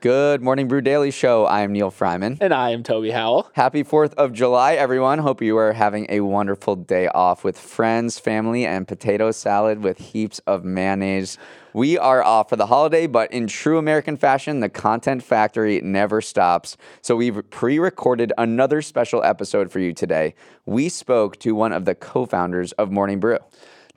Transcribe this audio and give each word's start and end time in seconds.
Good 0.00 0.42
morning, 0.42 0.68
Brew 0.68 0.80
Daily 0.80 1.10
Show. 1.10 1.44
I 1.44 1.62
am 1.62 1.72
Neal 1.72 1.90
Freyman. 1.90 2.38
And 2.40 2.54
I 2.54 2.70
am 2.70 2.84
Toby 2.84 3.10
Howell. 3.10 3.50
Happy 3.54 3.82
4th 3.82 4.14
of 4.14 4.32
July, 4.32 4.74
everyone. 4.74 5.18
Hope 5.18 5.42
you 5.42 5.56
are 5.58 5.72
having 5.72 6.06
a 6.08 6.20
wonderful 6.20 6.76
day 6.76 7.08
off 7.08 7.42
with 7.42 7.58
friends, 7.58 8.16
family, 8.16 8.64
and 8.64 8.86
potato 8.86 9.32
salad 9.32 9.82
with 9.82 9.98
heaps 9.98 10.38
of 10.46 10.64
mayonnaise. 10.64 11.36
We 11.72 11.98
are 11.98 12.22
off 12.22 12.48
for 12.48 12.54
the 12.54 12.66
holiday, 12.66 13.08
but 13.08 13.32
in 13.32 13.48
true 13.48 13.76
American 13.76 14.16
fashion, 14.16 14.60
the 14.60 14.68
content 14.68 15.24
factory 15.24 15.80
never 15.80 16.20
stops. 16.20 16.76
So 17.02 17.16
we've 17.16 17.50
pre 17.50 17.80
recorded 17.80 18.32
another 18.38 18.82
special 18.82 19.24
episode 19.24 19.72
for 19.72 19.80
you 19.80 19.92
today. 19.92 20.36
We 20.64 20.90
spoke 20.90 21.40
to 21.40 21.56
one 21.56 21.72
of 21.72 21.86
the 21.86 21.96
co 21.96 22.24
founders 22.24 22.70
of 22.74 22.92
Morning 22.92 23.18
Brew. 23.18 23.38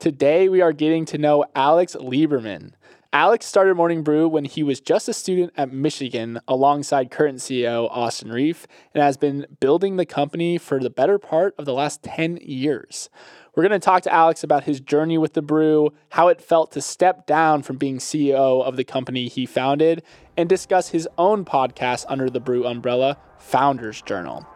Today, 0.00 0.48
we 0.48 0.62
are 0.62 0.72
getting 0.72 1.04
to 1.04 1.18
know 1.18 1.44
Alex 1.54 1.94
Lieberman. 1.94 2.72
Alex 3.14 3.44
started 3.44 3.74
Morning 3.74 4.02
Brew 4.02 4.26
when 4.26 4.46
he 4.46 4.62
was 4.62 4.80
just 4.80 5.06
a 5.06 5.12
student 5.12 5.52
at 5.54 5.70
Michigan 5.70 6.40
alongside 6.48 7.10
current 7.10 7.40
CEO 7.40 7.86
Austin 7.90 8.32
Rief 8.32 8.66
and 8.94 9.02
has 9.02 9.18
been 9.18 9.46
building 9.60 9.96
the 9.96 10.06
company 10.06 10.56
for 10.56 10.80
the 10.80 10.88
better 10.88 11.18
part 11.18 11.54
of 11.58 11.66
the 11.66 11.74
last 11.74 12.02
10 12.02 12.38
years. 12.40 13.10
We're 13.54 13.68
going 13.68 13.78
to 13.78 13.84
talk 13.84 14.02
to 14.04 14.12
Alex 14.12 14.42
about 14.42 14.64
his 14.64 14.80
journey 14.80 15.18
with 15.18 15.34
the 15.34 15.42
brew, 15.42 15.92
how 16.12 16.28
it 16.28 16.40
felt 16.40 16.72
to 16.72 16.80
step 16.80 17.26
down 17.26 17.60
from 17.60 17.76
being 17.76 17.98
CEO 17.98 18.64
of 18.64 18.76
the 18.78 18.84
company 18.84 19.28
he 19.28 19.44
founded, 19.44 20.02
and 20.38 20.48
discuss 20.48 20.88
his 20.88 21.06
own 21.18 21.44
podcast 21.44 22.06
under 22.08 22.30
the 22.30 22.40
brew 22.40 22.64
umbrella, 22.64 23.18
Founders 23.40 24.00
Journal. 24.00 24.46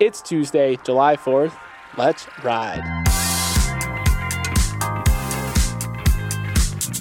It's 0.00 0.22
Tuesday, 0.22 0.78
July 0.86 1.16
4th. 1.16 1.54
Let's 1.98 2.26
ride. 2.42 3.25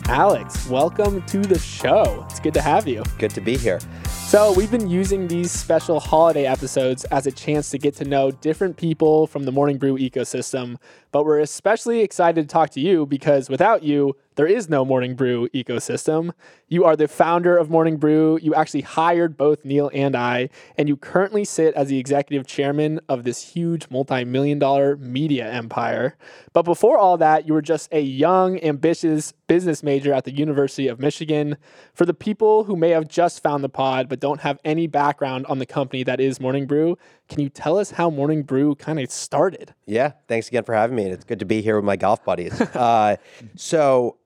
Alex, 0.07 0.69
welcome 0.69 1.23
to 1.23 1.39
the 1.39 1.57
show. 1.57 2.23
It's 2.29 2.39
good 2.39 2.53
to 2.53 2.61
have 2.61 2.87
you. 2.87 3.03
Good 3.17 3.31
to 3.31 3.41
be 3.41 3.57
here. 3.57 3.79
So, 4.27 4.53
we've 4.53 4.69
been 4.69 4.87
using 4.87 5.27
these 5.27 5.51
special 5.51 5.99
holiday 5.99 6.45
episodes 6.45 7.05
as 7.05 7.25
a 7.25 7.31
chance 7.31 7.71
to 7.71 7.79
get 7.79 7.95
to 7.95 8.05
know 8.05 8.29
different 8.29 8.77
people 8.77 9.25
from 9.25 9.45
the 9.45 9.51
Morning 9.51 9.79
Brew 9.79 9.97
ecosystem, 9.97 10.77
but 11.15 11.23
we're 11.23 11.39
especially 11.39 12.01
excited 12.01 12.41
to 12.41 12.45
talk 12.45 12.71
to 12.71 12.81
you 12.81 13.05
because 13.05 13.49
without 13.49 13.83
you, 13.83 14.17
there 14.35 14.47
is 14.47 14.67
no 14.67 14.83
Morning 14.83 15.15
Brew 15.15 15.47
ecosystem. 15.53 16.31
You 16.67 16.83
are 16.83 16.97
the 16.97 17.07
founder 17.07 17.57
of 17.57 17.69
Morning 17.69 17.95
Brew. 17.95 18.37
You 18.41 18.53
actually 18.53 18.81
hired 18.81 19.37
both 19.37 19.63
Neal 19.63 19.89
and 19.93 20.13
I, 20.13 20.49
and 20.77 20.89
you 20.89 20.97
currently 20.97 21.45
sit 21.45 21.73
as 21.75 21.87
the 21.87 21.97
executive 21.97 22.45
chairman 22.45 22.99
of 23.07 23.23
this 23.23 23.53
huge 23.53 23.89
multi 23.89 24.25
million 24.25 24.59
dollar 24.59 24.97
media 24.97 25.49
empire. 25.49 26.17
But 26.51 26.63
before 26.63 26.97
all 26.97 27.17
that, 27.17 27.47
you 27.47 27.53
were 27.53 27.61
just 27.61 27.87
a 27.93 28.01
young, 28.01 28.61
ambitious 28.61 29.31
business 29.47 29.83
major 29.83 30.11
at 30.11 30.25
the 30.25 30.35
University 30.35 30.89
of 30.89 30.99
Michigan. 30.99 31.55
For 31.93 32.05
the 32.05 32.13
people 32.13 32.65
who 32.65 32.75
may 32.75 32.89
have 32.89 33.07
just 33.07 33.41
found 33.41 33.63
the 33.63 33.69
pod 33.69 34.09
but 34.09 34.19
don't 34.19 34.41
have 34.41 34.59
any 34.65 34.87
background 34.87 35.45
on 35.45 35.59
the 35.59 35.65
company 35.65 36.03
that 36.03 36.19
is 36.19 36.41
Morning 36.41 36.65
Brew, 36.65 36.97
can 37.29 37.39
you 37.39 37.49
tell 37.49 37.77
us 37.77 37.91
how 37.91 38.09
Morning 38.09 38.43
Brew 38.43 38.75
kind 38.75 38.99
of 38.99 39.09
started? 39.11 39.73
Yeah, 39.85 40.11
thanks 40.27 40.49
again 40.49 40.63
for 40.63 40.73
having 40.75 40.95
me. 40.97 41.04
It's 41.11 41.23
good 41.23 41.39
to 41.39 41.45
be 41.45 41.61
here 41.61 41.75
with 41.75 41.85
my 41.85 41.95
golf 41.95 42.23
buddies. 42.23 42.59
uh, 42.61 43.17
so, 43.55 44.17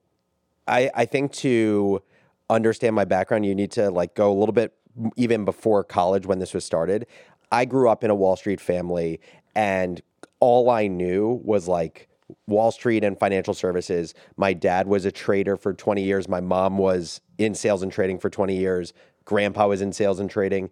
I, 0.66 0.90
I 0.94 1.04
think 1.04 1.32
to 1.34 2.02
understand 2.48 2.94
my 2.94 3.04
background, 3.04 3.46
you 3.46 3.54
need 3.54 3.72
to 3.72 3.90
like 3.90 4.14
go 4.14 4.30
a 4.30 4.36
little 4.38 4.52
bit 4.52 4.74
even 5.16 5.44
before 5.44 5.84
college 5.84 6.26
when 6.26 6.38
this 6.38 6.54
was 6.54 6.64
started. 6.64 7.06
I 7.52 7.64
grew 7.64 7.88
up 7.88 8.04
in 8.04 8.10
a 8.10 8.14
Wall 8.14 8.36
Street 8.36 8.60
family, 8.60 9.20
and 9.54 10.00
all 10.38 10.70
I 10.70 10.86
knew 10.86 11.40
was 11.44 11.66
like 11.68 12.08
Wall 12.46 12.70
Street 12.70 13.02
and 13.02 13.18
financial 13.18 13.54
services. 13.54 14.14
My 14.36 14.52
dad 14.52 14.86
was 14.86 15.04
a 15.04 15.12
trader 15.12 15.56
for 15.56 15.74
20 15.74 16.02
years. 16.02 16.28
My 16.28 16.40
mom 16.40 16.78
was 16.78 17.20
in 17.38 17.54
sales 17.54 17.82
and 17.82 17.90
trading 17.90 18.18
for 18.18 18.30
20 18.30 18.56
years. 18.56 18.92
Grandpa 19.24 19.68
was 19.68 19.80
in 19.80 19.92
sales 19.92 20.20
and 20.20 20.30
trading. 20.30 20.70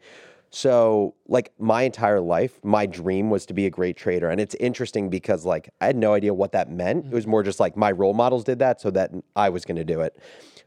So, 0.50 1.14
like 1.26 1.52
my 1.58 1.82
entire 1.82 2.20
life, 2.20 2.58
my 2.64 2.86
dream 2.86 3.28
was 3.28 3.44
to 3.46 3.54
be 3.54 3.66
a 3.66 3.70
great 3.70 3.96
trader. 3.96 4.30
And 4.30 4.40
it's 4.40 4.54
interesting 4.56 5.10
because 5.10 5.44
like 5.44 5.68
I 5.80 5.86
had 5.86 5.96
no 5.96 6.14
idea 6.14 6.32
what 6.32 6.52
that 6.52 6.70
meant. 6.70 7.06
It 7.06 7.12
was 7.12 7.26
more 7.26 7.42
just 7.42 7.60
like 7.60 7.76
my 7.76 7.90
role 7.90 8.14
models 8.14 8.44
did 8.44 8.58
that, 8.60 8.80
so 8.80 8.90
that 8.92 9.10
I 9.36 9.50
was 9.50 9.64
going 9.64 9.76
to 9.76 9.84
do 9.84 10.00
it. 10.00 10.18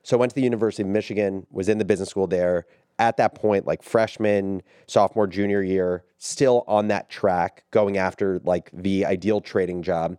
So 0.04 0.18
I 0.18 0.20
went 0.20 0.32
to 0.32 0.36
the 0.36 0.44
University 0.44 0.84
of 0.84 0.90
Michigan, 0.90 1.46
was 1.52 1.70
in 1.70 1.78
the 1.78 1.86
business 1.86 2.10
school 2.10 2.28
there. 2.28 2.66
At 3.00 3.18
that 3.18 3.34
point, 3.34 3.66
like 3.66 3.82
freshman, 3.82 4.62
sophomore, 4.86 5.26
junior 5.26 5.64
year, 5.64 6.04
still 6.20 6.64
on 6.68 6.88
that 6.90 7.10
track, 7.10 7.64
going 7.72 7.98
after 7.98 8.40
like 8.44 8.70
the 8.74 9.06
ideal 9.06 9.42
trading 9.42 9.82
job. 9.82 10.18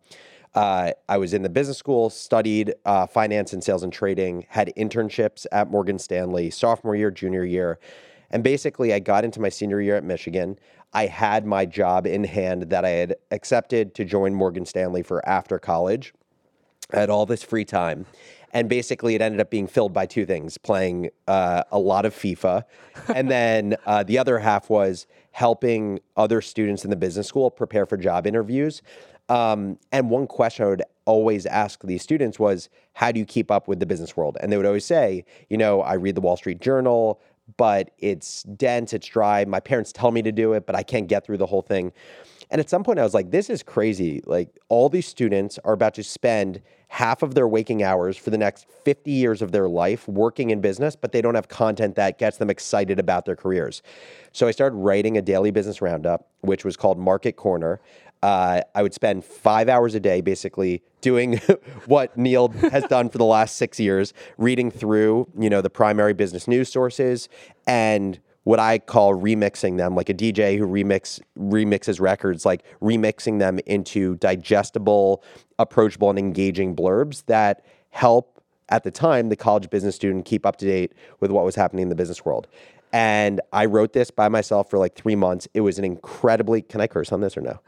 Uh, 0.54 0.92
I 1.08 1.18
was 1.18 1.32
in 1.32 1.42
the 1.42 1.48
business 1.48 1.78
school, 1.78 2.10
studied 2.10 2.74
uh, 2.84 3.06
finance 3.06 3.52
and 3.52 3.62
sales 3.62 3.82
and 3.82 3.92
trading, 3.92 4.46
had 4.48 4.72
internships 4.76 5.46
at 5.52 5.70
Morgan 5.70 5.98
Stanley, 5.98 6.50
sophomore 6.50 6.96
year, 6.96 7.10
junior 7.10 7.44
year. 7.44 7.78
And 8.32 8.42
basically, 8.42 8.92
I 8.92 8.98
got 8.98 9.24
into 9.24 9.40
my 9.40 9.48
senior 9.48 9.80
year 9.80 9.96
at 9.96 10.04
Michigan. 10.04 10.58
I 10.92 11.06
had 11.06 11.46
my 11.46 11.64
job 11.64 12.06
in 12.06 12.24
hand 12.24 12.64
that 12.70 12.84
I 12.84 12.90
had 12.90 13.16
accepted 13.30 13.94
to 13.94 14.04
join 14.04 14.34
Morgan 14.34 14.66
Stanley 14.66 15.02
for 15.02 15.26
after 15.28 15.58
college. 15.58 16.12
I 16.92 17.00
had 17.00 17.10
all 17.10 17.26
this 17.26 17.42
free 17.42 17.64
time. 17.64 18.06
And 18.54 18.68
basically, 18.68 19.14
it 19.14 19.22
ended 19.22 19.40
up 19.40 19.50
being 19.50 19.66
filled 19.66 19.94
by 19.94 20.04
two 20.04 20.26
things 20.26 20.58
playing 20.58 21.08
uh, 21.26 21.62
a 21.72 21.78
lot 21.78 22.04
of 22.04 22.14
FIFA. 22.14 22.64
and 23.14 23.30
then 23.30 23.76
uh, 23.86 24.02
the 24.02 24.18
other 24.18 24.38
half 24.38 24.68
was 24.68 25.06
helping 25.30 26.00
other 26.16 26.42
students 26.42 26.84
in 26.84 26.90
the 26.90 26.96
business 26.96 27.26
school 27.26 27.50
prepare 27.50 27.86
for 27.86 27.96
job 27.96 28.26
interviews. 28.26 28.82
Um, 29.28 29.78
and 29.90 30.10
one 30.10 30.26
question 30.26 30.66
I 30.66 30.68
would 30.68 30.82
always 31.06 31.46
ask 31.46 31.82
these 31.82 32.02
students 32.02 32.38
was, 32.38 32.68
How 32.92 33.12
do 33.12 33.18
you 33.18 33.24
keep 33.24 33.50
up 33.50 33.68
with 33.68 33.80
the 33.80 33.86
business 33.86 34.16
world? 34.16 34.36
And 34.40 34.52
they 34.52 34.58
would 34.58 34.66
always 34.66 34.84
say, 34.84 35.24
You 35.48 35.56
know, 35.56 35.80
I 35.80 35.94
read 35.94 36.14
the 36.14 36.20
Wall 36.20 36.36
Street 36.36 36.60
Journal, 36.60 37.20
but 37.56 37.90
it's 37.98 38.42
dense, 38.44 38.92
it's 38.92 39.06
dry. 39.06 39.44
My 39.44 39.60
parents 39.60 39.92
tell 39.92 40.10
me 40.10 40.22
to 40.22 40.32
do 40.32 40.52
it, 40.52 40.66
but 40.66 40.74
I 40.74 40.82
can't 40.82 41.08
get 41.08 41.24
through 41.24 41.38
the 41.38 41.46
whole 41.46 41.62
thing. 41.62 41.92
And 42.50 42.60
at 42.60 42.68
some 42.68 42.84
point, 42.84 42.98
I 42.98 43.02
was 43.02 43.14
like, 43.14 43.30
this 43.30 43.48
is 43.48 43.62
crazy. 43.62 44.20
Like, 44.26 44.48
all 44.68 44.88
these 44.88 45.06
students 45.06 45.58
are 45.64 45.72
about 45.72 45.94
to 45.94 46.04
spend 46.04 46.60
half 46.88 47.22
of 47.22 47.34
their 47.34 47.48
waking 47.48 47.82
hours 47.82 48.18
for 48.18 48.28
the 48.28 48.36
next 48.36 48.66
50 48.84 49.10
years 49.10 49.40
of 49.40 49.50
their 49.50 49.66
life 49.66 50.06
working 50.06 50.50
in 50.50 50.60
business, 50.60 50.94
but 50.94 51.12
they 51.12 51.22
don't 51.22 51.34
have 51.34 51.48
content 51.48 51.94
that 51.96 52.18
gets 52.18 52.36
them 52.36 52.50
excited 52.50 52.98
about 52.98 53.24
their 53.24 53.36
careers. 53.36 53.82
So 54.32 54.46
I 54.46 54.50
started 54.50 54.76
writing 54.76 55.16
a 55.16 55.22
daily 55.22 55.50
business 55.50 55.80
roundup, 55.80 56.28
which 56.42 56.66
was 56.66 56.76
called 56.76 56.98
Market 56.98 57.36
Corner. 57.36 57.80
Uh, 58.22 58.60
I 58.74 58.82
would 58.82 58.94
spend 58.94 59.24
five 59.24 59.68
hours 59.68 59.94
a 59.94 60.00
day 60.00 60.20
basically 60.20 60.82
doing 61.00 61.38
what 61.86 62.16
Neal 62.16 62.48
has 62.48 62.84
done 62.84 63.08
for 63.08 63.18
the 63.18 63.24
last 63.24 63.56
six 63.56 63.80
years, 63.80 64.14
reading 64.38 64.70
through, 64.70 65.28
you 65.38 65.50
know, 65.50 65.60
the 65.60 65.70
primary 65.70 66.12
business 66.12 66.46
news 66.46 66.70
sources 66.70 67.28
and 67.66 68.20
what 68.44 68.58
I 68.58 68.78
call 68.78 69.14
remixing 69.14 69.76
them, 69.76 69.94
like 69.94 70.08
a 70.08 70.14
DJ 70.14 70.58
who 70.58 70.66
remix 70.66 71.20
remixes 71.38 72.00
records, 72.00 72.44
like 72.44 72.64
remixing 72.80 73.38
them 73.38 73.60
into 73.66 74.16
digestible, 74.16 75.22
approachable, 75.58 76.10
and 76.10 76.18
engaging 76.18 76.74
blurbs 76.74 77.24
that 77.26 77.64
help 77.90 78.42
at 78.68 78.84
the 78.84 78.90
time 78.90 79.28
the 79.28 79.36
college 79.36 79.70
business 79.70 79.94
student 79.94 80.24
keep 80.24 80.46
up 80.46 80.56
to 80.56 80.66
date 80.66 80.92
with 81.20 81.30
what 81.30 81.44
was 81.44 81.54
happening 81.54 81.84
in 81.84 81.88
the 81.88 81.94
business 81.94 82.24
world. 82.24 82.48
And 82.92 83.40
I 83.52 83.66
wrote 83.66 83.92
this 83.92 84.10
by 84.10 84.28
myself 84.28 84.68
for 84.68 84.78
like 84.78 84.94
three 84.94 85.16
months. 85.16 85.48
It 85.54 85.60
was 85.60 85.78
an 85.78 85.84
incredibly 85.84 86.62
can 86.62 86.80
I 86.80 86.86
curse 86.86 87.12
on 87.12 87.20
this 87.20 87.36
or 87.36 87.40
no? 87.40 87.60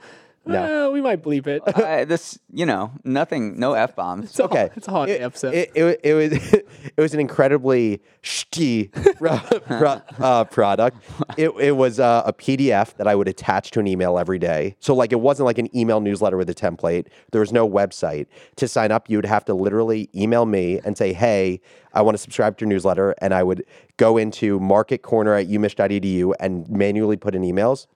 No, 0.47 0.89
uh, 0.89 0.91
we 0.91 1.01
might 1.01 1.23
bleep 1.23 1.47
it. 1.47 1.63
uh, 1.67 2.05
this, 2.05 2.39
you 2.53 2.67
know, 2.67 2.93
nothing, 3.03 3.59
no 3.59 3.73
f 3.73 3.97
bombs. 3.97 4.31
It's 4.31 4.41
okay, 4.41 4.71
it's 4.77 4.87
a 4.89 4.91
holiday 4.91 5.21
it, 5.21 5.23
episode. 5.23 5.55
It, 5.55 5.73
it, 5.75 6.01
it, 6.05 6.15
was 6.15 6.33
it 6.53 7.01
was 7.01 7.15
an 7.15 7.21
incredibly 7.21 8.03
shitty 8.23 8.91
uh, 10.21 10.45
product. 10.45 10.99
It, 11.39 11.51
it 11.59 11.73
was 11.73 11.99
uh, 11.99 12.23
a 12.27 12.33
PDF 12.33 12.95
that 12.97 13.07
I 13.07 13.15
would 13.15 13.29
attach 13.29 13.71
to 13.73 13.81
an 13.81 13.87
email 13.87 14.19
every 14.19 14.39
day. 14.39 14.77
So 14.81 14.95
like 14.95 15.13
it 15.13 15.21
wasn't 15.21 15.47
like 15.47 15.59
an 15.59 15.75
email 15.77 16.01
newsletter 16.01 16.37
with 16.37 16.51
a 16.51 16.55
template. 16.55 17.07
There 17.33 17.41
was 17.41 17.53
no 17.53 17.69
website 17.69 18.27
to 18.57 18.69
sign 18.69 18.93
up. 18.93 19.09
You 19.09 19.19
would 19.19 19.27
have 19.27 19.45
to 19.47 19.55
literally 19.55 20.11
email 20.15 20.45
me 20.47 20.81
and 20.85 20.99
say, 20.99 21.13
"Hey, 21.13 21.61
I 21.93 22.03
want 22.03 22.17
to 22.17 22.23
subscribe 22.23 22.59
to 22.59 22.65
your 22.65 22.69
newsletter," 22.69 23.15
and 23.19 23.33
I 23.33 23.43
would 23.43 23.65
go 23.97 24.17
into 24.19 24.61
Market 24.61 25.03
Corner 25.03 25.35
at 25.35 25.49
umich.edu 25.49 26.35
and 26.39 26.69
manually 26.69 27.17
put 27.17 27.35
in 27.35 27.43
emails. 27.43 27.87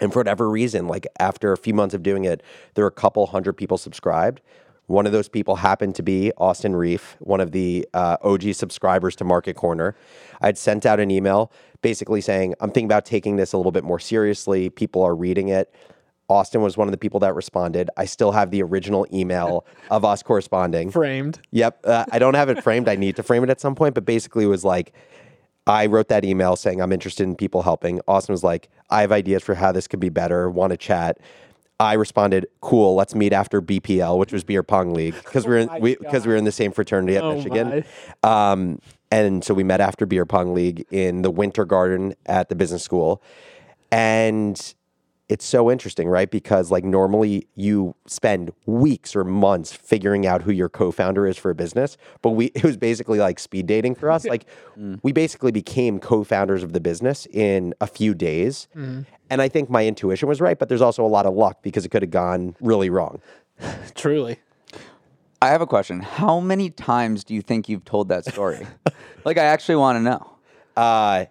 And 0.00 0.12
for 0.12 0.20
whatever 0.20 0.48
reason, 0.48 0.88
like 0.88 1.06
after 1.18 1.52
a 1.52 1.56
few 1.56 1.74
months 1.74 1.94
of 1.94 2.02
doing 2.02 2.24
it, 2.24 2.42
there 2.74 2.84
were 2.84 2.88
a 2.88 2.92
couple 2.92 3.26
hundred 3.26 3.54
people 3.54 3.78
subscribed. 3.78 4.40
One 4.86 5.06
of 5.06 5.12
those 5.12 5.28
people 5.28 5.56
happened 5.56 5.94
to 5.94 6.02
be 6.02 6.30
Austin 6.36 6.76
Rief, 6.76 7.16
one 7.20 7.40
of 7.40 7.52
the 7.52 7.88
uh, 7.94 8.18
OG 8.22 8.54
subscribers 8.54 9.16
to 9.16 9.24
Market 9.24 9.54
Corner. 9.56 9.96
I'd 10.42 10.58
sent 10.58 10.84
out 10.84 11.00
an 11.00 11.10
email 11.10 11.50
basically 11.80 12.20
saying, 12.20 12.54
I'm 12.60 12.70
thinking 12.70 12.86
about 12.86 13.06
taking 13.06 13.36
this 13.36 13.52
a 13.52 13.56
little 13.56 13.72
bit 13.72 13.84
more 13.84 13.98
seriously. 13.98 14.68
People 14.68 15.02
are 15.02 15.14
reading 15.14 15.48
it. 15.48 15.72
Austin 16.28 16.62
was 16.62 16.76
one 16.76 16.88
of 16.88 16.92
the 16.92 16.98
people 16.98 17.20
that 17.20 17.34
responded. 17.34 17.90
I 17.96 18.06
still 18.06 18.32
have 18.32 18.50
the 18.50 18.62
original 18.62 19.06
email 19.12 19.66
of 19.90 20.04
us 20.04 20.22
corresponding. 20.22 20.90
Framed. 20.90 21.38
Yep. 21.50 21.80
Uh, 21.84 22.04
I 22.10 22.18
don't 22.18 22.34
have 22.34 22.48
it 22.48 22.62
framed. 22.62 22.88
I 22.88 22.96
need 22.96 23.16
to 23.16 23.22
frame 23.22 23.44
it 23.44 23.50
at 23.50 23.60
some 23.60 23.74
point, 23.74 23.94
but 23.94 24.04
basically 24.04 24.44
it 24.44 24.48
was 24.48 24.64
like, 24.64 24.92
I 25.66 25.86
wrote 25.86 26.08
that 26.08 26.24
email 26.24 26.56
saying 26.56 26.80
I'm 26.80 26.92
interested 26.92 27.22
in 27.22 27.36
people 27.36 27.62
helping. 27.62 28.00
Austin 28.06 28.32
was 28.32 28.44
like, 28.44 28.68
I 28.90 29.00
have 29.00 29.12
ideas 29.12 29.42
for 29.42 29.54
how 29.54 29.72
this 29.72 29.88
could 29.88 30.00
be 30.00 30.10
better, 30.10 30.50
want 30.50 30.72
to 30.72 30.76
chat. 30.76 31.18
I 31.80 31.94
responded, 31.94 32.46
"Cool, 32.60 32.94
let's 32.94 33.14
meet 33.14 33.32
after 33.32 33.60
BPL, 33.60 34.18
which 34.18 34.32
was 34.32 34.44
beer 34.44 34.62
pong 34.62 34.94
league, 34.94 35.14
because 35.14 35.46
we 35.48 35.54
are 35.54 35.58
in 35.58 35.66
my 35.66 35.78
we 35.80 35.96
because 35.96 36.24
we 36.24 36.32
were 36.32 36.38
in 36.38 36.44
the 36.44 36.52
same 36.52 36.70
fraternity 36.70 37.16
at 37.16 37.24
Oh 37.24 37.34
Michigan. 37.34 37.84
Um, 38.22 38.78
and 39.10 39.44
so 39.44 39.54
we 39.54 39.64
met 39.64 39.80
after 39.80 40.06
beer 40.06 40.24
pong 40.24 40.54
league 40.54 40.86
in 40.90 41.22
the 41.22 41.30
Winter 41.30 41.64
Garden 41.64 42.14
at 42.26 42.48
the 42.48 42.54
business 42.54 42.82
school, 42.84 43.22
and 43.90 44.74
it's 45.28 45.44
so 45.44 45.70
interesting, 45.70 46.08
right? 46.08 46.30
Because 46.30 46.70
like 46.70 46.84
normally 46.84 47.48
you 47.54 47.94
spend 48.06 48.52
weeks 48.66 49.16
or 49.16 49.24
months 49.24 49.72
figuring 49.72 50.26
out 50.26 50.42
who 50.42 50.52
your 50.52 50.68
co-founder 50.68 51.26
is 51.26 51.38
for 51.38 51.50
a 51.50 51.54
business, 51.54 51.96
but 52.20 52.30
we 52.30 52.46
it 52.54 52.64
was 52.64 52.76
basically 52.76 53.18
like 53.18 53.38
speed 53.38 53.66
dating 53.66 53.94
for 53.94 54.10
us. 54.10 54.26
Like 54.34 54.46
we 55.02 55.12
basically 55.12 55.52
became 55.52 56.00
co-founders 56.00 56.64
of 56.64 56.72
the 56.72 56.80
business 56.80 57.26
in 57.26 57.72
a 57.80 57.86
few 57.86 58.14
days. 58.14 58.66
And 59.30 59.40
I 59.40 59.48
think 59.48 59.70
my 59.70 59.86
intuition 59.86 60.28
was 60.28 60.40
right, 60.40 60.58
but 60.58 60.68
there's 60.68 60.82
also 60.82 61.04
a 61.04 61.08
lot 61.08 61.24
of 61.24 61.34
luck 61.34 61.62
because 61.62 61.84
it 61.84 61.90
could 61.90 62.02
have 62.02 62.10
gone 62.10 62.56
really 62.60 62.90
wrong. 62.90 63.20
Truly. 63.94 64.38
I 65.40 65.48
have 65.48 65.60
a 65.60 65.66
question. 65.66 66.00
How 66.00 66.40
many 66.40 66.70
times 66.70 67.22
do 67.22 67.34
you 67.34 67.42
think 67.42 67.68
you've 67.68 67.84
told 67.84 68.08
that 68.08 68.24
story? 68.24 68.66
like, 69.24 69.38
I 69.38 69.44
actually 69.44 69.76
want 69.76 69.98
to 69.98 70.02
know. 70.02 70.30
Uh, 70.76 71.26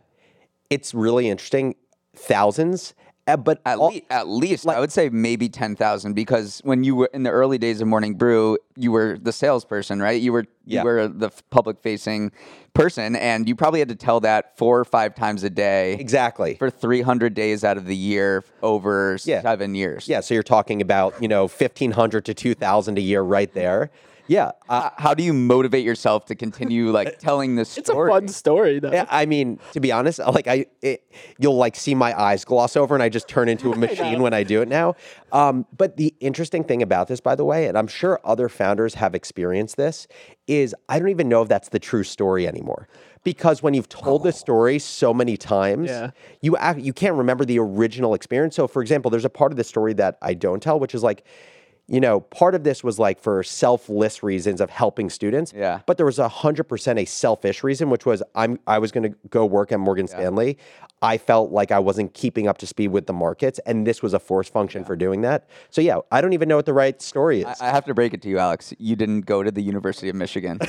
it's 0.69 0.93
really 0.93 1.29
interesting. 1.29 1.75
Thousands, 2.15 2.93
uh, 3.27 3.37
but 3.37 3.61
At, 3.65 3.77
all- 3.77 3.93
le- 3.93 4.01
at 4.09 4.27
least, 4.27 4.67
I 4.67 4.79
would 4.79 4.91
say 4.91 5.09
maybe 5.09 5.47
10,000 5.49 6.13
because 6.13 6.59
when 6.63 6.83
you 6.83 6.95
were 6.95 7.09
in 7.13 7.23
the 7.23 7.29
early 7.29 7.57
days 7.57 7.79
of 7.81 7.87
Morning 7.87 8.15
Brew, 8.15 8.57
you 8.75 8.91
were 8.91 9.17
the 9.21 9.31
salesperson, 9.31 10.01
right? 10.01 10.21
You 10.21 10.33
were 10.33 10.45
Yeah. 10.65 10.81
you 10.81 10.85
were 10.85 11.07
the 11.07 11.29
public 11.49 11.79
facing 11.81 12.31
person 12.73 13.15
and 13.15 13.47
you 13.47 13.55
probably 13.55 13.79
had 13.79 13.89
to 13.89 13.95
tell 13.95 14.19
that 14.21 14.57
four 14.57 14.79
or 14.79 14.85
five 14.85 15.13
times 15.15 15.43
a 15.43 15.49
day 15.49 15.93
exactly. 15.93 16.55
for 16.55 16.69
300 16.69 17.33
days 17.33 17.63
out 17.63 17.77
of 17.77 17.85
the 17.85 17.95
year 17.95 18.43
over 18.61 19.17
Yeah. 19.23 19.41
7 19.41 19.75
years. 19.75 20.07
Yeah, 20.07 20.19
so 20.21 20.33
you're 20.33 20.43
talking 20.43 20.81
about 20.81 21.13
you 21.21 21.27
know 21.27 21.47
fifteen 21.47 21.91
hundred 21.91 22.25
to 22.25 22.33
two 22.33 22.53
thousand 22.55 22.97
a 22.97 23.01
year 23.01 23.21
right 23.21 23.53
there. 23.53 23.91
Yeah, 24.27 24.51
uh, 24.69 24.89
How 24.97 25.13
do 25.13 25.23
you 25.23 25.33
motivate 25.33 25.83
yourself 25.83 26.25
to 26.27 26.35
continue 26.35 26.91
like 26.91 27.19
telling 27.19 27.55
this 27.55 27.69
story? 27.69 28.09
It's 28.09 28.17
a 28.17 28.19
fun 28.21 28.27
story, 28.29 28.79
though. 28.79 28.91
Yeah, 28.91 29.05
I 29.09 29.25
mean, 29.25 29.59
to 29.73 29.79
be 29.79 29.91
honest, 29.91 30.19
like 30.19 30.47
I, 30.47 30.65
it, 30.81 31.03
you'll 31.39 31.57
like 31.57 31.75
see 31.75 31.93
my 31.93 32.17
eyes 32.19 32.45
gloss 32.45 32.75
over, 32.77 32.95
and 32.95 33.03
I 33.03 33.09
just 33.09 33.27
turn 33.27 33.49
into 33.49 33.71
a 33.71 33.77
machine 33.87 34.21
when 34.21 34.33
I 34.33 34.43
do 34.43 34.61
it 34.61 34.67
now. 34.69 34.95
Um, 35.31 35.65
but 35.75 35.97
the 35.97 36.13
interesting 36.19 36.63
thing 36.63 36.81
about 36.81 37.07
this, 37.07 37.19
by 37.19 37.35
the 37.35 37.43
way, 37.45 37.67
and 37.67 37.77
I'm 37.77 37.87
sure 37.87 38.19
other 38.23 38.47
founders 38.49 38.93
have 38.95 39.13
experienced 39.13 39.75
this, 39.77 40.07
is 40.47 40.73
I 40.87 40.99
don't 40.99 41.09
even 41.09 41.27
know 41.27 41.41
if 41.41 41.49
that's 41.49 41.69
the 41.69 41.79
true 41.79 42.03
story 42.03 42.47
anymore. 42.47 42.87
Because 43.23 43.63
when 43.63 43.73
you've 43.73 43.87
told 43.87 44.23
this 44.23 44.37
story 44.37 44.79
so 44.79 45.13
many 45.13 45.37
times, 45.37 45.89
Yeah. 45.89 46.11
you 46.41 46.57
act, 46.57 46.79
you 46.79 46.91
can't 46.91 47.15
remember 47.15 47.45
the 47.45 47.57
original 47.57 48.13
experience. 48.13 48.53
So, 48.55 48.67
for 48.67 48.81
example, 48.81 49.09
there's 49.09 49.23
a 49.23 49.29
part 49.29 49.53
of 49.53 49.57
the 49.57 49.63
story 49.63 49.93
that 49.93 50.17
I 50.21 50.33
don't 50.33 50.61
tell, 50.61 50.79
which 50.79 50.95
is 50.95 51.03
like. 51.03 51.23
You 51.93 51.99
know, 51.99 52.21
part 52.21 52.55
of 52.55 52.63
this 52.63 52.83
was 52.83 52.97
like 52.97 53.19
for 53.19 53.43
selfless 53.43 54.23
reasons 54.23 54.61
of 54.61 54.71
helping 54.71 55.11
students. 55.11 55.53
Yeah. 55.55 55.81
But 55.85 55.97
there 55.97 56.07
was 56.07 56.17
a 56.17 56.27
hundred 56.27 56.63
percent 56.63 56.97
a 56.97 57.05
selfish 57.05 57.63
reason, 57.63 57.91
which 57.91 58.03
was 58.03 58.23
I'm 58.33 58.57
I 58.65 58.79
was 58.79 58.91
going 58.91 59.11
to 59.11 59.15
go 59.29 59.45
work 59.45 59.71
at 59.71 59.79
Morgan 59.79 60.07
Stanley. 60.07 60.57
I 61.03 61.17
felt 61.17 61.51
like 61.51 61.69
I 61.71 61.79
wasn't 61.79 62.13
keeping 62.13 62.47
up 62.47 62.57
to 62.59 62.65
speed 62.65 62.87
with 62.87 63.07
the 63.07 63.13
markets, 63.13 63.59
and 63.65 63.85
this 63.85 64.01
was 64.01 64.13
a 64.13 64.19
force 64.19 64.47
function 64.47 64.85
for 64.85 64.95
doing 64.95 65.19
that. 65.21 65.49
So 65.69 65.81
yeah, 65.81 65.97
I 66.13 66.21
don't 66.21 66.31
even 66.31 66.47
know 66.47 66.55
what 66.55 66.65
the 66.65 66.73
right 66.73 66.99
story 67.01 67.41
is. 67.41 67.61
I 67.61 67.65
have 67.71 67.83
to 67.85 67.93
break 67.93 68.13
it 68.13 68.21
to 68.21 68.29
you, 68.29 68.39
Alex. 68.39 68.73
You 68.79 68.95
didn't 68.95 69.21
go 69.25 69.43
to 69.43 69.51
the 69.51 69.61
University 69.61 70.07
of 70.07 70.15
Michigan. 70.15 70.59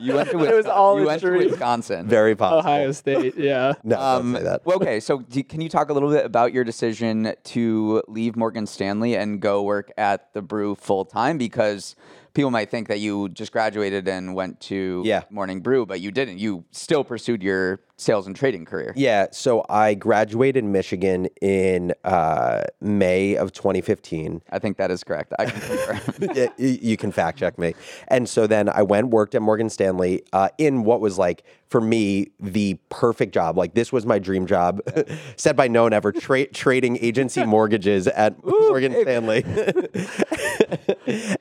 you 0.00 0.14
went 0.14 0.30
to 0.30 0.44
It 0.44 0.56
was 0.56 0.66
all 0.66 0.98
you 0.98 1.06
went 1.06 1.20
to. 1.22 1.30
Wisconsin. 1.30 2.08
Very 2.08 2.34
possible. 2.34 2.58
Ohio 2.58 2.90
State, 2.90 3.36
yeah. 3.38 3.74
no, 3.84 4.00
Um, 4.00 4.32
don't 4.32 4.40
say 4.42 4.44
that. 4.48 4.62
okay, 4.66 4.98
so 4.98 5.20
do, 5.20 5.44
can 5.44 5.60
you 5.60 5.68
talk 5.68 5.90
a 5.90 5.92
little 5.92 6.10
bit 6.10 6.26
about 6.26 6.52
your 6.52 6.64
decision 6.64 7.34
to 7.44 8.02
leave 8.08 8.34
Morgan 8.34 8.66
Stanley 8.66 9.14
and 9.16 9.40
go 9.40 9.62
work 9.62 9.92
at 9.96 10.32
the 10.32 10.42
Brew 10.42 10.74
full 10.74 11.04
time? 11.04 11.38
Because 11.38 11.96
people 12.34 12.50
might 12.50 12.70
think 12.70 12.88
that 12.88 12.98
you 13.00 13.28
just 13.28 13.52
graduated 13.52 14.08
and 14.08 14.34
went 14.34 14.60
to 14.60 15.02
Yeah. 15.04 15.22
Morning 15.30 15.60
Brew, 15.60 15.86
but 15.86 16.00
you 16.00 16.10
didn't. 16.10 16.38
You 16.38 16.64
still 16.72 17.04
pursued 17.04 17.42
your 17.42 17.80
sales 17.96 18.26
and 18.26 18.34
trading 18.34 18.64
career. 18.64 18.92
Yeah, 18.96 19.26
so 19.30 19.64
I 19.68 19.94
graduated 19.94 20.64
Michigan 20.64 21.28
in 21.40 21.92
uh, 22.04 22.64
May 22.80 23.36
of 23.36 23.52
2015. 23.52 24.42
I 24.50 24.58
think 24.58 24.76
that 24.78 24.90
is 24.90 25.04
correct. 25.04 25.32
I 25.38 25.46
can 25.46 25.60
confirm. 25.60 26.30
Yeah, 26.34 26.46
y- 26.58 26.78
you 26.82 26.96
can 26.96 27.12
fact 27.12 27.38
check 27.38 27.58
me. 27.58 27.74
And 28.08 28.28
so 28.28 28.46
then 28.46 28.68
I 28.68 28.82
went 28.82 29.08
worked 29.08 29.34
at 29.34 29.42
Morgan 29.42 29.70
Stanley 29.70 30.22
uh, 30.32 30.48
in 30.58 30.82
what 30.84 31.00
was 31.00 31.18
like 31.18 31.44
for 31.68 31.80
me 31.80 32.28
the 32.40 32.78
perfect 32.88 33.32
job. 33.34 33.56
Like 33.56 33.74
this 33.74 33.92
was 33.92 34.04
my 34.06 34.18
dream 34.18 34.46
job, 34.46 34.80
said 35.36 35.56
by 35.56 35.68
no 35.68 35.84
one 35.84 35.92
ever. 35.92 36.10
Tra- 36.12 36.46
trading 36.48 36.98
agency 37.00 37.44
mortgages 37.54 38.06
at 38.08 38.42
Morgan 38.44 38.92
Stanley, 39.02 39.44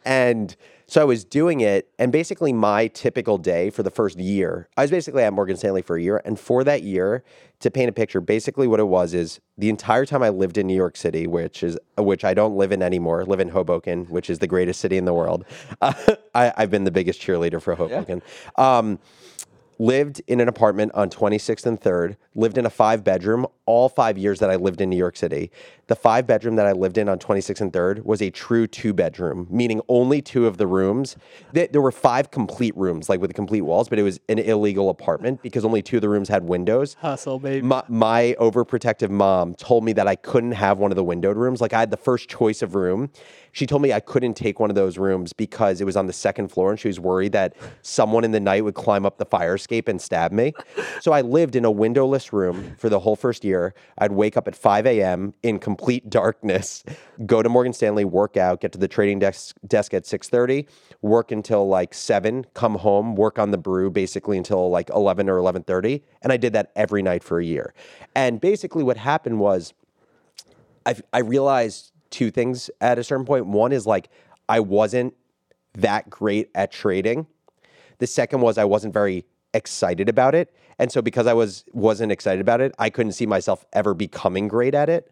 and 0.06 0.56
so 0.88 1.02
I 1.02 1.06
was 1.06 1.24
doing 1.24 1.62
it. 1.62 1.90
And 1.98 2.12
basically, 2.12 2.54
my 2.54 2.88
typical 2.88 3.38
day 3.38 3.70
for 3.70 3.84
the 3.84 3.90
first 3.92 4.20
year, 4.20 4.68
I 4.78 4.82
was 4.84 4.92
basically 4.92 5.24
at 5.24 5.34
Morgan 5.34 5.58
Stanley 5.58 5.82
for 5.82 5.96
a 5.98 6.02
year. 6.02 6.22
And 6.26 6.40
for 6.44 6.64
that 6.64 6.84
year, 6.84 7.24
to 7.64 7.72
paint 7.72 7.90
a 7.90 7.94
picture, 7.94 8.20
basically 8.20 8.68
what 8.68 8.82
it 8.82 8.88
was 8.88 9.14
is 9.14 9.40
the 9.58 9.70
entire 9.70 10.06
time 10.06 10.22
I 10.22 10.30
lived 10.30 10.58
in 10.58 10.68
New 10.68 10.76
York 10.76 10.98
City, 10.98 11.28
which 11.28 11.64
is 11.64 11.78
which 11.98 12.26
I 12.26 12.34
don't 12.34 12.58
live 12.58 12.74
in 12.74 12.84
anymore, 12.84 13.24
live 13.24 13.40
in 13.40 13.50
Hoboken, 13.50 14.06
which 14.06 14.30
is 14.30 14.40
the 14.40 14.48
greatest 14.48 14.82
city 14.82 14.98
in 14.98 15.06
the 15.06 15.14
world. 15.14 15.46
Uh, 15.82 15.94
I, 16.36 16.52
I've 16.58 16.70
been 16.70 16.84
the 16.84 16.92
biggest 16.92 17.22
cheerleader 17.22 17.62
for 17.62 17.76
Hoboken. 17.76 18.22
Um, 18.58 19.00
lived 19.80 20.22
in 20.28 20.40
an 20.42 20.48
apartment 20.48 20.92
on 20.94 21.10
26th 21.10 21.66
and 21.66 21.80
3rd, 21.80 22.18
lived 22.36 22.58
in 22.58 22.66
a 22.66 22.70
five 22.70 23.04
bedroom 23.04 23.48
all 23.66 23.90
five 23.90 24.18
years 24.18 24.40
that 24.40 24.50
I 24.50 24.56
lived 24.56 24.82
in 24.82 24.90
New 24.90 24.98
York 24.98 25.16
City. 25.16 25.50
The 25.88 25.96
five 25.96 26.26
bedroom 26.26 26.56
that 26.56 26.66
I 26.66 26.72
lived 26.72 26.98
in 26.98 27.10
on 27.10 27.20
26th 27.20 27.60
and 27.60 27.74
3rd 27.74 28.04
was 28.06 28.22
a 28.22 28.30
true 28.30 28.68
two 28.68 28.94
bedroom, 28.94 29.48
meaning 29.50 29.82
only 29.90 30.22
two 30.22 30.48
of 30.48 30.58
the 30.58 30.66
rooms. 30.66 31.18
Th- 31.54 31.70
There 31.72 31.82
were 31.82 31.92
five 31.92 32.32
complete 32.32 32.76
rooms, 32.78 33.10
like 33.10 33.20
with 33.20 33.34
complete 33.34 33.62
walls, 33.62 33.90
but 33.90 34.00
it 34.00 34.04
was 34.04 34.18
an 34.30 34.40
illegal 34.40 34.90
apartment 34.90 35.42
because 35.42 35.66
only 35.66 35.82
two 35.82 35.98
of 35.98 36.02
the 36.02 36.08
rooms 36.08 36.30
had 36.30 36.46
windows. 36.46 36.96
Hustle, 37.02 37.38
baby. 37.38 37.66
My, 37.66 37.84
my 37.90 38.34
overprotective 38.40 39.10
mom 39.10 39.56
told 39.56 39.84
me 39.84 39.92
that 39.94 40.08
I 40.08 40.16
couldn't 40.16 40.54
have 40.54 40.78
one 40.78 40.90
of 40.92 40.96
the 40.96 41.04
windowed 41.04 41.36
rooms. 41.36 41.60
Like 41.60 41.74
I 41.74 41.80
had 41.82 41.92
the 41.92 41.98
first 41.98 42.30
choice 42.30 42.62
of 42.62 42.76
room. 42.76 43.10
She 43.52 43.68
told 43.68 43.82
me 43.82 43.92
I 43.92 44.00
couldn't 44.00 44.36
take 44.36 44.60
one 44.62 44.70
of 44.72 44.76
those 44.76 44.98
rooms 44.98 45.34
because 45.34 45.82
it 45.82 45.84
was 45.84 45.98
on 45.98 46.08
the 46.08 46.14
second 46.14 46.48
floor 46.48 46.72
and 46.72 46.80
she 46.80 46.88
was 46.88 47.00
worried 47.00 47.34
that 47.34 47.56
someone 47.82 48.24
in 48.24 48.32
the 48.32 48.40
night 48.40 48.64
would 48.64 48.74
climb 48.74 49.06
up 49.06 49.18
the 49.18 49.26
fire 49.26 49.56
escape 49.56 49.88
and 49.90 50.02
stab 50.02 50.32
me. 50.32 50.54
So 51.02 51.12
I 51.12 51.22
lived 51.22 51.56
in 51.58 51.66
a 51.66 51.70
windowless 51.70 52.32
room 52.34 52.74
for 52.80 52.88
the 52.90 53.00
whole 53.02 53.16
first 53.18 53.44
year. 53.44 53.76
I'd 53.98 54.14
wake 54.14 54.38
up 54.38 54.48
at 54.48 54.56
5 54.56 54.88
a.m. 54.88 55.34
in 55.44 55.60
complete 55.60 55.73
darkness, 56.10 56.84
go 57.26 57.42
to 57.42 57.50
Morgan 57.50 57.74
Stanley, 57.74 58.06
work 58.06 58.38
out, 58.38 58.62
get 58.62 58.72
to 58.74 58.78
the 58.78 58.88
trading 58.88 59.20
desk, 59.20 59.56
desk 59.68 59.94
at 59.94 60.04
6.30, 60.04 60.68
work 61.02 61.32
until 61.32 61.68
like 61.68 61.94
7, 61.94 62.46
come 62.54 62.76
home, 62.76 63.16
work 63.16 63.40
on 63.40 63.52
the 63.52 63.58
brew 63.58 63.90
basically 63.90 64.38
until 64.38 64.70
like 64.70 64.90
11 64.90 65.30
or 65.30 65.38
11.30. 65.38 66.02
And 66.22 66.32
I 66.32 66.38
did 66.38 66.54
that 66.54 66.72
every 66.76 67.02
night 67.02 67.24
for 67.24 67.40
a 67.40 67.46
year. 67.46 67.74
And 68.16 68.40
basically 68.40 68.84
what 68.84 68.98
happened 68.98 69.40
was 69.40 69.74
I, 70.86 70.96
I 71.12 71.20
realized 71.20 71.92
two 72.10 72.32
things 72.32 72.70
at 72.82 73.00
a 73.00 73.04
certain 73.04 73.26
point. 73.26 73.46
One 73.48 73.72
is 73.72 73.86
like 73.88 74.10
I 74.48 74.60
wasn't 74.60 75.16
that 75.74 76.10
great 76.10 76.50
at 76.56 76.72
trading. 76.72 77.28
The 78.00 78.08
second 78.08 78.42
was 78.42 78.58
I 78.58 78.66
wasn't 78.66 78.94
very 78.94 79.26
excited 79.54 80.10
about 80.10 80.36
it. 80.36 80.54
And 80.80 80.92
so 80.92 81.02
because 81.02 81.28
I 81.28 81.34
was 81.34 81.64
wasn't 81.74 82.12
excited 82.12 82.42
about 82.42 82.62
it, 82.62 82.74
I 82.80 82.90
couldn't 82.90 83.14
see 83.14 83.26
myself 83.26 83.66
ever 83.74 83.94
becoming 83.94 84.48
great 84.48 84.76
at 84.76 84.90
it. 84.90 85.12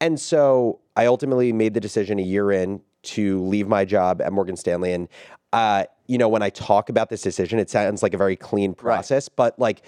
And 0.00 0.18
so 0.20 0.80
I 0.96 1.06
ultimately 1.06 1.52
made 1.52 1.74
the 1.74 1.80
decision 1.80 2.18
a 2.18 2.22
year 2.22 2.52
in 2.52 2.80
to 3.04 3.42
leave 3.42 3.68
my 3.68 3.84
job 3.84 4.20
at 4.20 4.32
Morgan 4.32 4.56
Stanley. 4.56 4.92
And 4.92 5.08
uh, 5.52 5.84
you 6.06 6.18
know, 6.18 6.28
when 6.28 6.42
I 6.42 6.50
talk 6.50 6.88
about 6.88 7.10
this 7.10 7.22
decision, 7.22 7.58
it 7.58 7.70
sounds 7.70 8.02
like 8.02 8.12
a 8.12 8.18
very 8.18 8.36
clean 8.36 8.74
process, 8.74 9.28
but 9.28 9.58
like 9.58 9.82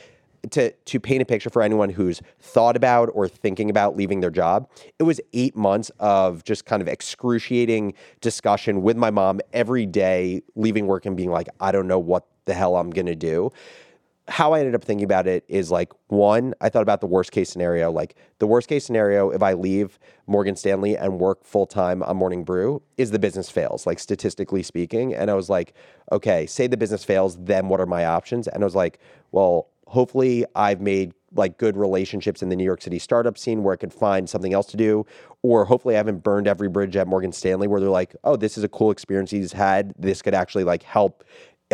to 0.51 0.71
to 0.71 1.01
paint 1.01 1.23
a 1.23 1.25
picture 1.25 1.51
for 1.51 1.63
anyone 1.63 1.91
who's 1.91 2.23
thought 2.39 2.77
about 2.77 3.11
or 3.15 3.29
thinking 3.29 3.69
about 3.69 3.97
leaving 3.97 4.21
their 4.21 4.31
job, 4.31 4.69
it 4.99 5.03
was 5.03 5.21
eight 5.33 5.57
months 5.57 5.91
of 5.99 6.45
just 6.45 6.65
kind 6.65 6.81
of 6.83 6.89
excruciating 6.89 7.95
discussion 8.21 8.83
with 8.83 8.97
my 8.97 9.11
mom 9.11 9.41
every 9.53 9.87
day, 9.87 10.43
leaving 10.55 10.87
work 10.87 11.07
and 11.07 11.17
being 11.17 11.31
like, 11.31 11.49
I 11.61 11.73
don't 11.73 11.89
know 11.89 11.99
what 11.99 12.27
the 12.45 12.55
hell 12.55 12.77
I'm 12.77 12.91
gonna 12.91 13.17
do. 13.17 13.51
How 14.29 14.53
I 14.53 14.59
ended 14.59 14.75
up 14.75 14.83
thinking 14.83 15.05
about 15.05 15.27
it 15.27 15.45
is 15.49 15.71
like 15.71 15.93
one, 16.09 16.55
I 16.61 16.69
thought 16.69 16.83
about 16.83 17.01
the 17.01 17.07
worst 17.07 17.31
case 17.31 17.49
scenario. 17.49 17.91
Like 17.91 18.17
the 18.39 18.47
worst 18.47 18.69
case 18.69 18.85
scenario, 18.85 19.31
if 19.31 19.43
I 19.43 19.53
leave 19.53 19.99
Morgan 20.27 20.57
Stanley 20.57 20.97
and 20.97 21.21
work 21.21 21.45
full 21.45 21.67
time 21.67 22.03
on 22.03 22.17
Morning 22.17 22.43
Brew, 22.43 22.83
is 22.97 23.13
the 23.13 23.19
business 23.19 23.51
fails, 23.51 23.87
like 23.87 23.99
statistically 23.99 24.63
speaking. 24.63 25.15
And 25.15 25.31
I 25.31 25.35
was 25.35 25.49
like, 25.49 25.75
okay, 26.11 26.47
say 26.47 26.67
the 26.67 26.77
business 26.77 27.05
fails, 27.05 27.37
then 27.37 27.69
what 27.69 27.81
are 27.81 27.87
my 27.87 28.05
options? 28.05 28.49
And 28.49 28.65
I 28.65 28.67
was 28.67 28.75
like, 28.75 28.99
well, 29.31 29.69
hopefully 29.87 30.45
I've 30.57 30.81
made 30.81 31.13
like 31.33 31.59
good 31.59 31.77
relationships 31.77 32.43
in 32.43 32.49
the 32.49 32.57
New 32.57 32.65
York 32.65 32.83
City 32.83 32.99
startup 32.99 33.37
scene 33.39 33.63
where 33.63 33.75
I 33.75 33.77
could 33.77 33.93
find 33.93 34.29
something 34.29 34.53
else 34.53 34.67
to 34.69 34.77
do, 34.77 35.07
or 35.43 35.65
hopefully 35.65 35.95
I 35.95 35.99
haven't 35.99 36.23
burned 36.23 36.49
every 36.49 36.69
bridge 36.69 36.97
at 36.97 37.07
Morgan 37.07 37.33
Stanley 37.33 37.69
where 37.69 37.81
they're 37.81 37.91
like, 37.91 38.17
oh, 38.25 38.37
this 38.37 38.59
is 38.59 38.65
a 38.65 38.69
cool 38.69 38.91
experience 38.91 39.31
he's 39.31 39.53
had. 39.53 39.95
This 39.99 40.23
could 40.23 40.35
actually 40.35 40.65
like 40.65 40.83
help 40.83 41.25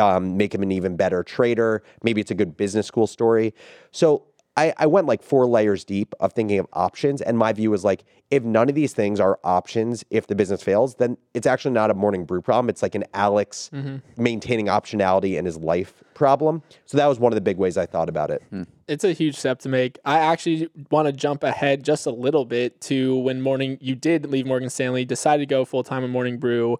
um, 0.00 0.36
make 0.36 0.54
him 0.54 0.62
an 0.62 0.72
even 0.72 0.96
better 0.96 1.22
trader. 1.22 1.82
Maybe 2.02 2.20
it's 2.20 2.30
a 2.30 2.34
good 2.34 2.56
business 2.56 2.86
school 2.86 3.06
story. 3.06 3.54
So 3.90 4.24
I, 4.56 4.74
I 4.76 4.86
went 4.86 5.06
like 5.06 5.22
four 5.22 5.46
layers 5.46 5.82
deep 5.82 6.14
of 6.20 6.34
thinking 6.34 6.58
of 6.58 6.66
options. 6.74 7.22
And 7.22 7.38
my 7.38 7.52
view 7.52 7.72
is 7.72 7.84
like, 7.84 8.04
if 8.30 8.42
none 8.42 8.68
of 8.68 8.74
these 8.74 8.92
things 8.92 9.18
are 9.18 9.38
options, 9.44 10.04
if 10.10 10.26
the 10.26 10.34
business 10.34 10.62
fails, 10.62 10.96
then 10.96 11.16
it's 11.32 11.46
actually 11.46 11.72
not 11.72 11.90
a 11.90 11.94
morning 11.94 12.24
brew 12.26 12.42
problem. 12.42 12.68
It's 12.68 12.82
like 12.82 12.94
an 12.94 13.04
Alex 13.14 13.70
maintaining 14.16 14.66
optionality 14.66 15.38
in 15.38 15.46
his 15.46 15.56
life 15.56 16.02
problem. 16.14 16.62
So 16.84 16.98
that 16.98 17.06
was 17.06 17.18
one 17.18 17.32
of 17.32 17.34
the 17.34 17.40
big 17.40 17.56
ways 17.56 17.78
I 17.78 17.86
thought 17.86 18.08
about 18.10 18.30
it. 18.30 18.42
it's 18.88 19.04
a 19.04 19.12
huge 19.12 19.36
step 19.36 19.58
to 19.60 19.70
make. 19.70 19.98
I 20.04 20.18
actually 20.18 20.68
want 20.90 21.06
to 21.06 21.12
jump 21.12 21.42
ahead 21.44 21.82
just 21.82 22.04
a 22.06 22.10
little 22.10 22.44
bit 22.44 22.80
to 22.82 23.16
when 23.16 23.40
morning 23.40 23.78
you 23.80 23.94
did 23.94 24.26
leave 24.26 24.46
Morgan 24.46 24.68
Stanley, 24.68 25.06
decided 25.06 25.42
to 25.42 25.46
go 25.46 25.64
full 25.64 25.82
time 25.82 26.04
in 26.04 26.10
Morning 26.10 26.38
Brew. 26.38 26.78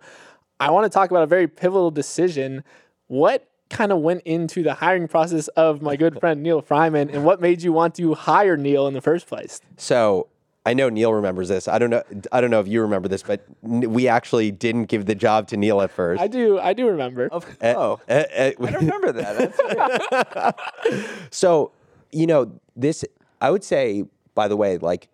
I 0.61 0.71
want 0.71 0.85
to 0.85 0.91
talk 0.91 1.11
about 1.11 1.23
a 1.23 1.27
very 1.27 1.49
pivotal 1.49 1.91
decision. 1.91 2.65
What 3.13 3.47
kind 3.69 3.93
of 3.93 3.99
went 3.99 4.23
into 4.23 4.63
the 4.63 4.73
hiring 4.73 5.07
process 5.07 5.49
of 5.49 5.83
my 5.83 5.97
good 5.97 6.19
friend 6.19 6.43
Neal 6.43 6.63
Freyman, 6.63 7.11
and 7.11 7.27
what 7.27 7.43
made 7.43 7.63
you 7.63 7.71
want 7.71 7.95
to 7.97 8.15
hire 8.15 8.57
Neal 8.57 8.87
in 8.87 8.95
the 8.95 9.03
first 9.03 9.27
place? 9.27 9.61
So 9.77 10.29
I 10.65 10.73
know 10.73 10.89
Neal 10.89 11.13
remembers 11.13 11.51
this. 11.51 11.69
I 11.69 11.79
don't 11.79 11.91
know. 11.91 12.03
I 12.33 12.41
don't 12.41 12.51
know 12.51 12.61
if 12.61 12.69
you 12.69 12.81
remember 12.81 13.09
this, 13.09 13.23
but 13.23 13.45
we 13.61 14.09
actually 14.09 14.51
didn't 14.51 14.85
give 14.87 15.05
the 15.05 15.15
job 15.15 15.47
to 15.49 15.59
Neal 15.59 15.83
at 15.83 15.91
first. 15.91 16.23
I 16.23 16.27
do, 16.27 16.59
I 16.59 16.73
do 16.73 16.87
remember. 16.89 17.29
oh, 17.31 17.43
oh, 17.61 18.01
Uh, 18.09 18.13
uh, 18.13 18.51
I 18.59 18.71
don't 18.71 18.87
remember 18.87 19.13
that. 19.13 20.57
So, 21.31 21.73
you 22.13 22.27
know, 22.27 22.51
this, 22.75 23.05
I 23.43 23.51
would 23.51 23.63
say, 23.63 24.05
by 24.35 24.49
the 24.49 24.57
way, 24.57 24.79
like 24.79 25.09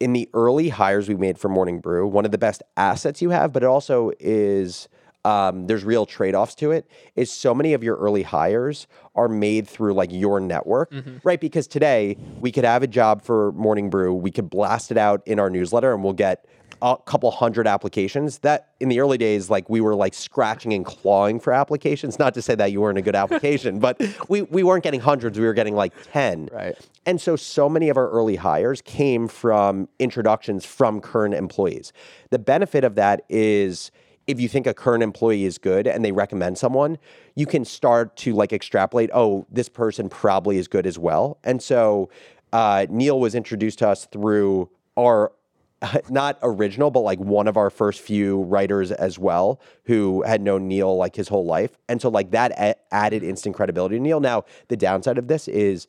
in 0.00 0.14
the 0.14 0.28
early 0.34 0.70
hires 0.70 1.08
we 1.08 1.14
made 1.14 1.38
for 1.38 1.48
Morning 1.48 1.78
Brew, 1.78 2.08
one 2.08 2.24
of 2.24 2.32
the 2.32 2.38
best 2.38 2.60
assets 2.76 3.22
you 3.22 3.30
have, 3.30 3.52
but 3.52 3.62
it 3.62 3.66
also 3.66 4.10
is, 4.18 4.88
um, 5.24 5.66
there's 5.66 5.84
real 5.84 6.06
trade 6.06 6.34
offs 6.34 6.54
to 6.56 6.70
it, 6.70 6.86
is 7.16 7.30
so 7.30 7.54
many 7.54 7.72
of 7.74 7.82
your 7.82 7.96
early 7.96 8.22
hires 8.22 8.86
are 9.14 9.28
made 9.28 9.68
through 9.68 9.92
like 9.94 10.10
your 10.12 10.40
network, 10.40 10.92
right? 11.24 11.40
Because 11.40 11.66
today 11.66 12.16
we 12.40 12.52
could 12.52 12.64
have 12.64 12.82
a 12.82 12.86
job 12.86 13.22
for 13.22 13.52
Morning 13.52 13.90
Brew, 13.90 14.14
we 14.14 14.30
could 14.30 14.48
blast 14.48 14.90
it 14.90 14.96
out 14.98 15.22
in 15.26 15.38
our 15.38 15.50
newsletter 15.50 15.92
and 15.92 16.02
we'll 16.04 16.12
get 16.12 16.46
a 16.80 16.96
couple 17.06 17.28
hundred 17.32 17.66
applications 17.66 18.38
that 18.38 18.68
in 18.78 18.88
the 18.88 19.00
early 19.00 19.18
days 19.18 19.50
like 19.50 19.68
we 19.68 19.80
were 19.80 19.96
like 19.96 20.14
scratching 20.14 20.72
and 20.72 20.84
clawing 20.86 21.40
for 21.40 21.52
applications 21.52 22.20
not 22.20 22.32
to 22.34 22.40
say 22.40 22.54
that 22.54 22.70
you 22.70 22.80
weren't 22.80 22.96
a 22.98 23.02
good 23.02 23.16
application 23.24 23.80
but 23.80 24.00
we, 24.28 24.42
we 24.42 24.62
weren't 24.62 24.84
getting 24.84 25.00
hundreds 25.00 25.40
we 25.40 25.44
were 25.44 25.54
getting 25.54 25.74
like 25.74 25.92
10 26.12 26.48
Right. 26.52 26.76
and 27.04 27.20
so 27.20 27.34
so 27.34 27.68
many 27.68 27.88
of 27.88 27.96
our 27.96 28.08
early 28.10 28.36
hires 28.36 28.80
came 28.82 29.26
from 29.26 29.88
introductions 29.98 30.64
from 30.64 31.00
current 31.00 31.34
employees 31.34 31.92
the 32.30 32.38
benefit 32.38 32.84
of 32.84 32.94
that 32.94 33.24
is 33.28 33.90
if 34.28 34.38
you 34.38 34.48
think 34.48 34.66
a 34.66 34.74
current 34.74 35.02
employee 35.02 35.44
is 35.44 35.58
good 35.58 35.88
and 35.88 36.04
they 36.04 36.12
recommend 36.12 36.56
someone 36.56 36.98
you 37.34 37.46
can 37.46 37.64
start 37.64 38.14
to 38.16 38.32
like 38.34 38.52
extrapolate 38.52 39.10
oh 39.12 39.46
this 39.50 39.68
person 39.68 40.08
probably 40.08 40.58
is 40.58 40.68
good 40.68 40.86
as 40.86 40.98
well 40.98 41.38
and 41.42 41.60
so 41.60 42.08
uh, 42.52 42.86
neal 42.88 43.18
was 43.18 43.34
introduced 43.34 43.80
to 43.80 43.88
us 43.88 44.06
through 44.06 44.70
our 44.96 45.32
not 46.10 46.38
original, 46.42 46.90
but 46.90 47.00
like 47.00 47.18
one 47.18 47.46
of 47.46 47.56
our 47.56 47.70
first 47.70 48.00
few 48.00 48.42
writers 48.42 48.90
as 48.90 49.18
well, 49.18 49.60
who 49.84 50.22
had 50.22 50.42
known 50.42 50.66
Neal 50.66 50.96
like 50.96 51.14
his 51.14 51.28
whole 51.28 51.44
life, 51.44 51.78
and 51.88 52.02
so 52.02 52.08
like 52.08 52.32
that 52.32 52.52
a- 52.52 52.74
added 52.92 53.22
instant 53.22 53.54
credibility 53.54 53.96
to 53.96 54.02
Neal. 54.02 54.20
Now 54.20 54.44
the 54.68 54.76
downside 54.76 55.18
of 55.18 55.28
this 55.28 55.46
is 55.48 55.86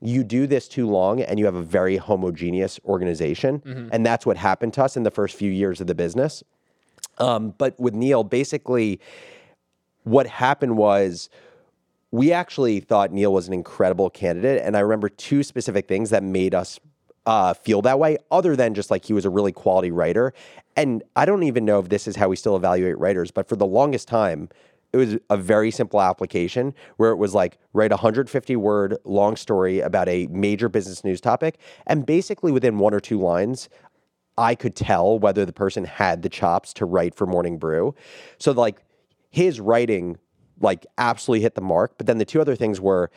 you 0.00 0.24
do 0.24 0.46
this 0.46 0.68
too 0.68 0.88
long 0.88 1.22
and 1.22 1.38
you 1.38 1.44
have 1.44 1.54
a 1.54 1.62
very 1.62 1.96
homogeneous 1.96 2.78
organization, 2.84 3.88
and 3.92 4.04
that's 4.04 4.26
what 4.26 4.36
happened 4.36 4.74
to 4.74 4.84
us 4.84 4.96
in 4.96 5.02
the 5.02 5.10
first 5.10 5.34
few 5.36 5.50
years 5.50 5.80
of 5.80 5.86
the 5.86 5.94
business. 5.94 6.42
Um, 7.18 7.54
but 7.58 7.78
with 7.78 7.94
Neal, 7.94 8.24
basically, 8.24 9.00
what 10.04 10.26
happened 10.26 10.76
was 10.76 11.28
we 12.10 12.32
actually 12.32 12.80
thought 12.80 13.12
Neal 13.12 13.32
was 13.32 13.48
an 13.48 13.54
incredible 13.54 14.10
candidate. 14.10 14.62
And 14.62 14.76
I 14.76 14.80
remember 14.80 15.08
two 15.08 15.42
specific 15.42 15.88
things 15.88 16.10
that 16.10 16.22
made 16.22 16.54
us 16.54 16.78
uh, 17.24 17.54
feel 17.54 17.82
that 17.82 17.98
way, 17.98 18.18
other 18.30 18.56
than 18.56 18.74
just 18.74 18.90
like 18.90 19.04
he 19.04 19.12
was 19.12 19.24
a 19.24 19.30
really 19.30 19.52
quality 19.52 19.90
writer. 19.90 20.34
And 20.76 21.02
I 21.16 21.24
don't 21.24 21.44
even 21.44 21.64
know 21.64 21.78
if 21.78 21.88
this 21.88 22.06
is 22.06 22.16
how 22.16 22.28
we 22.28 22.36
still 22.36 22.56
evaluate 22.56 22.98
writers, 22.98 23.30
but 23.30 23.48
for 23.48 23.56
the 23.56 23.66
longest 23.66 24.08
time, 24.08 24.48
it 24.92 24.96
was 24.98 25.16
a 25.30 25.36
very 25.36 25.70
simple 25.70 26.02
application 26.02 26.74
where 26.96 27.10
it 27.10 27.16
was 27.16 27.34
like 27.34 27.58
write 27.72 27.92
a 27.92 27.96
150 27.96 28.56
word 28.56 28.98
long 29.04 29.36
story 29.36 29.80
about 29.80 30.08
a 30.08 30.26
major 30.26 30.68
business 30.68 31.02
news 31.02 31.20
topic. 31.20 31.58
And 31.86 32.04
basically, 32.04 32.52
within 32.52 32.78
one 32.78 32.92
or 32.92 33.00
two 33.00 33.18
lines, 33.18 33.70
I 34.38 34.54
could 34.54 34.74
tell 34.74 35.18
whether 35.18 35.44
the 35.44 35.52
person 35.52 35.84
had 35.84 36.22
the 36.22 36.28
chops 36.28 36.72
to 36.74 36.84
write 36.84 37.14
for 37.14 37.26
Morning 37.26 37.58
Brew. 37.58 37.94
So 38.38 38.52
like 38.52 38.82
his 39.30 39.60
writing 39.60 40.18
like 40.60 40.86
absolutely 40.98 41.42
hit 41.42 41.54
the 41.54 41.60
mark. 41.60 41.94
But 41.98 42.06
then 42.06 42.18
the 42.18 42.24
two 42.24 42.40
other 42.40 42.56
things 42.56 42.80
were 42.80 43.10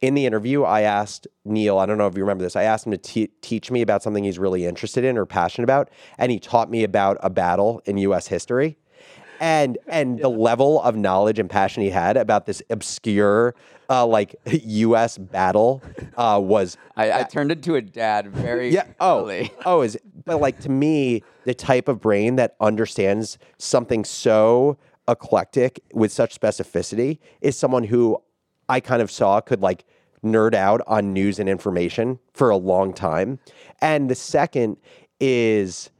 in 0.00 0.14
the 0.14 0.24
interview, 0.24 0.62
I 0.62 0.82
asked 0.82 1.26
Neal, 1.44 1.78
I 1.78 1.84
don't 1.84 1.98
know 1.98 2.06
if 2.06 2.16
you 2.16 2.22
remember 2.22 2.42
this, 2.42 2.56
I 2.56 2.62
asked 2.62 2.86
him 2.86 2.92
to 2.92 2.98
te- 2.98 3.30
teach 3.42 3.70
me 3.70 3.82
about 3.82 4.02
something 4.02 4.24
he's 4.24 4.38
really 4.38 4.64
interested 4.64 5.04
in 5.04 5.18
or 5.18 5.26
passionate 5.26 5.64
about. 5.64 5.90
And 6.16 6.32
he 6.32 6.38
taught 6.38 6.70
me 6.70 6.84
about 6.84 7.18
a 7.20 7.28
battle 7.28 7.82
in 7.84 7.98
US 7.98 8.26
history. 8.26 8.78
And 9.40 9.78
and 9.88 10.18
the 10.18 10.28
level 10.28 10.82
of 10.82 10.96
knowledge 10.96 11.38
and 11.38 11.48
passion 11.48 11.82
he 11.82 11.90
had 11.90 12.18
about 12.18 12.44
this 12.44 12.62
obscure 12.68 13.54
uh, 13.90 14.06
like 14.06 14.36
U.S. 14.46 15.18
battle 15.18 15.82
uh, 16.16 16.40
was 16.42 16.78
I, 16.96 17.20
I 17.20 17.22
turned 17.24 17.52
into 17.52 17.74
a 17.74 17.82
dad 17.82 18.28
very 18.28 18.70
yeah. 18.70 18.86
Oh, 19.00 19.22
early. 19.22 19.52
oh, 19.66 19.82
is 19.82 19.98
but 20.24 20.40
like 20.40 20.60
to 20.60 20.70
me, 20.70 21.22
the 21.44 21.54
type 21.54 21.88
of 21.88 22.00
brain 22.00 22.36
that 22.36 22.56
understands 22.60 23.36
something 23.58 24.04
so 24.04 24.78
eclectic 25.08 25.82
with 25.92 26.12
such 26.12 26.38
specificity 26.38 27.18
is 27.40 27.58
someone 27.58 27.84
who 27.84 28.22
I 28.68 28.80
kind 28.80 29.02
of 29.02 29.10
saw 29.10 29.40
could 29.40 29.60
like 29.60 29.84
nerd 30.24 30.54
out 30.54 30.80
on 30.86 31.12
news 31.12 31.38
and 31.38 31.48
information 31.48 32.18
for 32.32 32.50
a 32.50 32.56
long 32.56 32.92
time. 32.92 33.40
And 33.80 34.08
the 34.08 34.14
second 34.14 34.76
is 35.18 35.90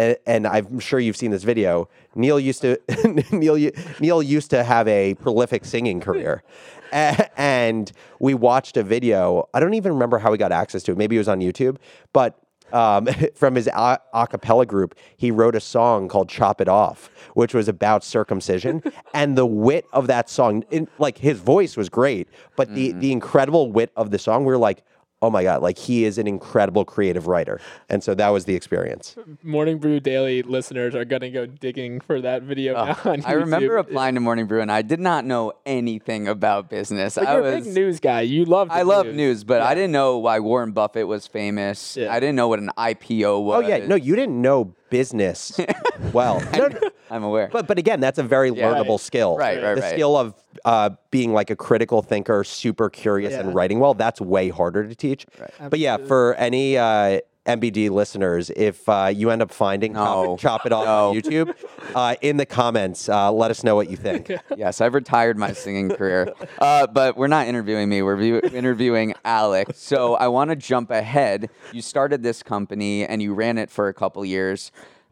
a- 0.00 0.28
and 0.28 0.46
I'm 0.46 0.78
sure 0.80 0.98
you've 1.00 1.16
seen 1.16 1.30
this 1.30 1.44
video. 1.44 1.88
Neal 2.14 2.40
used 2.40 2.62
to 2.62 2.78
Neal 3.32 3.70
Neal 4.00 4.22
used 4.22 4.50
to 4.50 4.64
have 4.64 4.88
a 4.88 5.14
prolific 5.14 5.64
singing 5.64 6.00
career, 6.00 6.42
and 6.92 7.92
we 8.18 8.34
watched 8.34 8.76
a 8.76 8.82
video. 8.82 9.48
I 9.54 9.60
don't 9.60 9.74
even 9.74 9.92
remember 9.92 10.18
how 10.18 10.30
we 10.30 10.38
got 10.38 10.52
access 10.52 10.82
to 10.84 10.92
it. 10.92 10.98
Maybe 10.98 11.16
it 11.16 11.20
was 11.20 11.28
on 11.28 11.40
YouTube, 11.40 11.76
but. 12.12 12.38
Um, 12.72 13.08
from 13.34 13.56
his 13.56 13.66
a-, 13.66 13.98
a 14.14 14.28
cappella 14.28 14.64
group, 14.64 14.94
he 15.16 15.32
wrote 15.32 15.56
a 15.56 15.60
song 15.60 16.06
called 16.06 16.28
"Chop 16.28 16.60
It 16.60 16.68
Off," 16.68 17.10
which 17.34 17.52
was 17.52 17.66
about 17.66 18.04
circumcision. 18.04 18.80
and 19.12 19.36
the 19.36 19.44
wit 19.44 19.86
of 19.92 20.06
that 20.06 20.30
song, 20.30 20.62
in, 20.70 20.86
like 20.96 21.18
his 21.18 21.40
voice 21.40 21.76
was 21.76 21.88
great, 21.88 22.28
but 22.54 22.72
the 22.72 22.92
the 22.92 23.10
incredible 23.10 23.72
wit 23.72 23.90
of 23.96 24.12
the 24.12 24.20
song, 24.20 24.44
we're 24.44 24.56
like, 24.56 24.84
"Oh 25.22 25.30
my 25.30 25.42
god!" 25.42 25.62
Like 25.62 25.78
he 25.78 26.04
is 26.04 26.18
an 26.18 26.26
incredible 26.26 26.84
creative 26.84 27.26
writer, 27.26 27.60
and 27.88 28.02
so 28.02 28.14
that 28.14 28.28
was 28.28 28.44
the 28.44 28.54
experience. 28.54 29.16
Morning 29.42 29.78
Brew 29.78 30.00
Daily 30.00 30.42
listeners 30.42 30.94
are 30.94 31.04
gonna 31.04 31.30
go 31.30 31.46
digging 31.46 32.00
for 32.00 32.20
that 32.20 32.42
video 32.42 32.74
now 32.74 32.98
on 33.04 33.24
I 33.24 33.32
remember 33.32 33.76
applying 33.76 34.14
to 34.14 34.20
Morning 34.20 34.46
Brew 34.46 34.60
and 34.60 34.70
I 34.70 34.82
did 34.82 35.00
not 35.00 35.24
know 35.24 35.52
anything 35.66 36.28
about 36.28 36.70
business. 36.70 37.14
But 37.14 37.26
I 37.26 37.34
you're 37.34 37.42
was 37.42 37.54
a 37.54 37.70
big 37.70 37.74
news 37.74 38.00
guy. 38.00 38.22
You 38.22 38.44
love. 38.44 38.68
I 38.70 38.82
love 38.82 39.06
news, 39.06 39.44
but 39.44 39.62
I 39.62 39.74
didn't 39.74 39.92
know 39.92 40.18
why 40.18 40.40
Warren 40.40 40.72
Buffett 40.72 41.06
was 41.06 41.26
famous. 41.26 41.96
Yeah. 41.96 42.12
I 42.12 42.20
didn't 42.20 42.36
know 42.36 42.48
what 42.48 42.58
an 42.58 42.70
IPO 42.76 43.44
was. 43.44 43.64
Oh 43.64 43.68
yeah, 43.68 43.86
no, 43.86 43.94
you 43.94 44.16
didn't 44.16 44.40
know 44.40 44.74
business 44.90 45.58
well. 46.12 46.40
No, 46.56 46.68
no, 46.68 46.78
I'm 47.10 47.22
aware. 47.24 47.48
but 47.52 47.66
but 47.66 47.78
again, 47.78 48.00
that's 48.00 48.18
a 48.18 48.22
very 48.22 48.50
learnable 48.50 48.90
Right. 48.90 49.00
skill. 49.00 49.36
Right, 49.36 49.62
right, 49.62 49.74
the 49.74 49.80
right. 49.80 49.92
skill 49.92 50.16
of 50.16 50.34
uh, 50.64 50.90
being 51.10 51.32
like 51.32 51.50
a 51.50 51.56
critical 51.56 52.02
thinker, 52.02 52.44
super 52.44 52.90
curious, 52.90 53.32
Yeah. 53.32 53.40
and 53.40 53.54
writing 53.54 53.78
well. 53.80 53.94
That's 53.94 54.20
way 54.20 54.48
harder 54.50 54.86
to 54.86 54.94
teach. 54.94 55.26
Right. 55.38 55.70
But 55.70 55.78
yeah, 55.78 55.96
for 55.96 56.34
any 56.34 56.76
uh, 56.76 57.20
MBD 57.46 57.88
listeners, 57.90 58.50
if 58.54 58.86
uh, 58.88 59.10
you 59.14 59.30
end 59.30 59.40
up 59.40 59.50
finding 59.50 59.94
No. 59.94 60.36
chop, 60.36 60.40
chop 60.60 60.66
it 60.66 60.72
off 60.72 60.86
on 60.86 61.14
YouTube, 61.14 61.54
uh, 61.94 62.14
in 62.20 62.36
the 62.36 62.44
comments, 62.44 63.08
uh, 63.08 63.32
let 63.32 63.50
us 63.50 63.64
know 63.64 63.74
what 63.74 63.88
you 63.90 63.96
think. 63.96 64.30
yes, 64.56 64.80
I've 64.80 64.92
retired 64.94 65.38
my 65.38 65.52
singing 65.52 65.88
career. 65.88 66.32
Uh, 66.58 66.86
but 66.86 67.16
we're 67.16 67.28
not 67.28 67.46
interviewing 67.46 67.88
me. 67.88 68.02
We're 68.02 68.16
view- 68.16 68.40
interviewing 68.52 69.14
Alex. 69.24 69.78
So 69.78 70.14
I 70.16 70.28
want 70.28 70.50
to 70.50 70.56
jump 70.56 70.90
ahead. 70.90 71.48
You 71.72 71.80
started 71.80 72.22
this 72.22 72.42
company 72.42 73.06
and 73.06 73.22
you 73.22 73.32
ran 73.32 73.56
it 73.56 73.70
for 73.70 73.88
a 73.88 73.94
couple 73.94 74.22
years. 74.24 74.70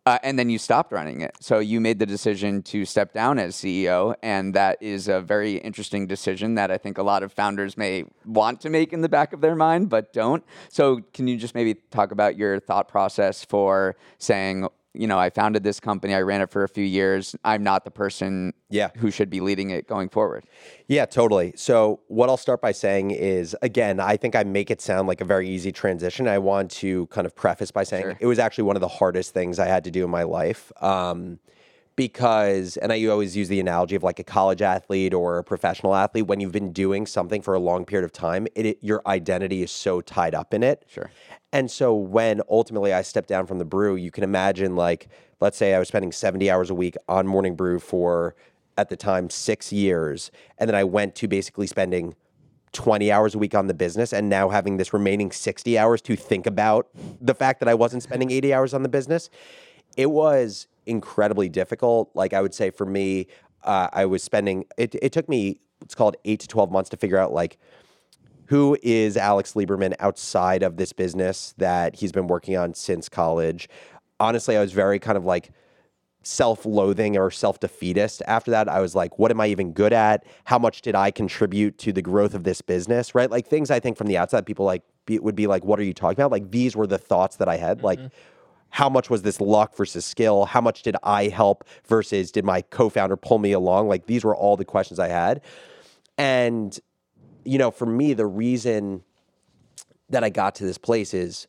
Uh, 0.09 0.19
and 0.23 0.39
then 0.39 0.49
you 0.49 0.57
stopped 0.57 0.91
running 0.91 1.21
it. 1.21 1.37
So 1.39 1.59
you 1.59 1.83
made 1.83 1.99
the 1.99 2.07
decision 2.07 2.63
to 2.63 2.87
step 2.87 3.13
down 3.13 3.39
as 3.39 3.55
CEO. 3.55 4.15
And 4.23 4.55
that 4.55 4.79
is 4.81 5.07
a 5.07 5.21
very 5.21 5.57
interesting 5.59 6.07
decision 6.07 6.55
that 6.55 6.71
I 6.71 6.79
think 6.79 6.97
a 6.97 7.03
lot 7.03 7.23
of 7.23 7.31
founders 7.31 7.77
may 7.77 8.05
want 8.25 8.63
to 8.63 8.71
make 8.71 8.95
in 8.95 9.03
the 9.03 9.11
back 9.11 9.35
of 9.35 9.43
their 9.43 9.55
mind, 9.55 9.91
but 9.91 10.15
don't. 10.15 10.43
So 10.71 11.03
can 11.13 11.29
you 11.29 11.37
just 11.37 11.55
maybe 11.55 11.75
talk 11.91 12.11
about 12.11 12.39
your 12.39 12.59
thought 12.59 12.89
process 12.89 13.45
for 13.45 13.97
saying, 14.17 14.67
you 14.95 15.07
know, 15.07 15.19
I 15.19 15.31
founded 15.31 15.63
this 15.63 15.81
company, 15.81 16.15
I 16.15 16.23
ran 16.23 16.41
it 16.41 16.51
for 16.51 16.65
a 16.65 16.69
few 16.69 16.85
years. 16.85 17.37
I'm 17.45 17.63
not 17.63 17.85
the 17.85 17.91
person 17.91 18.53
Yeah. 18.71 18.89
who 18.97 19.11
should 19.11 19.31
be 19.31 19.41
leading 19.41 19.71
it 19.71 19.87
going 19.87 20.09
forward. 20.09 20.45
Yeah, 20.87 21.05
totally. 21.05 21.53
So, 21.57 22.01
what 22.09 22.29
I'll 22.29 22.37
start 22.37 22.61
by 22.61 22.73
saying 22.73 23.11
is 23.13 23.55
again, 23.63 24.01
I 24.01 24.17
think 24.17 24.35
I 24.35 24.45
make 24.45 24.71
it 24.71 24.81
sound 24.81 25.07
like 25.07 25.21
a 25.21 25.25
very 25.25 25.49
easy 25.49 25.73
transition. 25.73 26.27
I 26.27 26.39
want 26.39 26.71
to 26.73 27.07
kind 27.09 27.27
of 27.27 27.35
preface 27.37 27.71
by 27.71 27.85
saying 27.85 28.05
Sure. 28.05 28.17
it 28.21 28.27
was 28.27 28.39
actually 28.39 28.65
one 28.65 28.77
of 28.77 28.81
the 28.81 28.89
hardest 28.89 29.35
things 29.35 29.59
I 29.59 29.67
had 29.67 29.85
to 29.85 29.91
do 29.91 30.05
in 30.05 30.11
my 30.11 30.23
life. 30.25 30.73
Um, 30.83 31.39
because, 31.99 32.77
and 32.77 32.93
I 32.93 33.05
always 33.07 33.37
use 33.37 33.49
the 33.49 33.59
analogy 33.59 33.97
of 33.97 34.05
like 34.05 34.21
a 34.21 34.25
college 34.25 34.63
athlete 34.63 35.13
or 35.13 35.39
a 35.39 35.43
professional 35.43 35.97
athlete, 35.97 36.29
when 36.29 36.39
you've 36.39 36.53
been 36.53 36.73
doing 36.73 37.07
something 37.07 37.43
for 37.43 37.55
a 37.55 37.59
long 37.59 37.85
period 37.85 38.05
of 38.05 38.13
time, 38.13 38.47
it, 38.55 38.67
it 38.67 38.79
your 38.81 39.03
identity 39.09 39.65
is 39.65 39.73
so 39.73 40.01
tied 40.01 40.33
up 40.33 40.55
in 40.55 40.63
it. 40.63 40.85
Sure. 40.87 41.11
And 41.53 41.69
so 41.69 41.93
when 41.97 42.41
ultimately 42.49 42.93
I 42.93 43.03
stepped 43.03 43.29
down 43.29 43.49
from 43.49 43.59
the 43.59 43.65
brew, 43.65 43.97
you 43.97 44.13
can 44.13 44.23
imagine 44.23 44.77
like, 44.77 45.09
let's 45.41 45.57
say 45.57 45.75
I 45.75 45.81
was 45.81 45.89
spending 45.89 46.13
70 46.13 46.49
hours 46.49 46.71
a 46.71 46.75
week 46.75 46.95
on 47.09 47.27
morning 47.27 47.57
brew 47.57 47.81
for 47.81 48.37
at 48.77 48.91
the 48.91 48.97
time 48.97 49.29
six 49.29 49.73
years. 49.73 50.31
And 50.57 50.69
then 50.69 50.77
I 50.77 50.85
went 50.85 51.17
to 51.17 51.27
basically 51.27 51.67
spending 51.67 52.15
20 52.75 53.11
hours 53.11 53.35
a 53.35 53.39
week 53.39 53.57
on 53.57 53.67
the 53.67 53.75
business 53.75 54.13
and 54.13 54.29
now 54.29 54.51
having 54.51 54.77
this 54.77 54.93
remaining 54.93 55.33
60 55.33 55.77
hours 55.77 56.01
to 56.03 56.15
think 56.15 56.47
about 56.47 56.87
the 57.21 57.35
fact 57.35 57.59
that 57.59 57.69
I 57.69 57.75
wasn't 57.75 58.05
spending 58.05 58.31
80 58.31 58.55
hours 58.55 58.73
on 58.73 58.85
the 58.85 58.89
business. 58.89 59.31
It 59.97 60.13
was 60.13 60.69
incredibly 60.89 61.49
difficult. 61.49 62.11
Like 62.15 62.33
I 62.33 62.41
would 62.41 62.55
say 62.55 62.71
for 62.71 62.87
me, 62.87 63.27
uh, 63.65 63.89
I 63.93 64.07
was 64.07 64.23
spending, 64.23 64.65
it, 64.77 64.95
it 64.97 65.13
took 65.13 65.29
me, 65.29 65.61
it's 65.83 65.95
called 65.95 66.17
eight 66.25 66.41
to 66.41 66.49
12 66.49 66.71
months 66.71 66.91
to 66.91 66.97
figure 66.97 67.19
out 67.19 67.33
like, 67.33 67.59
who 68.47 68.79
is 68.83 69.17
Alex 69.17 69.53
Lieberman 69.53 69.95
outside 69.99 70.63
of 70.63 70.79
this 70.79 70.93
business 70.93 71.55
that 71.59 71.97
he's 71.97 72.13
been 72.13 72.27
working 72.27 72.57
on 72.57 72.73
since 72.73 73.09
college. 73.09 73.69
Honestly, 74.19 74.57
I 74.57 74.61
was 74.61 74.73
very 74.73 74.99
kind 74.99 75.19
of 75.19 75.25
like 75.25 75.51
self-loathing 76.23 77.17
or 77.17 77.31
self-defeatist 77.31 78.23
after 78.27 78.51
that. 78.51 78.69
I 78.69 78.81
was 78.81 78.95
like 78.95 79.19
what 79.19 79.31
am 79.31 79.41
i 79.41 79.47
even 79.47 79.73
good 79.73 79.93
at? 79.93 80.25
How 80.45 80.59
much 80.59 80.83
did 80.83 80.95
i 80.95 81.11
contribute 81.11 81.79
to 81.79 81.93
the 81.93 82.03
growth 82.03 82.35
of 82.35 82.45
this 82.45 82.61
business 82.61 83.15
right? 83.15 83.31
Like 83.31 83.47
things 83.47 83.71
i 83.71 83.81
think 83.81 83.97
from 83.97 84.09
the 84.09 84.17
outside 84.17 84.45
people 84.45 84.67
like 84.67 84.83
be, 85.07 85.19
would 85.19 85.37
be 85.37 85.47
like 85.47 85.65
what 85.65 85.79
are 85.79 85.85
you 85.85 85.95
talking 85.95 86.21
about? 86.21 86.33
Like 86.33 86.51
these 86.51 86.75
were 86.75 86.87
the 86.87 86.99
thoughts 86.99 87.37
that 87.37 87.49
i 87.49 87.57
had 87.57 87.83
like 87.83 88.01
how 88.71 88.89
much 88.89 89.11
was 89.11 89.23
this 89.23 89.41
luck 89.41 89.75
versus 89.77 90.05
skill? 90.05 90.45
How 90.45 90.61
much 90.61 90.83
did 90.83 90.97
i 91.03 91.29
help 91.29 91.65
versus 91.87 92.31
did 92.31 92.45
my 92.45 92.63
co-founder 92.63 93.17
pull 93.17 93.39
me 93.39 93.53
along? 93.53 93.89
Like 93.89 94.07
these 94.07 94.25
were 94.25 94.37
all 94.37 94.57
the 94.57 94.65
questions 94.65 94.99
i 94.99 95.09
had. 95.09 95.41
And 96.17 96.79
you 97.45 97.59
know, 97.59 97.71
for 97.71 97.87
me, 97.87 98.13
the 98.13 98.27
reason 98.27 99.03
that 100.11 100.23
I 100.23 100.29
got 100.29 100.55
to 100.57 100.65
this 100.65 100.79
place 100.79 101.15
is 101.15 101.47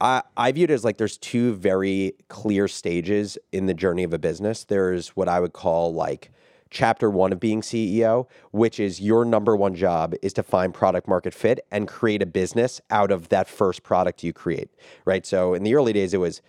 I, 0.00 0.22
I 0.36 0.52
view 0.52 0.64
it 0.64 0.70
as 0.70 0.84
like 0.84 0.96
there's 0.96 1.18
two 1.18 1.54
very 1.54 2.14
clear 2.28 2.68
stages 2.68 3.38
in 3.52 3.66
the 3.66 3.74
journey 3.74 4.04
of 4.04 4.12
a 4.12 4.18
business. 4.18 4.64
There's 4.64 5.08
what 5.10 5.28
I 5.28 5.40
would 5.40 5.52
call 5.52 5.94
like 5.94 6.30
chapter 6.74 7.08
one 7.08 7.32
of 7.32 7.38
being 7.38 7.62
CEO, 7.62 8.26
which 8.50 8.80
is 8.80 9.00
your 9.00 9.24
number 9.24 9.56
one 9.56 9.74
job 9.74 10.14
is 10.20 10.32
to 10.34 10.42
find 10.42 10.74
product 10.74 11.06
market 11.06 11.32
fit 11.32 11.64
and 11.70 11.86
create 11.86 12.20
a 12.20 12.26
business 12.26 12.80
out 12.90 13.10
of 13.12 13.28
that 13.28 13.48
first 13.48 13.84
product 13.84 14.24
you 14.24 14.32
create, 14.32 14.68
right? 15.04 15.24
So 15.24 15.54
in 15.54 15.62
the 15.62 15.74
early 15.74 15.92
days, 15.92 16.12
it 16.12 16.18
was 16.18 16.42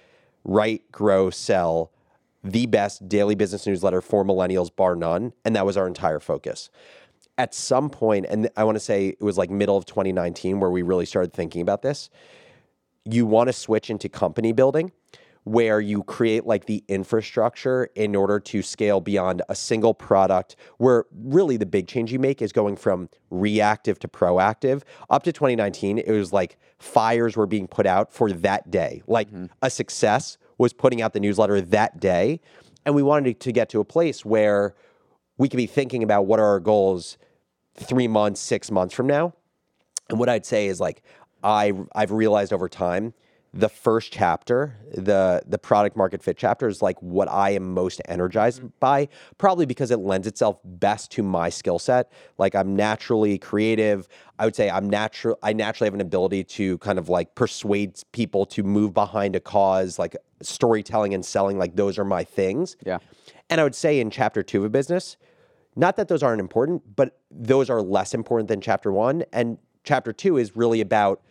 write, 0.43 0.91
grow, 0.91 1.29
sell, 1.29 1.91
the 2.43 2.65
best 2.65 3.07
daily 3.07 3.35
business 3.35 3.65
newsletter 3.65 4.01
for 4.01 4.25
millennials, 4.25 4.75
bar 4.75 4.95
none. 4.95 5.31
And 5.45 5.55
that 5.55 5.65
was 5.65 5.77
our 5.77 5.87
entire 5.87 6.19
focus 6.19 6.69
at 7.37 7.53
some 7.53 7.89
point, 7.89 8.25
and 8.29 8.49
I 8.55 8.63
want 8.63 8.75
to 8.77 8.79
say 8.79 9.09
it 9.09 9.21
was 9.21 9.37
like 9.37 9.49
middle 9.49 9.75
of 9.75 9.85
2019 9.85 10.59
where 10.59 10.69
we 10.69 10.81
really 10.83 11.05
started 11.05 11.33
thinking 11.33 11.61
about 11.61 11.81
this. 11.81 12.09
You 13.03 13.25
want 13.25 13.49
to 13.49 13.53
switch 13.53 13.89
into 13.89 14.07
company 14.07 14.53
building 14.53 14.91
where 15.45 15.79
you 15.79 16.03
create 16.03 16.45
like 16.45 16.65
the 16.65 16.83
infrastructure 16.87 17.87
in 17.95 18.15
order 18.15 18.39
to 18.39 18.63
scale 18.63 18.99
beyond 18.99 19.43
a 19.47 19.55
single 19.55 19.93
product 19.93 20.55
where 20.79 21.05
really 21.13 21.55
the 21.55 21.65
big 21.67 21.87
change 21.87 22.11
you 22.11 22.17
make 22.17 22.41
is 22.41 22.51
going 22.51 22.75
from 22.75 23.07
reactive 23.29 23.99
to 23.99 24.07
proactive. 24.07 24.81
Up 25.09 25.21
to 25.23 25.31
2019 25.31 25.99
it 25.99 26.09
was 26.09 26.33
like 26.33 26.57
fires 26.79 27.37
were 27.37 27.45
being 27.45 27.67
put 27.67 27.85
out 27.85 28.11
for 28.11 28.31
that 28.31 28.71
day. 28.71 29.03
Like 29.07 29.29
mm-hmm. 29.29 29.45
a 29.61 29.69
success 29.69 30.37
was 30.57 30.73
putting 30.73 31.01
out 31.01 31.13
the 31.13 31.19
newsletter 31.19 31.61
that 31.61 31.99
day 31.99 32.41
and 32.83 32.95
we 32.95 33.03
wanted 33.03 33.39
to 33.39 33.51
get 33.51 33.69
to 33.69 33.79
a 33.79 33.85
place 33.85 34.25
where 34.25 34.73
we 35.37 35.47
could 35.47 35.57
be 35.57 35.67
thinking 35.67 36.01
about 36.01 36.25
what 36.25 36.39
are 36.39 36.45
our 36.45 36.59
goals 36.59 37.19
three 37.75 38.07
months, 38.07 38.41
six 38.41 38.71
months 38.71 38.95
from 38.95 39.05
now. 39.05 39.33
And 40.09 40.17
what 40.17 40.27
I'd 40.27 40.45
say 40.45 40.67
is 40.67 40.79
like 40.79 41.03
I 41.43 41.73
I've 41.93 42.11
realized 42.11 42.51
over 42.51 42.67
time, 42.67 43.13
the 43.55 43.69
first 43.69 44.11
chapter, 44.11 44.75
the 44.91 45.41
the 45.47 45.57
product 45.57 45.95
market 45.95 46.21
fit 46.21 46.37
chapter 46.37 46.67
is 46.67 46.81
like 46.81 47.01
what 47.01 47.29
I 47.29 47.51
am 47.51 47.73
most 47.73 48.01
energized 48.05 48.59
mm-hmm. 48.59 48.67
by, 48.81 49.07
probably 49.37 49.65
because 49.65 49.91
it 49.91 49.99
lends 49.99 50.27
itself 50.27 50.59
best 50.65 51.09
to 51.11 51.23
my 51.23 51.49
skill 51.49 51.79
set. 51.79 52.11
Like 52.37 52.53
I'm 52.53 52.75
naturally 52.75 53.37
creative. 53.37 54.09
I 54.37 54.43
would 54.43 54.57
say 54.57 54.69
I'm 54.69 54.89
natural 54.89 55.39
I 55.41 55.53
naturally 55.53 55.87
have 55.87 55.93
an 55.93 56.01
ability 56.01 56.43
to 56.43 56.77
kind 56.79 56.99
of 56.99 57.07
like 57.07 57.33
persuade 57.33 57.97
people 58.11 58.45
to 58.47 58.61
move 58.61 58.93
behind 58.93 59.37
a 59.37 59.39
cause, 59.39 59.97
like 59.97 60.17
storytelling 60.41 61.13
and 61.13 61.25
selling, 61.25 61.57
like 61.57 61.77
those 61.77 61.97
are 61.97 62.05
my 62.05 62.25
things. 62.25 62.75
Yeah. 62.85 62.97
And 63.49 63.61
I 63.61 63.63
would 63.63 63.75
say 63.75 64.01
in 64.01 64.09
chapter 64.09 64.43
two 64.43 64.59
of 64.59 64.65
a 64.65 64.69
business, 64.69 65.15
not 65.77 65.95
that 65.95 66.09
those 66.09 66.23
aren't 66.23 66.41
important, 66.41 66.83
but 66.97 67.19
those 67.31 67.69
are 67.69 67.81
less 67.81 68.13
important 68.13 68.49
than 68.49 68.59
chapter 68.59 68.91
one. 68.91 69.23
And 69.31 69.59
chapter 69.85 70.11
two 70.11 70.35
is 70.35 70.57
really 70.57 70.81
about 70.81 71.21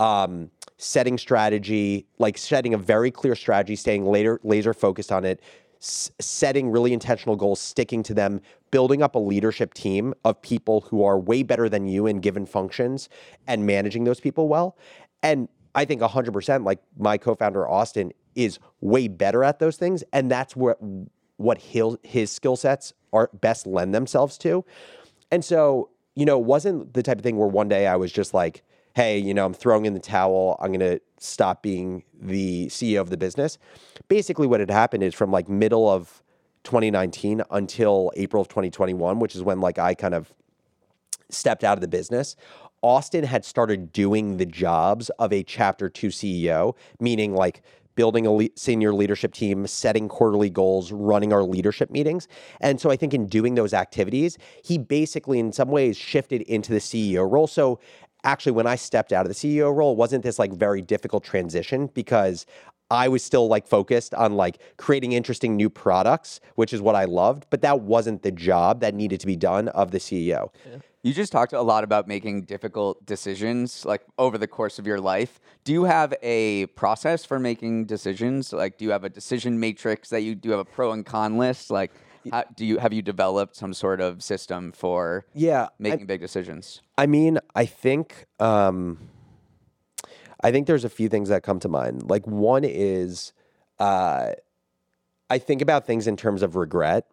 um, 0.00 0.50
setting 0.78 1.18
strategy, 1.18 2.06
like 2.18 2.36
setting 2.36 2.74
a 2.74 2.78
very 2.78 3.10
clear 3.10 3.34
strategy, 3.34 3.76
staying 3.76 4.04
later 4.06 4.40
laser 4.42 4.74
focused 4.74 5.12
on 5.12 5.24
it, 5.24 5.40
s- 5.80 6.10
setting 6.20 6.70
really 6.70 6.92
intentional 6.92 7.36
goals, 7.36 7.60
sticking 7.60 8.02
to 8.02 8.14
them, 8.14 8.40
building 8.70 9.02
up 9.02 9.14
a 9.14 9.18
leadership 9.18 9.74
team 9.74 10.14
of 10.24 10.40
people 10.42 10.82
who 10.82 11.04
are 11.04 11.18
way 11.18 11.42
better 11.42 11.68
than 11.68 11.86
you 11.86 12.06
in 12.06 12.20
given 12.20 12.46
functions, 12.46 13.08
and 13.46 13.66
managing 13.66 14.04
those 14.04 14.20
people 14.20 14.48
well. 14.48 14.76
And 15.22 15.48
I 15.74 15.84
think 15.84 16.00
100%, 16.02 16.64
like 16.64 16.80
my 16.98 17.18
co-founder 17.18 17.68
Austin 17.68 18.12
is 18.34 18.58
way 18.80 19.08
better 19.08 19.44
at 19.44 19.58
those 19.58 19.76
things, 19.76 20.02
and 20.12 20.30
that's 20.30 20.56
what 20.56 20.78
what 21.36 21.58
his, 21.58 21.96
his 22.04 22.30
skill 22.30 22.54
sets 22.54 22.92
are 23.12 23.28
best 23.40 23.66
lend 23.66 23.92
themselves 23.92 24.38
to. 24.38 24.64
And 25.32 25.44
so, 25.44 25.90
you 26.14 26.24
know, 26.24 26.38
it 26.38 26.44
wasn't 26.44 26.94
the 26.94 27.02
type 27.02 27.18
of 27.18 27.24
thing 27.24 27.36
where 27.36 27.48
one 27.48 27.68
day 27.68 27.88
I 27.88 27.96
was 27.96 28.12
just 28.12 28.34
like, 28.34 28.62
hey, 28.94 29.18
you 29.18 29.34
know, 29.34 29.44
I'm 29.44 29.54
throwing 29.54 29.86
in 29.86 29.92
the 29.92 30.00
towel. 30.00 30.56
I'm 30.60 30.68
going 30.68 30.80
to 30.80 31.00
stop 31.18 31.62
being 31.62 32.04
the 32.20 32.66
CEO 32.66 33.00
of 33.00 33.10
the 33.10 33.16
business. 33.16 33.58
Basically, 34.08 34.46
what 34.46 34.60
had 34.60 34.70
happened 34.70 35.02
is 35.02 35.14
from 35.14 35.30
like 35.30 35.48
middle 35.48 35.88
of 35.88 36.22
2019 36.62 37.42
until 37.50 38.12
April 38.16 38.40
of 38.40 38.48
2021, 38.48 39.18
which 39.18 39.34
is 39.34 39.42
when 39.42 39.60
like 39.60 39.78
I 39.78 39.94
kind 39.94 40.14
of 40.14 40.32
stepped 41.28 41.64
out 41.64 41.76
of 41.76 41.80
the 41.80 41.88
business. 41.88 42.36
Austin 42.82 43.24
had 43.24 43.44
started 43.44 43.92
doing 43.92 44.36
the 44.36 44.46
jobs 44.46 45.08
of 45.18 45.32
a 45.32 45.42
chapter 45.42 45.88
two 45.88 46.08
CEO, 46.08 46.74
meaning 47.00 47.34
like 47.34 47.62
building 47.94 48.26
a 48.26 48.32
le- 48.32 48.48
senior 48.56 48.92
leadership 48.92 49.32
team, 49.32 49.66
setting 49.66 50.08
quarterly 50.08 50.50
goals, 50.50 50.92
running 50.92 51.32
our 51.32 51.42
leadership 51.42 51.90
meetings. 51.90 52.28
And 52.60 52.80
so 52.80 52.90
I 52.90 52.96
think 52.96 53.14
in 53.14 53.26
doing 53.26 53.54
those 53.54 53.72
activities, 53.72 54.38
he 54.62 54.78
basically, 54.78 55.38
in 55.38 55.52
some 55.52 55.68
ways, 55.68 55.96
shifted 55.96 56.42
into 56.42 56.72
the 56.72 56.78
CEO 56.78 57.30
role. 57.30 57.46
So 57.46 57.78
actually, 58.24 58.52
when 58.52 58.66
I 58.66 58.76
stepped 58.76 59.12
out 59.12 59.26
of 59.26 59.28
the 59.28 59.34
CEO 59.34 59.74
role, 59.74 59.94
wasn't 59.94 60.24
this 60.24 60.38
like 60.38 60.52
very 60.52 60.82
difficult 60.82 61.22
transition 61.22 61.88
because 61.94 62.46
I 62.90 63.08
was 63.08 63.22
still 63.22 63.48
like 63.48 63.66
focused 63.66 64.14
on 64.14 64.34
like 64.34 64.58
creating 64.76 65.12
interesting 65.12 65.56
new 65.56 65.70
products, 65.70 66.40
which 66.54 66.72
is 66.72 66.80
what 66.80 66.94
I 66.94 67.04
loved, 67.04 67.46
but 67.50 67.62
that 67.62 67.80
wasn't 67.80 68.22
the 68.22 68.30
job 68.30 68.80
that 68.80 68.94
needed 68.94 69.20
to 69.20 69.26
be 69.26 69.36
done 69.36 69.68
of 69.68 69.90
the 69.90 69.98
CEO. 69.98 70.50
You 71.02 71.12
just 71.12 71.32
talked 71.32 71.52
a 71.52 71.60
lot 71.60 71.84
about 71.84 72.08
making 72.08 72.42
difficult 72.44 73.04
decisions 73.04 73.84
like 73.84 74.02
over 74.18 74.38
the 74.38 74.46
course 74.46 74.78
of 74.78 74.86
your 74.86 75.00
life. 75.00 75.40
Do 75.64 75.72
you 75.72 75.84
have 75.84 76.14
a 76.22 76.66
process 76.66 77.24
for 77.24 77.38
making 77.38 77.86
decisions? 77.86 78.52
Like 78.52 78.78
do 78.78 78.84
you 78.84 78.90
have 78.90 79.04
a 79.04 79.10
decision 79.10 79.60
matrix 79.60 80.08
that 80.10 80.22
you 80.22 80.34
do 80.34 80.50
have 80.50 80.60
a 80.60 80.64
pro 80.64 80.92
and 80.92 81.04
con 81.04 81.36
list? 81.36 81.70
Like 81.70 81.92
how, 82.32 82.44
do 82.56 82.64
you 82.64 82.78
have 82.78 82.92
you 82.92 83.02
developed 83.02 83.56
some 83.56 83.74
sort 83.74 84.00
of 84.00 84.22
system 84.22 84.72
for 84.72 85.26
Yeah, 85.34 85.64
I- 85.64 85.68
making 85.78 86.06
big 86.06 86.20
decisions? 86.20 86.82
I 86.98 87.06
mean, 87.06 87.38
I 87.54 87.66
think 87.66 88.26
um, 88.40 88.98
I 90.42 90.50
think 90.52 90.66
there's 90.66 90.84
a 90.84 90.88
few 90.90 91.08
things 91.08 91.28
that 91.28 91.42
come 91.42 91.58
to 91.60 91.68
mind. 91.68 92.08
Like 92.08 92.26
one 92.26 92.64
is 92.64 93.32
uh, 93.78 94.32
I 95.30 95.38
think 95.38 95.62
about 95.62 95.86
things 95.86 96.06
in 96.06 96.16
terms 96.16 96.42
of 96.42 96.56
regret. 96.56 97.06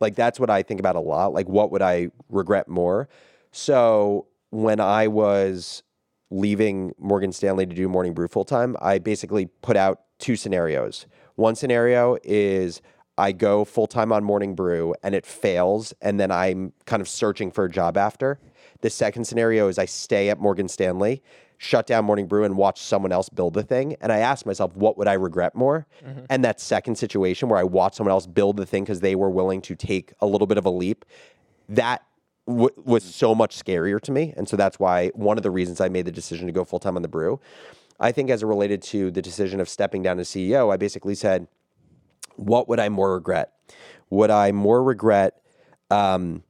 Like 0.00 0.14
that's 0.14 0.38
what 0.38 0.50
I 0.50 0.62
think 0.62 0.80
about 0.80 0.96
a 0.96 1.00
lot. 1.00 1.32
Like 1.32 1.48
what 1.48 1.70
would 1.72 1.82
I 1.82 2.08
regret 2.28 2.68
more? 2.68 3.08
So 3.50 4.26
when 4.50 4.80
I 4.80 5.08
was 5.08 5.82
leaving 6.30 6.92
Morgan 6.98 7.32
Stanley 7.32 7.66
to 7.66 7.74
do 7.74 7.88
Morning 7.88 8.12
Brew 8.14 8.28
full 8.28 8.44
time, 8.44 8.76
I 8.80 8.98
basically 8.98 9.46
put 9.46 9.76
out 9.76 10.02
two 10.18 10.36
scenarios. 10.36 11.06
One 11.36 11.54
scenario 11.54 12.16
is 12.24 12.80
I 13.18 13.32
go 13.32 13.64
full 13.64 13.86
time 13.86 14.12
on 14.12 14.24
Morning 14.24 14.54
Brew 14.54 14.94
and 15.02 15.14
it 15.14 15.24
fails, 15.24 15.94
and 16.00 16.20
then 16.20 16.30
I'm 16.30 16.72
kind 16.84 17.00
of 17.00 17.08
searching 17.08 17.50
for 17.50 17.64
a 17.64 17.70
job 17.70 17.96
after. 17.96 18.38
The 18.82 18.90
second 18.90 19.24
scenario 19.24 19.68
is 19.68 19.78
I 19.78 19.86
stay 19.86 20.28
at 20.28 20.38
Morgan 20.38 20.68
Stanley, 20.68 21.22
shut 21.56 21.86
down 21.86 22.04
Morning 22.04 22.26
Brew, 22.26 22.44
and 22.44 22.56
watch 22.56 22.80
someone 22.80 23.12
else 23.12 23.28
build 23.30 23.54
the 23.54 23.62
thing. 23.62 23.96
And 24.00 24.12
I 24.12 24.18
ask 24.18 24.44
myself, 24.44 24.76
what 24.76 24.98
would 24.98 25.08
I 25.08 25.14
regret 25.14 25.54
more? 25.54 25.86
Mm-hmm. 26.04 26.24
And 26.28 26.44
that 26.44 26.60
second 26.60 26.96
situation 26.96 27.48
where 27.48 27.58
I 27.58 27.64
watch 27.64 27.94
someone 27.94 28.12
else 28.12 28.26
build 28.26 28.58
the 28.58 28.66
thing 28.66 28.84
because 28.84 29.00
they 29.00 29.14
were 29.14 29.30
willing 29.30 29.62
to 29.62 29.74
take 29.74 30.12
a 30.20 30.26
little 30.26 30.46
bit 30.46 30.58
of 30.58 30.66
a 30.66 30.70
leap, 30.70 31.06
that 31.70 32.04
w- 32.46 32.70
was 32.84 33.02
so 33.02 33.34
much 33.34 33.56
scarier 33.58 34.00
to 34.02 34.12
me. 34.12 34.34
And 34.36 34.46
so 34.46 34.56
that's 34.58 34.78
why 34.78 35.08
one 35.14 35.38
of 35.38 35.42
the 35.42 35.50
reasons 35.50 35.80
I 35.80 35.88
made 35.88 36.04
the 36.04 36.12
decision 36.12 36.46
to 36.46 36.52
go 36.52 36.64
full 36.64 36.78
time 36.78 36.96
on 36.96 37.02
the 37.02 37.08
brew. 37.08 37.40
I 37.98 38.12
think 38.12 38.28
as 38.28 38.42
it 38.42 38.46
related 38.46 38.82
to 38.82 39.10
the 39.10 39.22
decision 39.22 39.58
of 39.58 39.70
stepping 39.70 40.02
down 40.02 40.18
as 40.18 40.28
CEO, 40.28 40.70
I 40.70 40.76
basically 40.76 41.14
said, 41.14 41.48
what 42.36 42.68
would 42.68 42.80
I 42.80 42.88
more 42.88 43.14
regret? 43.14 43.52
Would 44.10 44.30
I 44.30 44.52
more 44.52 44.82
regret 44.82 45.40
um, 45.90 46.42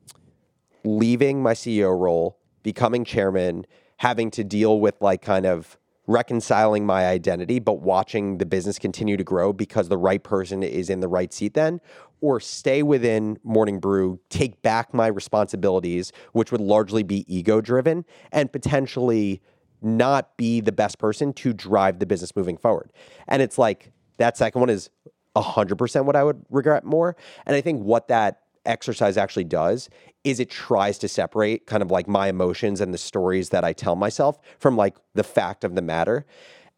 leaving 0.85 1.43
my 1.43 1.53
CEO 1.53 1.99
role, 1.99 2.39
becoming 2.63 3.05
chairman, 3.05 3.67
having 3.99 4.31
to 4.33 4.45
deal 4.45 4.81
with 4.81 5.01
like 5.01 5.23
kind 5.23 5.47
of 5.47 5.79
reconciling 6.07 6.87
my 6.87 7.07
identity, 7.07 7.59
but 7.59 7.81
watching 7.81 8.39
the 8.39 8.47
business 8.47 8.79
continue 8.79 9.17
to 9.17 9.25
grow 9.25 9.53
because 9.53 9.89
the 9.89 9.99
right 9.99 10.23
person 10.23 10.63
is 10.63 10.89
in 10.89 11.01
the 11.01 11.09
right 11.09 11.33
seat 11.33 11.55
then? 11.55 11.81
Or 12.21 12.41
stay 12.41 12.83
within 12.83 13.39
Morning 13.43 13.81
Brew, 13.81 14.21
take 14.31 14.63
back 14.63 14.95
my 14.95 15.07
responsibilities, 15.09 16.13
which 16.33 16.53
would 16.53 16.61
largely 16.61 17.03
be 17.03 17.25
ego 17.35 17.61
driven, 17.61 18.05
and 18.33 18.51
potentially 18.51 19.43
not 19.83 20.37
be 20.37 20.61
the 20.61 20.73
best 20.73 20.99
person 20.99 21.33
to 21.35 21.53
drive 21.53 21.99
the 21.99 22.07
business 22.07 22.35
moving 22.35 22.57
forward. 22.57 22.93
And 23.29 23.43
it's 23.43 23.59
like 23.59 23.93
that 24.17 24.37
second 24.37 24.61
one 24.61 24.71
is 24.71 24.91
100% 25.37 26.05
what 26.05 26.17
I 26.17 26.25
would 26.25 26.45
regret 26.51 26.85
more. 26.85 27.17
And 27.47 27.55
I 27.55 27.61
think 27.61 27.83
what 27.83 28.09
that 28.09 28.41
exercise 28.65 29.17
actually 29.17 29.45
does 29.45 29.89
is 30.25 30.41
it 30.41 30.51
tries 30.51 30.99
to 30.99 31.09
separate 31.09 31.67
kind 31.67 31.83
of 31.83 31.91
like 31.91 32.09
my 32.09 32.29
emotions 32.29 32.81
and 32.81 32.93
the 32.93 32.99
stories 32.99 33.51
that 33.51 33.65
I 33.65 33.73
tell 33.73 33.95
myself 33.95 34.41
from 34.59 34.77
like 34.77 34.97
the 35.15 35.23
fact 35.23 35.63
of 35.63 35.75
the 35.75 35.83
matter. 35.83 36.27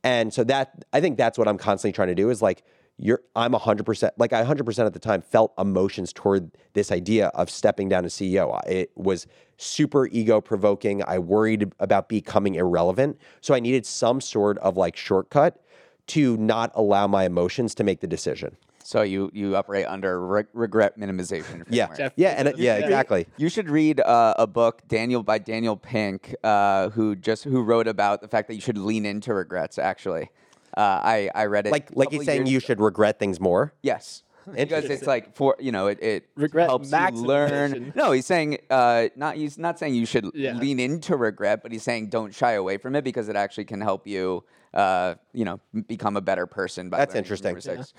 And 0.04 0.32
so 0.32 0.44
that 0.44 0.84
I 0.92 1.00
think 1.00 1.16
that's 1.16 1.38
what 1.38 1.48
I'm 1.48 1.58
constantly 1.58 1.94
trying 1.94 2.08
to 2.08 2.14
do 2.14 2.30
is 2.30 2.42
like 2.42 2.62
you're 2.98 3.22
I'm 3.36 3.52
100% 3.52 4.10
like 4.18 4.32
I 4.32 4.44
100% 4.44 4.86
at 4.86 4.92
the 4.92 4.98
time 4.98 5.22
felt 5.22 5.54
emotions 5.58 6.12
toward 6.12 6.50
this 6.74 6.92
idea 6.92 7.28
of 7.28 7.48
stepping 7.48 7.88
down 7.88 8.04
as 8.04 8.14
CEO. 8.14 8.60
It 8.66 8.90
was 8.96 9.26
super 9.56 10.08
ego 10.08 10.40
provoking. 10.40 11.02
I 11.06 11.18
worried 11.18 11.72
about 11.80 12.08
becoming 12.08 12.56
irrelevant. 12.56 13.18
So 13.40 13.54
I 13.54 13.60
needed 13.60 13.86
some 13.86 14.20
sort 14.20 14.58
of 14.58 14.76
like 14.76 14.96
shortcut 14.96 15.62
to 16.08 16.36
not 16.36 16.70
allow 16.74 17.06
my 17.06 17.24
emotions 17.24 17.74
to 17.76 17.84
make 17.84 18.00
the 18.00 18.06
decision. 18.06 18.56
So 18.82 19.02
you 19.02 19.30
you 19.34 19.54
operate 19.54 19.86
under 19.86 20.18
re- 20.24 20.44
regret 20.54 20.98
minimization. 20.98 21.64
Yeah. 21.68 21.94
Jeff 21.94 22.12
Yeah, 22.16 22.30
and 22.30 22.48
Bezos. 22.48 22.54
yeah, 22.56 22.76
exactly. 22.76 23.26
You 23.36 23.50
should 23.50 23.68
read 23.68 24.00
uh, 24.00 24.34
a 24.38 24.46
book, 24.46 24.80
Daniel 24.88 25.22
by 25.22 25.38
Daniel 25.38 25.76
Pink, 25.76 26.34
uh, 26.42 26.88
who 26.90 27.14
just 27.14 27.44
who 27.44 27.62
wrote 27.62 27.86
about 27.86 28.22
the 28.22 28.28
fact 28.28 28.48
that 28.48 28.54
you 28.54 28.60
should 28.62 28.78
lean 28.78 29.04
into 29.04 29.34
regrets. 29.34 29.78
Actually, 29.78 30.30
uh, 30.74 30.80
I 31.02 31.30
I 31.34 31.44
read 31.46 31.66
it 31.66 31.72
Like 31.72 31.90
a 31.90 31.98
like 31.98 32.10
he's 32.10 32.24
saying 32.24 32.46
you 32.46 32.56
ago. 32.58 32.66
should 32.66 32.80
regret 32.80 33.18
things 33.18 33.38
more. 33.40 33.74
Yes. 33.82 34.22
Because 34.56 34.84
it's 34.84 35.06
like 35.06 35.34
for 35.34 35.56
you 35.58 35.72
know 35.72 35.86
it, 35.88 36.02
it 36.02 36.28
Regret 36.36 36.68
helps 36.68 36.90
you 36.92 37.10
learn. 37.10 37.92
No, 37.94 38.12
he's 38.12 38.26
saying 38.26 38.58
uh, 38.70 39.08
not 39.16 39.36
he's 39.36 39.58
not 39.58 39.78
saying 39.78 39.94
you 39.94 40.06
should 40.06 40.26
Yeah. 40.34 40.54
lean 40.54 40.78
into 40.80 41.16
regret, 41.16 41.62
but 41.62 41.72
he's 41.72 41.82
saying 41.82 42.08
don't 42.08 42.34
shy 42.34 42.52
away 42.52 42.78
from 42.78 42.96
it 42.96 43.04
because 43.04 43.28
it 43.28 43.36
actually 43.36 43.64
can 43.64 43.80
help 43.80 44.06
you 44.06 44.44
uh, 44.74 45.14
you 45.32 45.44
know 45.44 45.60
become 45.86 46.16
a 46.16 46.20
better 46.20 46.46
person. 46.46 46.90
By 46.90 46.98
That's 46.98 47.14
interesting. 47.14 47.50
your 47.50 47.56
mistakes. 47.56 47.94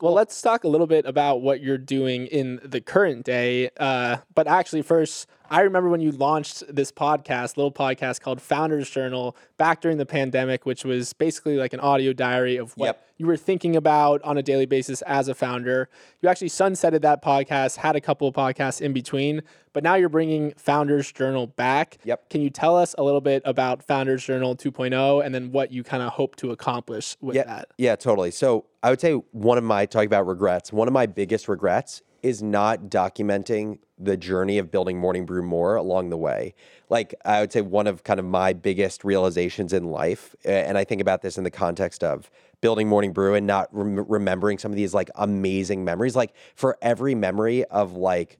Well, 0.00 0.14
let's 0.14 0.40
talk 0.40 0.64
a 0.64 0.68
little 0.68 0.86
bit 0.86 1.04
about 1.04 1.42
what 1.42 1.60
you're 1.60 1.76
doing 1.76 2.26
in 2.26 2.58
the 2.64 2.80
current 2.80 3.24
day. 3.24 3.70
Uh, 3.78 4.18
but 4.34 4.46
actually, 4.46 4.80
first, 4.80 5.28
I 5.50 5.60
remember 5.60 5.90
when 5.90 6.00
you 6.00 6.10
launched 6.12 6.62
this 6.74 6.90
podcast, 6.90 7.56
little 7.56 7.72
podcast 7.72 8.20
called 8.20 8.40
Founders 8.40 8.88
Journal, 8.88 9.36
back 9.58 9.80
during 9.80 9.98
the 9.98 10.06
pandemic, 10.06 10.64
which 10.64 10.84
was 10.84 11.12
basically 11.12 11.56
like 11.56 11.74
an 11.74 11.80
audio 11.80 12.12
diary 12.14 12.56
of 12.56 12.72
what 12.78 12.86
Yep. 12.86 13.06
you 13.18 13.26
were 13.26 13.36
thinking 13.36 13.76
about 13.76 14.22
on 14.22 14.38
a 14.38 14.42
daily 14.42 14.64
basis 14.64 15.02
as 15.02 15.28
a 15.28 15.34
founder. 15.34 15.90
You 16.22 16.28
actually 16.28 16.48
sunsetted 16.48 17.02
that 17.02 17.22
podcast, 17.22 17.76
had 17.76 17.94
a 17.94 18.00
couple 18.00 18.26
of 18.26 18.34
podcasts 18.34 18.80
in 18.80 18.92
between, 18.92 19.42
but 19.72 19.82
now 19.82 19.96
you're 19.96 20.08
bringing 20.08 20.52
Founders 20.56 21.12
Journal 21.12 21.46
back. 21.48 21.98
Yep. 22.04 22.30
Can 22.30 22.40
you 22.40 22.48
tell 22.48 22.76
us 22.76 22.94
a 22.96 23.02
little 23.02 23.20
bit 23.20 23.42
about 23.44 23.82
Founders 23.82 24.24
Journal 24.24 24.56
2.0 24.56 25.24
and 25.24 25.34
then 25.34 25.52
what 25.52 25.72
you 25.72 25.82
kind 25.82 26.02
of 26.02 26.12
hope 26.12 26.36
to 26.36 26.52
accomplish 26.52 27.16
with 27.20 27.36
yeah, 27.36 27.44
that? 27.44 27.68
Yeah, 27.76 27.96
totally. 27.96 28.30
So 28.30 28.66
I 28.82 28.88
would 28.90 29.00
say 29.00 29.12
one 29.12 29.58
of 29.58 29.64
my 29.64 29.84
talking 29.84 30.06
about 30.06 30.26
regrets, 30.26 30.72
one 30.72 30.88
of 30.88 30.94
my 30.94 31.06
biggest 31.06 31.48
regrets 31.48 32.02
is 32.22 32.42
not 32.42 32.84
documenting 32.84 33.78
the 33.98 34.16
journey 34.16 34.56
of 34.58 34.70
building 34.70 34.98
Morning 34.98 35.26
Brew 35.26 35.42
more 35.42 35.76
along 35.76 36.08
the 36.08 36.16
way. 36.16 36.54
Like 36.88 37.14
I 37.24 37.40
would 37.40 37.52
say 37.52 37.60
one 37.60 37.86
of 37.86 38.04
kind 38.04 38.18
of 38.18 38.26
my 38.26 38.54
biggest 38.54 39.04
realizations 39.04 39.74
in 39.74 39.84
life, 39.84 40.34
and 40.44 40.78
I 40.78 40.84
think 40.84 41.02
about 41.02 41.20
this 41.20 41.36
in 41.36 41.44
the 41.44 41.50
context 41.50 42.02
of 42.02 42.30
building 42.62 42.88
Morning 42.88 43.12
Brew 43.12 43.34
and 43.34 43.46
not 43.46 43.68
rem- 43.72 44.06
remembering 44.08 44.58
some 44.58 44.72
of 44.72 44.76
these 44.76 44.94
like 44.94 45.10
amazing 45.14 45.84
memories. 45.84 46.16
Like 46.16 46.34
for 46.54 46.78
every 46.80 47.14
memory 47.14 47.64
of 47.66 47.92
like 47.92 48.38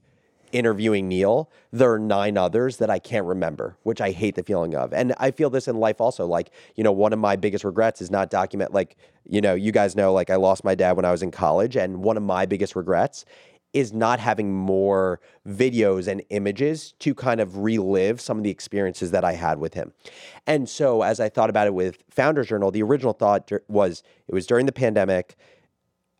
interviewing 0.51 1.07
Neal, 1.07 1.49
there 1.71 1.91
are 1.91 1.99
nine 1.99 2.37
others 2.37 2.77
that 2.77 2.89
I 2.89 2.99
can't 2.99 3.25
remember, 3.25 3.77
which 3.83 4.01
I 4.01 4.11
hate 4.11 4.35
the 4.35 4.43
feeling 4.43 4.75
of. 4.75 4.93
And 4.93 5.13
I 5.17 5.31
feel 5.31 5.49
this 5.49 5.67
in 5.67 5.77
life 5.77 6.01
also. 6.01 6.25
Like, 6.25 6.51
you 6.75 6.83
know, 6.83 6.91
one 6.91 7.13
of 7.13 7.19
my 7.19 7.35
biggest 7.35 7.63
regrets 7.63 8.01
is 8.01 8.11
not 8.11 8.29
document, 8.29 8.73
like, 8.73 8.97
you 9.27 9.41
know, 9.41 9.53
you 9.53 9.71
guys 9.71 9.95
know, 9.95 10.13
like, 10.13 10.29
I 10.29 10.35
lost 10.35 10.63
my 10.63 10.75
dad 10.75 10.93
when 10.93 11.05
I 11.05 11.11
was 11.11 11.21
in 11.21 11.31
college. 11.31 11.75
And 11.75 12.03
one 12.03 12.17
of 12.17 12.23
my 12.23 12.45
biggest 12.45 12.75
regrets 12.75 13.25
is 13.73 13.93
not 13.93 14.19
having 14.19 14.53
more 14.53 15.21
videos 15.47 16.07
and 16.07 16.21
images 16.29 16.93
to 16.99 17.15
kind 17.15 17.39
of 17.39 17.57
relive 17.57 18.19
some 18.19 18.37
of 18.37 18.43
the 18.43 18.49
experiences 18.49 19.11
that 19.11 19.23
I 19.23 19.33
had 19.33 19.59
with 19.59 19.73
him. 19.73 19.93
And 20.45 20.67
so 20.67 21.03
as 21.03 21.19
I 21.21 21.29
thought 21.29 21.49
about 21.49 21.67
it 21.67 21.73
with 21.73 22.03
Founders 22.09 22.47
Journal, 22.47 22.71
the 22.71 22.83
original 22.83 23.13
thought 23.13 23.49
was 23.69 24.03
it 24.27 24.33
was 24.33 24.45
during 24.45 24.65
the 24.65 24.73
pandemic 24.73 25.37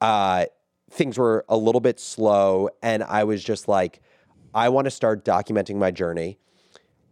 uh, 0.02 0.46
things 0.92 1.18
were 1.18 1.46
a 1.48 1.56
little 1.56 1.80
bit 1.80 2.00
slow, 2.00 2.70
and 2.82 3.04
I 3.04 3.24
was 3.24 3.44
just 3.44 3.68
like, 3.68 4.02
I 4.54 4.70
want 4.70 4.86
to 4.86 4.92
start 4.92 5.24
documenting 5.24 5.76
my 5.76 5.92
journey. 5.92 6.38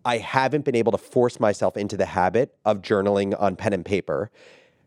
I 0.04 0.18
haven't 0.18 0.66
been 0.66 0.76
able 0.76 0.92
to 0.92 0.98
force 0.98 1.40
myself 1.40 1.78
into 1.78 1.96
the 1.96 2.06
habit 2.06 2.56
of 2.66 2.82
journaling 2.82 3.40
on 3.40 3.56
pen 3.56 3.74
and 3.74 3.86
paper. 3.86 4.32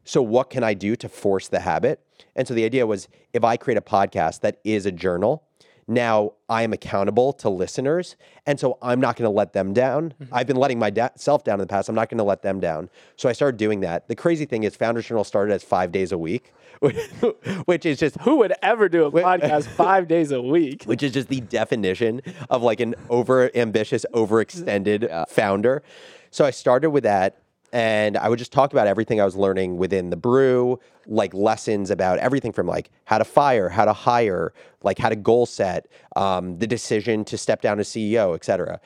So, 0.04 0.20
what 0.22 0.50
can 0.50 0.64
I 0.64 0.74
do 0.74 0.96
to 0.96 1.08
force 1.08 1.48
the 1.48 1.60
habit? 1.60 2.00
And 2.34 2.48
so 2.48 2.54
the 2.54 2.64
idea 2.64 2.86
was 2.86 3.08
if 3.32 3.44
I 3.44 3.56
create 3.56 3.78
a 3.78 3.82
podcast 3.82 4.40
that 4.40 4.58
is 4.64 4.84
a 4.84 4.92
journal, 4.92 5.44
now 5.86 6.32
I 6.48 6.62
am 6.62 6.72
accountable 6.72 7.32
to 7.34 7.48
listeners. 7.48 8.16
And 8.46 8.58
so 8.58 8.78
I'm 8.82 9.00
not 9.00 9.16
going 9.16 9.30
to 9.30 9.34
let 9.34 9.52
them 9.52 9.72
down. 9.72 10.14
Mm-hmm. 10.20 10.34
I've 10.34 10.46
been 10.46 10.56
letting 10.56 10.78
myself 10.78 11.44
down 11.44 11.54
in 11.54 11.60
the 11.60 11.66
past. 11.66 11.88
I'm 11.88 11.94
not 11.94 12.08
going 12.08 12.18
to 12.18 12.24
let 12.24 12.42
them 12.42 12.60
down. 12.60 12.90
So 13.16 13.28
I 13.28 13.32
started 13.32 13.56
doing 13.56 13.80
that. 13.80 14.08
The 14.08 14.14
crazy 14.14 14.44
thing 14.44 14.62
is, 14.62 14.76
Founders 14.76 15.06
Journal 15.06 15.24
started 15.24 15.52
as 15.52 15.62
five 15.62 15.92
days 15.92 16.12
a 16.12 16.18
week, 16.18 16.52
which 17.64 17.84
is 17.86 17.98
just 17.98 18.20
Who 18.22 18.36
would 18.38 18.54
ever 18.62 18.88
do 18.88 19.04
a 19.04 19.12
podcast 19.12 19.66
five 19.66 20.08
days 20.08 20.30
a 20.30 20.40
week? 20.40 20.84
which 20.86 21.02
is 21.02 21.12
just 21.12 21.28
the 21.28 21.40
definition 21.40 22.22
of 22.50 22.62
like 22.62 22.80
an 22.80 22.94
over 23.10 23.54
ambitious, 23.56 24.06
overextended 24.12 25.28
founder. 25.28 25.82
So 26.30 26.44
I 26.44 26.50
started 26.50 26.90
with 26.90 27.04
that. 27.04 27.41
And 27.72 28.18
I 28.18 28.28
would 28.28 28.38
just 28.38 28.52
talk 28.52 28.72
about 28.72 28.86
everything 28.86 29.20
I 29.20 29.24
was 29.24 29.34
learning 29.34 29.78
within 29.78 30.10
the 30.10 30.16
brew, 30.16 30.78
like 31.06 31.32
lessons 31.32 31.90
about 31.90 32.18
everything 32.18 32.52
from 32.52 32.66
like 32.66 32.90
how 33.04 33.18
to 33.18 33.24
fire, 33.24 33.70
how 33.70 33.86
to 33.86 33.94
hire, 33.94 34.52
like 34.82 34.98
how 34.98 35.08
to 35.08 35.16
goal 35.16 35.46
set, 35.46 35.86
um, 36.16 36.58
the 36.58 36.66
decision 36.66 37.24
to 37.24 37.38
step 37.38 37.62
down 37.62 37.80
as 37.80 37.88
CEO, 37.88 38.34
et 38.34 38.44
cetera. 38.44 38.78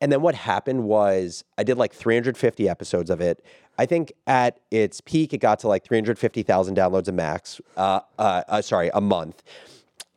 And 0.00 0.10
then 0.10 0.20
what 0.20 0.34
happened 0.34 0.82
was 0.82 1.44
I 1.56 1.62
did 1.62 1.78
like 1.78 1.92
350 1.92 2.68
episodes 2.68 3.08
of 3.08 3.20
it. 3.20 3.44
I 3.78 3.86
think 3.86 4.12
at 4.26 4.58
its 4.72 5.00
peak, 5.00 5.32
it 5.32 5.38
got 5.38 5.60
to 5.60 5.68
like 5.68 5.84
350,000 5.84 6.76
downloads 6.76 7.06
a 7.06 7.12
max, 7.12 7.60
uh, 7.76 8.00
uh, 8.18 8.42
uh, 8.48 8.62
sorry, 8.62 8.90
a 8.92 9.00
month. 9.00 9.44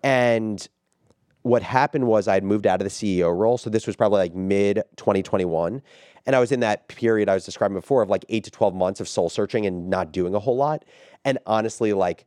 And 0.03 0.67
what 1.43 1.61
happened 1.61 2.07
was 2.07 2.27
I 2.27 2.33
had 2.33 2.43
moved 2.43 2.65
out 2.65 2.81
of 2.81 2.85
the 2.85 2.89
CEO 2.89 3.35
role. 3.37 3.59
So 3.59 3.69
this 3.69 3.85
was 3.85 3.95
probably 3.95 4.17
like 4.17 4.33
mid 4.33 4.81
2021. 4.95 5.83
And 6.25 6.35
I 6.35 6.39
was 6.39 6.51
in 6.51 6.59
that 6.61 6.87
period 6.87 7.29
I 7.29 7.33
was 7.33 7.45
describing 7.45 7.75
before 7.75 8.01
of 8.01 8.09
like 8.09 8.25
eight 8.29 8.43
to 8.45 8.51
12 8.51 8.73
months 8.73 8.99
of 8.99 9.07
soul 9.07 9.29
searching 9.29 9.65
and 9.65 9.89
not 9.89 10.11
doing 10.11 10.33
a 10.35 10.39
whole 10.39 10.57
lot. 10.57 10.85
And 11.23 11.37
honestly, 11.45 11.93
like 11.93 12.25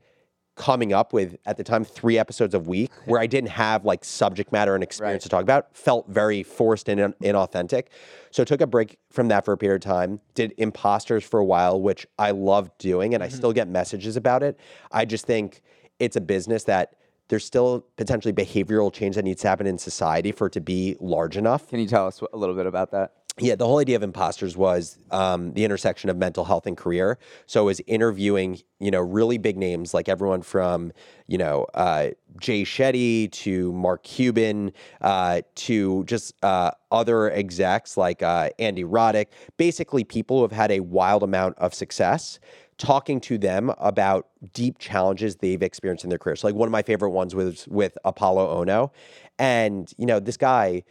coming 0.59 0.93
up 0.93 1.13
with 1.13 1.37
at 1.47 1.57
the 1.57 1.63
time 1.63 1.85
three 1.85 2.19
episodes 2.19 2.53
a 2.53 2.59
week 2.59 2.91
where 3.07 3.21
I 3.21 3.27
didn't 3.27 3.51
have 3.51 3.85
like 3.85 4.05
subject 4.05 4.53
matter 4.53 4.75
and 4.75 4.83
experience 4.83 5.23
Right. 5.23 5.23
to 5.23 5.29
talk 5.29 5.43
about 5.43 5.75
felt 5.75 6.09
very 6.09 6.43
forced 6.43 6.89
and 6.89 7.01
in- 7.01 7.15
inauthentic. 7.23 7.87
So 8.31 8.43
I 8.43 8.45
took 8.45 8.61
a 8.61 8.67
break 8.67 8.99
from 9.11 9.29
that 9.29 9.45
for 9.45 9.53
a 9.53 9.57
period 9.57 9.85
of 9.85 9.91
time, 9.91 10.21
did 10.35 10.53
imposters 10.59 11.25
for 11.25 11.39
a 11.41 11.45
while, 11.45 11.81
which 11.81 12.07
I 12.19 12.33
loved 12.33 12.77
doing 12.79 13.15
and 13.15 13.23
I 13.23 13.29
mm-hmm. 13.29 13.37
still 13.37 13.53
get 13.53 13.69
messages 13.69 14.17
about 14.17 14.43
it. 14.43 14.59
I 14.91 15.05
just 15.05 15.27
think 15.27 15.63
it's 15.99 16.17
a 16.17 16.21
business 16.21 16.65
that 16.65 16.95
there's 17.29 17.45
still 17.45 17.85
potentially 17.97 18.33
behavioral 18.33 18.93
change 18.93 19.17
that 19.17 19.25
needs 19.25 19.43
to 19.43 19.49
happen 19.49 19.67
in 19.67 19.79
society 19.79 20.33
for 20.33 20.47
it 20.47 20.53
to 20.55 20.61
be 20.61 20.97
large 20.99 21.37
enough. 21.37 21.69
Can 21.69 21.79
you 21.79 21.87
tell 21.87 22.07
us 22.07 22.23
a 22.33 22.37
little 22.37 22.55
bit 22.55 22.67
about 22.67 22.91
that? 22.93 23.13
Yeah, 23.41 23.55
the 23.55 23.67
whole 23.67 23.79
idea 23.79 23.95
of 23.95 24.03
imposters 24.03 24.57
was 24.57 24.99
um, 25.13 25.53
the 25.53 25.65
intersection 25.65 26.11
of 26.11 26.17
mental 26.17 26.45
health 26.45 26.67
and 26.67 26.77
career. 26.77 27.19
So 27.47 27.63
it 27.63 27.67
was 27.67 27.81
interviewing, 27.87 28.61
you 28.81 28.91
know, 28.91 29.01
really 29.01 29.39
big 29.39 29.57
names 29.57 29.95
like 29.95 30.09
everyone 30.09 30.43
from, 30.43 30.93
you 31.29 31.39
know, 31.39 31.67
uh, 31.75 32.09
Jay 32.41 32.65
Shetty 32.65 33.31
to 33.31 33.73
Mark 33.73 34.03
Cuban 34.03 34.73
uh, 35.03 35.43
to 35.55 36.05
just 36.05 36.35
uh, 36.43 36.73
other 36.91 37.31
execs 37.31 37.97
like 37.97 38.23
uh, 38.23 38.51
Andy 38.59 38.83
Roddick, 38.83 39.27
basically 39.57 40.03
people 40.03 40.39
who 40.39 40.43
have 40.43 40.53
had 40.53 40.73
a 40.73 40.81
wild 40.81 41.23
amount 41.23 41.57
of 41.59 41.75
success. 41.75 42.41
Talking 42.77 43.21
to 43.23 43.39
them 43.39 43.73
about 43.79 44.29
deep 44.53 44.79
challenges 44.79 45.35
they've 45.35 45.65
experienced 45.65 46.05
in 46.05 46.11
their 46.11 46.19
career. 46.19 46.37
So, 46.37 46.47
like 46.47 46.55
one 46.55 46.69
of 46.69 46.71
my 46.71 46.83
favorite 46.83 47.11
ones 47.11 47.35
was 47.35 47.67
with 47.67 47.99
Apolo 48.05 48.47
Ohno, 48.65 48.93
and 49.37 49.93
you 49.99 50.07
know 50.07 50.21
this 50.21 50.37
guy 50.37 50.85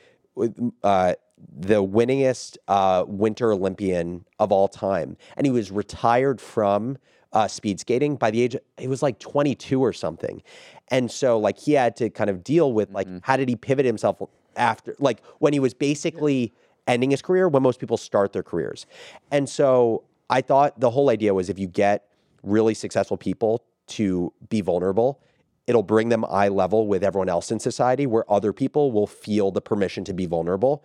uh, 0.84 1.14
the 1.60 1.84
winningest 1.84 2.58
uh, 2.68 3.06
Winter 3.08 3.52
Olympian 3.52 4.26
of 4.40 4.52
all 4.52 4.68
time, 4.68 5.18
and 5.36 5.46
he 5.46 5.52
was 5.52 5.72
retired 5.72 6.42
from 6.42 6.98
uh, 7.34 7.48
speed 7.48 7.80
skating 7.80 8.16
by 8.16 8.32
the 8.32 8.42
age 8.42 8.56
of, 8.56 8.62
he 8.78 8.88
was 8.88 9.02
like 9.02 9.20
22 9.20 9.80
or 9.80 9.94
something, 9.94 10.42
and 10.90 11.12
so 11.12 11.38
like 11.40 11.58
he 11.58 11.74
had 11.74 11.96
to 11.98 12.10
kind 12.10 12.30
of 12.30 12.44
deal 12.44 12.74
with 12.74 12.90
like 12.92 13.08
how 13.22 13.38
did 13.38 13.50
he 13.50 13.56
pivot 13.56 13.86
himself 13.86 14.22
after 14.56 14.96
like 15.00 15.22
when 15.40 15.54
he 15.54 15.60
was 15.60 15.74
basically 15.74 16.54
ending 16.88 17.12
his 17.12 17.22
career 17.22 17.50
when 17.50 17.62
most 17.62 17.80
people 17.80 17.98
start 17.98 18.34
their 18.34 18.44
careers, 18.44 18.86
and 19.32 19.48
so 19.48 20.04
I 20.30 20.42
thought 20.42 20.80
the 20.80 20.90
whole 20.90 21.10
idea 21.10 21.34
was 21.34 21.50
if 21.50 21.60
you 21.60 21.68
get 21.68 22.06
really 22.44 22.74
successful 22.74 23.18
people 23.18 23.64
to 23.88 24.34
be 24.50 24.62
vulnerable 24.62 25.22
it'll 25.68 25.84
bring 25.84 26.10
them 26.10 26.26
eye 26.30 26.48
level 26.48 26.88
with 26.88 27.04
everyone 27.04 27.30
else 27.30 27.52
in 27.52 27.60
society 27.60 28.08
where 28.08 28.30
other 28.32 28.54
people 28.54 28.92
will 28.92 29.06
feel 29.06 29.52
the 29.52 29.62
permission 29.62 30.04
to 30.06 30.14
be 30.14 30.26
vulnerable. 30.26 30.84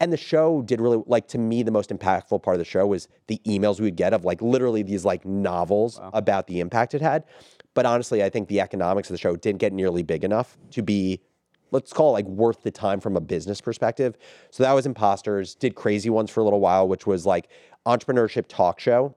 And 0.00 0.12
the 0.12 0.16
show 0.16 0.62
did 0.62 0.80
really 0.80 1.02
like 1.06 1.28
to 1.28 1.38
me 1.38 1.62
the 1.62 1.70
most 1.70 1.90
impactful 1.90 2.42
part 2.42 2.54
of 2.54 2.58
the 2.58 2.64
show 2.64 2.86
was 2.86 3.06
the 3.26 3.40
emails 3.46 3.78
we 3.78 3.84
would 3.84 3.96
get 3.96 4.14
of 4.14 4.24
like 4.24 4.40
literally 4.40 4.82
these 4.82 5.04
like 5.04 5.24
novels 5.26 6.00
about 6.14 6.46
the 6.46 6.60
impact 6.60 6.94
it 6.94 7.02
had. 7.02 7.24
But 7.74 7.86
honestly, 7.86 8.24
I 8.24 8.30
think 8.30 8.48
the 8.48 8.60
economics 8.60 9.10
of 9.10 9.14
the 9.14 9.18
show 9.18 9.36
didn't 9.36 9.60
get 9.60 9.72
nearly 9.72 10.02
big 10.02 10.24
enough 10.24 10.56
to 10.72 10.82
be 10.82 11.20
let's 11.70 11.92
call 11.92 12.10
it 12.10 12.12
like 12.12 12.26
worth 12.26 12.62
the 12.62 12.70
time 12.70 12.98
from 12.98 13.16
a 13.16 13.20
business 13.20 13.60
perspective. 13.60 14.16
So 14.50 14.64
that 14.64 14.72
was 14.72 14.86
Imposters, 14.86 15.54
did 15.54 15.76
Crazy 15.76 16.10
Ones 16.10 16.30
for 16.30 16.40
a 16.40 16.44
little 16.44 16.60
while, 16.60 16.88
which 16.88 17.06
was 17.06 17.26
like 17.26 17.48
entrepreneurship 17.86 18.46
talk 18.48 18.80
show 18.80 19.14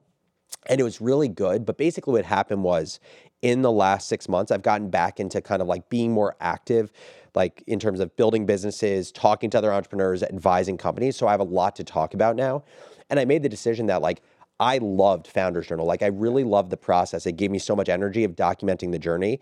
and 0.67 0.79
it 0.79 0.83
was 0.83 1.01
really 1.01 1.27
good. 1.27 1.65
But 1.65 1.77
basically, 1.77 2.13
what 2.13 2.25
happened 2.25 2.63
was 2.63 2.99
in 3.43 3.61
the 3.61 3.71
last 3.71 4.07
six 4.07 4.29
months, 4.29 4.51
I've 4.51 4.61
gotten 4.61 4.89
back 4.89 5.19
into 5.19 5.41
kind 5.41 5.61
of 5.61 5.67
like 5.67 5.89
being 5.89 6.13
more 6.13 6.35
active, 6.39 6.93
like 7.35 7.61
in 7.67 7.77
terms 7.77 7.99
of 7.99 8.15
building 8.15 8.45
businesses, 8.45 9.11
talking 9.11 9.49
to 9.49 9.57
other 9.57 9.71
entrepreneurs, 9.71 10.23
advising 10.23 10.77
companies. 10.77 11.17
So 11.17 11.27
I 11.27 11.31
have 11.31 11.41
a 11.41 11.43
lot 11.45 11.75
to 11.75 11.83
talk 11.83 12.13
about 12.13 12.37
now. 12.37 12.63
And 13.09 13.19
I 13.19 13.25
made 13.25 13.43
the 13.43 13.49
decision 13.49 13.87
that 13.87 14.01
like 14.01 14.21
I 14.61 14.77
loved 14.77 15.27
Founders 15.27 15.67
Journal. 15.67 15.85
Like 15.85 16.01
I 16.01 16.07
really 16.07 16.45
loved 16.45 16.69
the 16.69 16.77
process. 16.77 17.25
It 17.25 17.33
gave 17.33 17.51
me 17.51 17.59
so 17.59 17.75
much 17.75 17.89
energy 17.89 18.23
of 18.23 18.31
documenting 18.37 18.93
the 18.93 18.99
journey. 18.99 19.41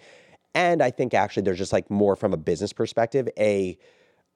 And 0.56 0.82
I 0.82 0.90
think 0.90 1.14
actually 1.14 1.44
there's 1.44 1.60
just 1.60 1.72
like 1.72 1.90
more 1.92 2.16
from 2.16 2.34
a 2.34 2.38
business 2.38 2.74
perspective, 2.74 3.30
a 3.38 3.78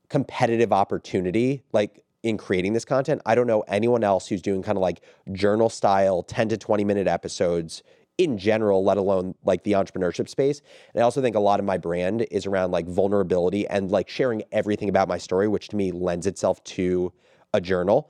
competitive 0.10 0.72
opportunity 0.72 1.64
like 1.74 2.04
in 2.22 2.38
creating 2.38 2.74
this 2.74 2.86
content. 2.86 3.20
I 3.26 3.34
don't 3.34 3.48
know 3.48 3.62
anyone 3.68 4.04
else 4.04 4.28
who's 4.28 4.44
doing 4.44 4.62
kind 4.62 4.78
of 4.78 4.84
like 4.84 5.02
journal 5.32 5.70
style 5.70 6.22
10 6.22 6.50
to 6.50 6.58
20 6.58 6.84
minute 6.84 7.08
episodes 7.08 7.82
in 8.18 8.38
general, 8.38 8.84
let 8.84 8.98
alone 8.98 9.36
like 9.44 9.64
the 9.64 9.74
entrepreneurship 9.74 10.30
space. 10.30 10.62
And 10.94 11.02
I 11.02 11.04
also 11.04 11.22
think 11.22 11.36
a 11.36 11.40
lot 11.40 11.60
of 11.60 11.66
my 11.66 11.78
brand 11.78 12.26
is 12.32 12.46
around 12.46 12.72
like 12.72 12.88
vulnerability 12.88 13.68
and 13.68 13.92
like 13.92 14.10
sharing 14.10 14.44
everything 14.52 14.90
about 14.90 15.08
my 15.08 15.18
story, 15.18 15.48
which 15.48 15.68
to 15.70 15.76
me 15.76 15.92
lends 15.92 16.26
itself 16.26 16.64
to 16.66 17.12
a 17.54 17.62
journal. 17.62 18.10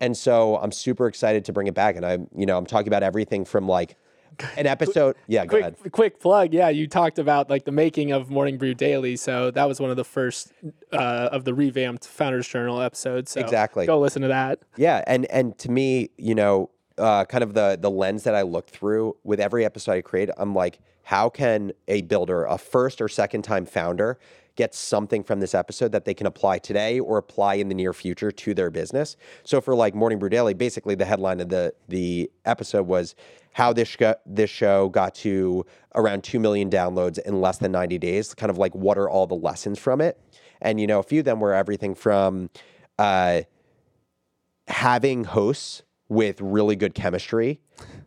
And 0.00 0.16
so 0.16 0.56
I'm 0.56 0.72
super 0.72 1.06
excited 1.06 1.44
to 1.46 1.52
bring 1.52 1.66
it 1.66 1.74
back. 1.74 1.96
And 1.96 2.04
I'm, 2.04 2.28
you 2.34 2.46
know, 2.46 2.56
I'm 2.56 2.66
talking 2.66 2.88
about 2.88 3.02
everything 3.02 3.44
from 3.44 3.68
like 3.68 3.96
an 4.56 4.66
episode. 4.66 5.16
Yeah, 5.26 5.44
go 5.44 5.58
ahead. 5.58 5.76
quick, 5.78 5.92
quick 5.92 6.20
plug. 6.20 6.54
Yeah, 6.54 6.68
you 6.70 6.86
talked 6.86 7.18
about 7.18 7.50
like 7.50 7.64
the 7.64 7.72
making 7.72 8.12
of 8.12 8.30
Morning 8.30 8.56
Brew 8.56 8.74
Daily. 8.74 9.16
So 9.16 9.50
that 9.50 9.68
was 9.68 9.80
one 9.80 9.90
of 9.90 9.96
the 9.96 10.04
first 10.04 10.52
uh, 10.92 11.28
of 11.32 11.44
the 11.44 11.52
revamped 11.54 12.06
Founders 12.06 12.48
Journal 12.48 12.80
episodes. 12.80 13.32
So 13.32 13.40
Exactly. 13.40 13.86
Go 13.86 13.98
listen 14.00 14.22
to 14.22 14.28
that. 14.28 14.60
Yeah, 14.76 15.04
and 15.06 15.26
and 15.26 15.56
to 15.58 15.70
me, 15.70 16.10
you 16.16 16.34
know, 16.34 16.70
uh, 17.00 17.24
kind 17.24 17.42
of 17.42 17.54
the 17.54 17.78
the 17.80 17.90
lens 17.90 18.24
that 18.24 18.34
I 18.34 18.42
look 18.42 18.68
through 18.68 19.16
with 19.24 19.40
every 19.40 19.64
episode 19.64 19.92
I 19.92 20.00
create, 20.02 20.30
I'm 20.36 20.54
like, 20.54 20.78
how 21.04 21.28
can 21.28 21.72
a 21.88 22.02
builder, 22.02 22.44
a 22.44 22.58
first 22.58 23.00
or 23.00 23.08
second 23.08 23.42
time 23.42 23.66
founder, 23.66 24.18
get 24.56 24.74
something 24.74 25.24
from 25.24 25.40
this 25.40 25.54
episode 25.54 25.92
that 25.92 26.04
they 26.04 26.14
can 26.14 26.26
apply 26.26 26.58
today 26.58 27.00
or 27.00 27.18
apply 27.18 27.54
in 27.54 27.68
the 27.68 27.74
near 27.74 27.92
future 27.92 28.30
to 28.30 28.54
their 28.54 28.70
business? 28.70 29.16
So 29.42 29.60
for 29.60 29.74
like 29.74 29.94
Morning 29.94 30.18
Brew 30.18 30.28
Daily, 30.28 30.54
basically 30.54 30.94
the 30.94 31.04
headline 31.04 31.40
of 31.40 31.48
the 31.48 31.74
the 31.88 32.30
episode 32.44 32.86
was 32.86 33.14
how 33.52 33.72
this 33.72 33.88
sh- 33.88 34.14
this 34.26 34.50
show 34.50 34.88
got 34.90 35.14
to 35.16 35.64
around 35.94 36.22
two 36.22 36.38
million 36.38 36.70
downloads 36.70 37.18
in 37.18 37.40
less 37.40 37.58
than 37.58 37.72
90 37.72 37.98
days. 37.98 38.34
Kind 38.34 38.50
of 38.50 38.58
like 38.58 38.74
what 38.74 38.98
are 38.98 39.08
all 39.08 39.26
the 39.26 39.34
lessons 39.34 39.78
from 39.78 40.00
it? 40.00 40.20
And 40.60 40.80
you 40.80 40.86
know, 40.86 40.98
a 40.98 41.02
few 41.02 41.20
of 41.20 41.24
them 41.24 41.40
were 41.40 41.54
everything 41.54 41.94
from. 41.94 42.50
Uh, 42.98 43.42
having 44.70 45.24
hosts 45.24 45.82
with 46.10 46.40
really 46.40 46.76
good 46.76 46.92
chemistry 46.92 47.60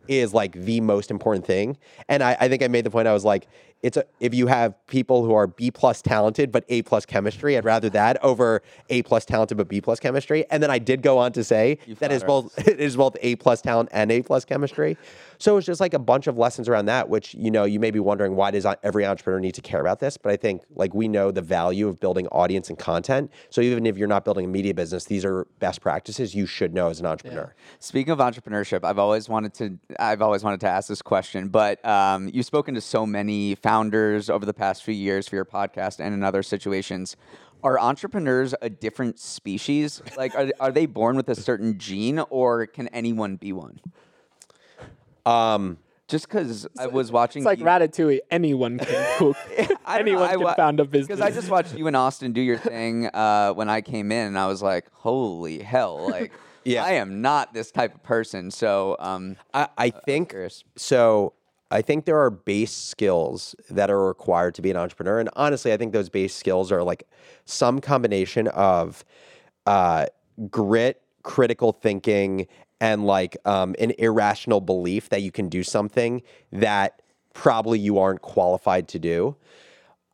is 0.06 0.32
like 0.32 0.52
the 0.52 0.80
most 0.80 1.10
important 1.10 1.44
thing. 1.44 1.76
And 2.08 2.22
I, 2.22 2.36
I 2.38 2.48
think 2.48 2.62
I 2.62 2.68
made 2.68 2.84
the 2.84 2.90
point. 2.90 3.08
I 3.08 3.12
was 3.14 3.24
like, 3.24 3.48
it's 3.84 3.98
a, 3.98 4.04
if 4.18 4.34
you 4.34 4.46
have 4.46 4.74
people 4.86 5.26
who 5.26 5.34
are 5.34 5.46
B 5.46 5.70
plus 5.70 6.00
talented 6.00 6.50
but 6.50 6.64
A 6.70 6.80
plus 6.82 7.04
chemistry, 7.04 7.58
I'd 7.58 7.66
rather 7.66 7.90
that 7.90 8.16
over 8.24 8.62
A 8.88 9.02
plus 9.02 9.26
talented 9.26 9.58
but 9.58 9.68
B 9.68 9.82
plus 9.82 10.00
chemistry. 10.00 10.46
And 10.50 10.62
then 10.62 10.70
I 10.70 10.78
did 10.78 11.02
go 11.02 11.18
on 11.18 11.32
to 11.32 11.44
say 11.44 11.76
that 11.98 12.10
is 12.10 12.24
both 12.24 12.58
it 12.66 12.80
is 12.80 12.96
both 12.96 13.14
A 13.20 13.36
plus 13.36 13.60
talent 13.60 13.90
and 13.92 14.10
A 14.10 14.22
plus 14.22 14.46
chemistry. 14.46 14.96
So 15.36 15.58
it's 15.58 15.66
just 15.66 15.82
like 15.82 15.92
a 15.92 15.98
bunch 15.98 16.28
of 16.28 16.38
lessons 16.38 16.66
around 16.66 16.86
that, 16.86 17.10
which 17.10 17.34
you 17.34 17.50
know 17.50 17.64
you 17.64 17.78
may 17.78 17.90
be 17.90 18.00
wondering 18.00 18.36
why 18.36 18.50
does 18.52 18.66
every 18.82 19.04
entrepreneur 19.04 19.38
need 19.38 19.54
to 19.56 19.60
care 19.60 19.82
about 19.82 20.00
this? 20.00 20.16
But 20.16 20.32
I 20.32 20.36
think 20.36 20.62
like 20.74 20.94
we 20.94 21.06
know 21.06 21.30
the 21.30 21.42
value 21.42 21.86
of 21.86 22.00
building 22.00 22.26
audience 22.28 22.70
and 22.70 22.78
content. 22.78 23.30
So 23.50 23.60
even 23.60 23.84
if 23.84 23.98
you're 23.98 24.08
not 24.08 24.24
building 24.24 24.46
a 24.46 24.48
media 24.48 24.72
business, 24.72 25.04
these 25.04 25.26
are 25.26 25.46
best 25.58 25.82
practices 25.82 26.34
you 26.34 26.46
should 26.46 26.72
know 26.72 26.88
as 26.88 27.00
an 27.00 27.06
entrepreneur. 27.06 27.54
Speaking 27.80 28.12
of 28.12 28.18
entrepreneurship, 28.20 28.82
I've 28.82 28.98
always 28.98 29.28
wanted 29.28 29.52
to 29.54 29.78
I've 29.98 30.22
always 30.22 30.42
wanted 30.42 30.60
to 30.60 30.68
ask 30.68 30.88
this 30.88 31.02
question, 31.02 31.48
but 31.48 31.84
um, 31.84 32.30
you've 32.32 32.46
spoken 32.46 32.74
to 32.76 32.80
so 32.80 33.04
many 33.04 33.56
founders 33.56 33.73
over 33.78 34.46
the 34.46 34.54
past 34.54 34.82
few 34.84 34.94
years 34.94 35.28
for 35.28 35.36
your 35.36 35.44
podcast 35.44 36.00
and 36.00 36.14
in 36.14 36.22
other 36.22 36.42
situations. 36.42 37.16
Are 37.62 37.78
entrepreneurs 37.78 38.54
a 38.60 38.68
different 38.70 39.18
species? 39.18 40.02
Like, 40.16 40.34
are, 40.34 40.50
are 40.60 40.70
they 40.72 40.86
born 40.86 41.16
with 41.16 41.28
a 41.28 41.34
certain 41.34 41.78
gene, 41.78 42.18
or 42.30 42.66
can 42.66 42.88
anyone 42.88 43.36
be 43.36 43.52
one? 43.52 43.80
Um, 45.26 45.78
Just 46.06 46.28
because 46.28 46.66
I 46.78 46.86
was 46.86 47.10
watching, 47.10 47.40
It's 47.42 47.46
like 47.46 47.58
you- 47.58 47.64
Ratatouille. 47.64 48.20
Anyone 48.30 48.78
can 48.78 49.06
cook. 49.18 49.36
I 49.86 49.98
don't 49.98 50.06
know, 50.12 50.22
Anyone 50.22 50.22
I 50.22 50.34
can 50.36 50.54
found 50.56 50.80
a 50.80 50.84
business. 50.84 51.18
Because 51.18 51.20
I 51.20 51.30
just 51.34 51.48
watched 51.50 51.74
you 51.74 51.86
and 51.86 51.96
Austin 51.96 52.32
do 52.32 52.40
your 52.42 52.58
thing 52.58 53.06
uh, 53.08 53.52
when 53.54 53.68
I 53.70 53.80
came 53.80 54.12
in, 54.12 54.26
and 54.28 54.38
I 54.38 54.46
was 54.46 54.62
like, 54.62 54.86
"Holy 54.92 55.60
hell!" 55.62 56.08
Like, 56.10 56.32
Yeah. 56.64 56.84
I 56.84 56.92
am 56.92 57.20
not 57.22 57.52
this 57.54 57.70
type 57.70 57.94
of 57.94 58.02
person. 58.02 58.50
So, 58.50 58.96
um, 58.98 59.36
I, 59.54 59.68
I 59.78 59.90
think 59.90 60.30
curious. 60.30 60.64
so. 60.76 61.32
I 61.70 61.82
think 61.82 62.04
there 62.04 62.18
are 62.18 62.30
base 62.30 62.72
skills 62.72 63.54
that 63.70 63.90
are 63.90 64.06
required 64.06 64.54
to 64.56 64.62
be 64.62 64.70
an 64.70 64.76
entrepreneur, 64.76 65.18
and 65.18 65.28
honestly, 65.34 65.72
I 65.72 65.76
think 65.76 65.92
those 65.92 66.08
base 66.08 66.34
skills 66.34 66.70
are 66.70 66.82
like 66.82 67.04
some 67.46 67.80
combination 67.80 68.48
of 68.48 69.04
uh, 69.66 70.06
grit, 70.50 71.02
critical 71.22 71.72
thinking, 71.72 72.46
and 72.80 73.06
like 73.06 73.36
um, 73.44 73.74
an 73.78 73.92
irrational 73.98 74.60
belief 74.60 75.08
that 75.08 75.22
you 75.22 75.32
can 75.32 75.48
do 75.48 75.62
something 75.62 76.22
that 76.52 77.00
probably 77.32 77.78
you 77.78 77.98
aren't 77.98 78.22
qualified 78.22 78.88
to 78.88 78.98
do. 78.98 79.36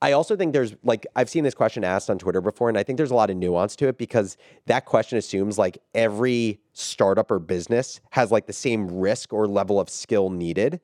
I 0.03 0.13
also 0.13 0.35
think 0.35 0.53
there's 0.53 0.75
like 0.83 1.07
I've 1.15 1.29
seen 1.29 1.45
this 1.45 1.55
question 1.55 1.85
asked 1.85 2.09
on 2.09 2.19
Twitter 2.19 2.41
before, 2.41 2.69
and 2.69 2.79
I 2.79 2.83
think 2.83 2.97
there's 2.97 3.11
a 3.11 3.15
lot 3.15 3.31
of 3.31 3.37
nuance 3.37 3.77
to 3.77 3.89
it 3.89 3.99
because 3.99 4.37
that 4.67 4.87
question 4.87 5.19
assumes 5.19 5.59
like 5.59 5.79
every 5.95 6.61
startup 6.73 7.31
or 7.31 7.39
business 7.39 8.01
has 8.11 8.31
like 8.31 8.47
the 8.47 8.53
same 8.53 8.89
risk 8.89 9.33
or 9.33 9.47
level 9.47 9.79
of 9.79 9.91
skill 9.91 10.31
needed. 10.31 10.81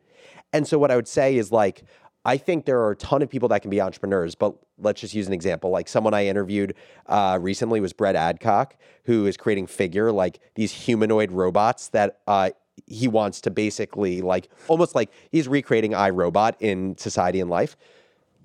And 0.53 0.67
so 0.67 0.79
what 0.79 0.91
I 0.91 0.97
would 0.97 1.09
say 1.09 1.37
is 1.37 1.51
like 1.51 1.85
I 2.27 2.37
think 2.37 2.67
there 2.67 2.81
are 2.81 2.91
a 2.91 2.97
ton 2.97 3.23
of 3.23 3.31
people 3.31 3.49
that 3.51 3.63
can 3.63 3.71
be 3.71 3.81
entrepreneurs, 3.81 4.35
but 4.35 4.55
let's 4.79 5.01
just 5.01 5.15
use 5.15 5.29
an 5.29 5.33
example. 5.33 5.71
Like 5.71 5.89
someone 5.89 6.13
I 6.13 6.27
interviewed 6.27 6.75
uh, 7.07 7.39
recently 7.41 7.81
was 7.81 7.93
Brett 7.93 8.17
Adcock, 8.17 8.77
who 9.05 9.27
is 9.27 9.37
creating 9.37 9.69
Figure, 9.69 10.11
like 10.11 10.41
these 10.57 10.73
humanoid 10.73 11.31
robots 11.31 11.89
that 11.91 12.19
uh, 12.27 12.51
he 12.87 13.09
wants 13.09 13.41
to 13.43 13.51
basically 13.51 14.21
like 14.21 14.51
almost 14.69 14.95
like 14.95 15.11
he's 15.31 15.49
recreating 15.49 15.93
iRobot 15.93 16.55
in 16.61 16.99
society 16.99 17.41
and 17.41 17.49
life 17.49 17.77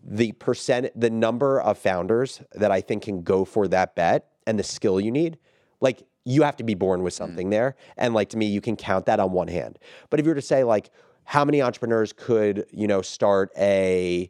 the 0.04 0.32
percent 0.34 0.88
the 0.96 1.10
number 1.10 1.62
of 1.62 1.78
founders 1.78 2.42
that 2.54 2.72
I 2.72 2.82
think 2.82 3.04
can 3.04 3.24
go 3.24 3.46
for 3.46 3.68
that 3.68 3.96
bet 3.96 4.28
and 4.48 4.58
the 4.58 4.64
skill 4.64 5.00
you 5.00 5.12
need, 5.12 5.38
like 5.80 6.04
you 6.26 6.44
have 6.44 6.58
to 6.58 6.64
be 6.64 6.76
born 6.76 7.04
with 7.04 7.14
something 7.14 7.50
there. 7.50 7.76
And 7.98 8.14
like 8.14 8.30
to 8.30 8.38
me, 8.38 8.46
you 8.46 8.62
can 8.62 8.76
count 8.76 9.06
that 9.06 9.20
on 9.20 9.32
one 9.32 9.48
hand. 9.48 9.80
But 10.10 10.20
if 10.20 10.26
you 10.26 10.32
were 10.32 10.36
to 10.36 10.42
say 10.42 10.64
like 10.64 10.90
how 11.24 11.46
many 11.46 11.62
entrepreneurs 11.62 12.14
could, 12.14 12.66
you 12.72 12.88
know, 12.88 13.02
start 13.02 13.52
a 13.58 14.30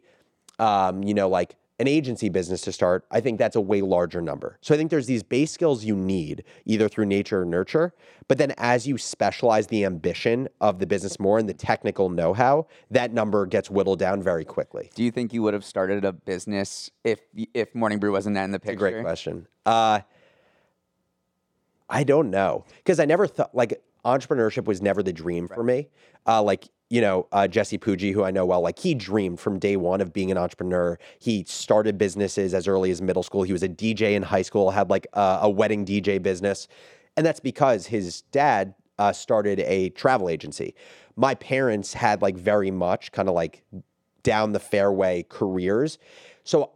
um, 0.58 1.02
you 1.02 1.14
know, 1.14 1.28
like 1.28 1.56
an 1.82 1.88
agency 1.88 2.28
business 2.28 2.62
to 2.62 2.70
start, 2.70 3.04
I 3.10 3.20
think 3.20 3.38
that's 3.38 3.56
a 3.56 3.60
way 3.60 3.82
larger 3.82 4.22
number. 4.22 4.56
So 4.60 4.72
I 4.72 4.78
think 4.78 4.90
there's 4.90 5.06
these 5.06 5.24
base 5.24 5.50
skills 5.50 5.84
you 5.84 5.96
need 5.96 6.44
either 6.64 6.88
through 6.88 7.06
nature 7.06 7.42
or 7.42 7.44
nurture, 7.44 7.92
but 8.28 8.38
then 8.38 8.54
as 8.56 8.86
you 8.86 8.96
specialize 8.96 9.66
the 9.66 9.84
ambition 9.84 10.48
of 10.60 10.78
the 10.78 10.86
business 10.86 11.18
more 11.18 11.40
and 11.40 11.48
the 11.48 11.54
technical 11.54 12.08
know-how, 12.08 12.68
that 12.92 13.12
number 13.12 13.46
gets 13.46 13.68
whittled 13.68 13.98
down 13.98 14.22
very 14.22 14.44
quickly. 14.44 14.90
Do 14.94 15.02
you 15.02 15.10
think 15.10 15.32
you 15.32 15.42
would 15.42 15.54
have 15.54 15.64
started 15.64 16.04
a 16.04 16.12
business 16.12 16.90
if 17.02 17.20
if 17.52 17.74
Morning 17.74 17.98
Brew 17.98 18.12
wasn't 18.12 18.36
in 18.36 18.52
the 18.52 18.60
picture? 18.60 18.76
Great 18.76 19.02
question. 19.02 19.48
Uh, 19.66 20.00
I 21.88 22.04
don't 22.04 22.30
know 22.30 22.64
because 22.76 23.00
I 23.00 23.06
never 23.06 23.26
thought 23.26 23.54
like 23.54 23.82
entrepreneurship 24.04 24.66
was 24.66 24.80
never 24.80 25.02
the 25.02 25.12
dream 25.12 25.48
for 25.48 25.64
me. 25.64 25.88
Uh, 26.26 26.42
like 26.42 26.68
you 26.92 27.00
know 27.00 27.26
uh, 27.32 27.48
Jesse 27.48 27.78
Pujji, 27.78 28.12
who 28.12 28.22
I 28.22 28.30
know 28.30 28.44
well, 28.44 28.60
like 28.60 28.78
he 28.78 28.94
dreamed 28.94 29.40
from 29.40 29.58
day 29.58 29.76
one 29.76 30.02
of 30.02 30.12
being 30.12 30.30
an 30.30 30.36
entrepreneur. 30.36 30.98
He 31.18 31.42
started 31.48 31.96
businesses 31.96 32.52
as 32.52 32.68
early 32.68 32.90
as 32.90 33.00
middle 33.00 33.22
school. 33.22 33.44
He 33.44 33.52
was 33.52 33.62
a 33.62 33.68
DJ 33.68 34.12
in 34.12 34.22
high 34.22 34.42
school, 34.42 34.70
had 34.70 34.90
like 34.90 35.06
a, 35.14 35.38
a 35.42 35.50
wedding 35.50 35.86
DJ 35.86 36.22
business, 36.22 36.68
and 37.16 37.24
that's 37.24 37.40
because 37.40 37.86
his 37.86 38.20
dad 38.30 38.74
uh, 38.98 39.10
started 39.10 39.60
a 39.60 39.88
travel 39.90 40.28
agency. 40.28 40.74
My 41.16 41.34
parents 41.34 41.94
had 41.94 42.20
like 42.20 42.36
very 42.36 42.70
much 42.70 43.10
kind 43.10 43.26
of 43.26 43.34
like 43.34 43.64
down 44.22 44.52
the 44.52 44.60
fairway 44.60 45.24
careers, 45.30 45.96
so 46.44 46.72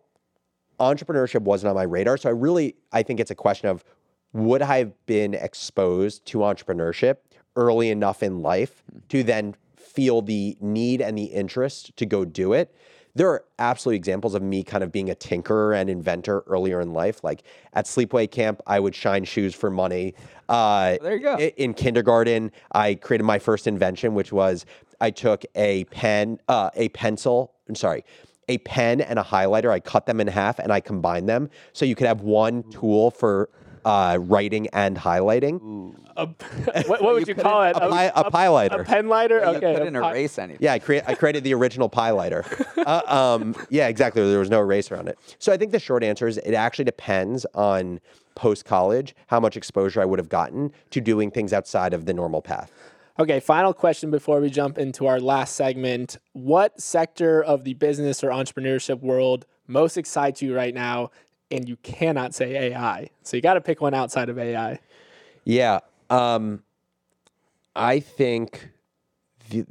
entrepreneurship 0.81 1.43
wasn't 1.43 1.69
on 1.69 1.77
my 1.77 1.83
radar. 1.83 2.17
So 2.17 2.31
I 2.31 2.33
really, 2.33 2.75
I 2.91 3.03
think 3.03 3.21
it's 3.21 3.31
a 3.31 3.35
question 3.35 3.69
of 3.69 3.85
would 4.33 4.63
I 4.63 4.79
have 4.79 4.93
been 5.05 5.35
exposed 5.35 6.25
to 6.29 6.39
entrepreneurship 6.39 7.17
early 7.55 7.91
enough 7.91 8.23
in 8.23 8.41
life 8.41 8.83
to 9.11 9.23
then 9.23 9.55
feel 9.87 10.23
the 10.23 10.57
need 10.61 11.01
and 11.01 11.17
the 11.17 11.25
interest 11.25 11.97
to 11.97 12.07
go 12.07 12.25
do 12.25 12.53
it? 12.53 12.75
There 13.15 13.31
are 13.31 13.45
absolutely 13.59 13.97
examples 13.97 14.35
of 14.35 14.43
me 14.43 14.63
kind 14.63 14.85
of 14.85 14.93
being 14.93 15.09
a 15.09 15.15
tinkerer 15.15 15.75
and 15.75 15.89
inventor 15.89 16.45
earlier 16.47 16.83
in 16.83 16.93
life. 16.93 17.25
Like 17.25 17.45
at 17.73 17.87
sleepaway 17.87 18.31
camp, 18.31 18.61
I 18.67 18.79
would 18.79 18.95
shine 18.95 19.25
shoes 19.25 19.55
for 19.55 19.71
money. 19.71 20.15
Uh, 20.51 20.99
There 21.01 21.17
you 21.17 21.23
go. 21.23 21.39
In 21.39 21.73
kindergarten, 21.73 22.53
I 22.73 22.97
created 22.97 23.25
my 23.25 23.39
first 23.39 23.67
invention, 23.67 24.15
which 24.15 24.33
was 24.33 24.67
I 25.01 25.11
took 25.11 25.45
a 25.55 25.85
pen, 25.85 26.41
uh, 26.49 26.69
a 26.75 26.91
pencil. 26.91 27.55
I'm 27.69 27.75
sorry, 27.75 28.05
a 28.49 28.59
pen 28.59 29.01
and 29.01 29.19
a 29.19 29.23
highlighter. 29.23 29.71
I 29.71 29.81
cut 29.81 30.05
them 30.05 30.21
in 30.21 30.27
half 30.27 30.59
and 30.59 30.71
I 30.71 30.81
combined 30.81 31.27
them 31.27 31.49
so 31.73 31.87
you 31.87 31.95
could 31.95 32.07
have 32.07 32.21
one 32.21 32.65
tool 32.71 33.11
for 33.11 33.49
uh, 33.87 34.19
writing 34.19 34.67
and 34.73 34.97
highlighting. 34.97 35.95
A- 36.17 36.27
what, 36.87 37.01
what 37.03 37.15
would 37.15 37.29
you, 37.29 37.37
call 37.37 37.63
it? 37.63 37.77
A, 37.77 37.89
pi- 37.89 38.13
a 38.15 38.31
pie 38.31 38.47
a 38.47 38.53
lighter. 38.53 38.85
pen 38.85 39.09
lighter? 39.09 39.39
You 39.39 39.45
okay. 39.45 39.75
a 39.75 39.79
couldn't 39.79 40.03
pi- 40.03 40.11
erase 40.11 40.39
anything. 40.39 40.59
Yeah, 40.61 40.73
I, 40.73 40.81
crea- 40.81 41.03
I 41.07 41.15
created 41.15 41.45
the 41.45 41.55
original 41.55 41.89
pie 41.89 42.11
lighter. 42.11 42.45
Uh, 42.87 43.03
um, 43.41 43.57
yeah, 43.69 43.89
exactly. 43.89 44.23
There 44.23 44.39
was 44.39 44.51
no 44.51 44.61
eraser 44.61 44.97
on 44.97 45.09
it. 45.09 45.19
So 45.41 45.53
I 45.53 45.57
think 45.57 45.73
the 45.73 45.81
short 45.81 46.05
answer 46.05 46.29
is 46.29 46.37
it 46.39 46.55
actually 46.55 46.85
depends 46.85 47.45
on 47.53 47.99
post 48.37 48.65
college 48.65 49.13
how 49.27 49.41
much 49.41 49.57
exposure 49.57 50.01
I 50.01 50.05
would 50.05 50.21
have 50.21 50.29
gotten 50.29 50.71
to 50.91 51.01
doing 51.01 51.33
things 51.33 51.53
outside 51.53 51.93
of 51.93 52.05
the 52.05 52.15
normal 52.15 52.43
path. 52.43 52.71
Okay, 53.19 53.41
final 53.41 53.75
question 53.75 54.13
before 54.13 54.41
we 54.41 54.51
jump 54.51 54.79
into 54.79 55.09
our 55.09 55.19
last 55.19 55.57
segment. 55.57 56.19
What 56.33 56.81
sector 56.81 57.43
of 57.43 57.65
the 57.65 57.75
business 57.75 58.23
or 58.23 58.29
entrepreneurship 58.29 59.01
world 59.01 59.47
most 59.67 59.97
excites 59.97 60.43
you 60.43 60.55
right 60.55 60.75
now? 60.75 61.11
And 61.51 61.69
you 61.69 61.77
cannot 61.77 62.35
say 62.35 62.73
AI. 62.73 63.11
So 63.23 63.37
you 63.37 63.43
got 63.43 63.55
to 63.55 63.61
pick 63.61 63.81
one 63.81 63.95
outside 63.95 64.29
of 64.29 64.39
AI. 64.39 64.81
Yeah. 65.45 65.81
Um, 66.11 66.63
I 67.75 68.01
think 68.01 68.71
the, 69.51 69.65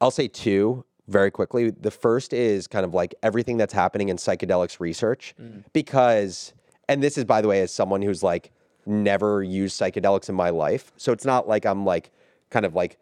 I'll 0.00 0.10
say 0.10 0.26
two 0.26 0.84
very 1.06 1.30
quickly. 1.30 1.70
The 1.70 1.90
first 1.90 2.32
is 2.32 2.66
kind 2.66 2.84
of 2.84 2.94
like 2.94 3.14
everything 3.22 3.56
that's 3.56 3.72
happening 3.72 4.08
in 4.08 4.16
psychedelics 4.16 4.80
research, 4.80 5.34
because, 5.72 6.54
and 6.88 7.02
this 7.02 7.18
is, 7.18 7.24
by 7.24 7.40
the 7.40 7.48
way, 7.48 7.60
as 7.60 7.72
someone 7.72 8.02
who's 8.02 8.22
like 8.22 8.50
never 8.86 9.42
used 9.42 9.80
psychedelics 9.80 10.28
in 10.28 10.34
my 10.34 10.50
life. 10.50 10.92
So 10.96 11.12
it's 11.12 11.24
not 11.24 11.46
like 11.46 11.66
I'm 11.66 11.84
like 11.84 12.10
kind 12.48 12.64
of 12.64 12.74
like 12.74 12.98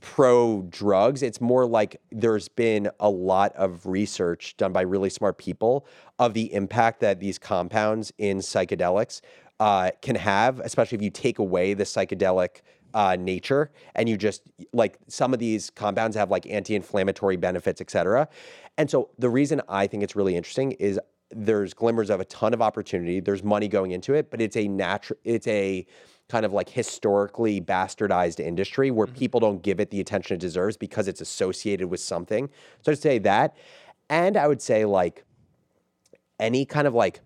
pro 0.00 0.62
drugs. 0.70 1.22
It's 1.22 1.40
more 1.40 1.66
like 1.66 2.00
there's 2.10 2.48
been 2.48 2.90
a 3.00 3.08
lot 3.10 3.54
of 3.54 3.86
research 3.86 4.56
done 4.56 4.72
by 4.72 4.82
really 4.82 5.10
smart 5.10 5.38
people 5.38 5.86
of 6.18 6.34
the 6.34 6.52
impact 6.52 7.00
that 7.00 7.20
these 7.20 7.38
compounds 7.38 8.12
in 8.18 8.38
psychedelics 8.38 9.20
uh, 9.58 9.90
can 10.00 10.16
have, 10.16 10.60
especially 10.60 10.96
if 10.96 11.02
you 11.02 11.10
take 11.10 11.38
away 11.38 11.74
the 11.74 11.84
psychedelic 11.84 12.62
uh, 12.94 13.16
nature 13.20 13.70
and 13.94 14.08
you 14.08 14.16
just 14.16 14.42
like 14.72 14.98
some 15.06 15.32
of 15.32 15.38
these 15.38 15.70
compounds 15.70 16.16
have 16.16 16.30
like 16.30 16.46
anti-inflammatory 16.46 17.36
benefits, 17.36 17.80
et 17.80 17.90
cetera. 17.90 18.28
And 18.78 18.90
so 18.90 19.10
the 19.18 19.28
reason 19.28 19.60
I 19.68 19.86
think 19.86 20.02
it's 20.02 20.16
really 20.16 20.34
interesting 20.34 20.72
is 20.72 20.98
there's 21.30 21.74
glimmers 21.74 22.10
of 22.10 22.18
a 22.20 22.24
ton 22.24 22.54
of 22.54 22.60
opportunity. 22.60 23.20
There's 23.20 23.44
money 23.44 23.68
going 23.68 23.92
into 23.92 24.14
it, 24.14 24.30
but 24.30 24.40
it's 24.40 24.56
a 24.56 24.66
natural, 24.66 25.18
it's 25.24 25.46
a 25.46 25.86
kind 26.30 26.46
of 26.46 26.52
like 26.52 26.68
historically 26.68 27.60
bastardized 27.60 28.40
industry 28.40 28.90
where 28.90 29.06
mm-hmm. 29.06 29.16
people 29.16 29.40
don't 29.40 29.62
give 29.62 29.80
it 29.80 29.90
the 29.90 30.00
attention 30.00 30.36
it 30.36 30.40
deserves 30.40 30.76
because 30.76 31.08
it's 31.08 31.20
associated 31.20 31.88
with 31.88 32.00
something. 32.00 32.48
So 32.82 32.92
I'd 32.92 32.98
say 32.98 33.18
that. 33.18 33.56
And 34.08 34.36
I 34.36 34.46
would 34.46 34.62
say 34.62 34.84
like 34.84 35.24
any 36.38 36.64
kind 36.64 36.86
of 36.86 36.94
like 36.94 37.20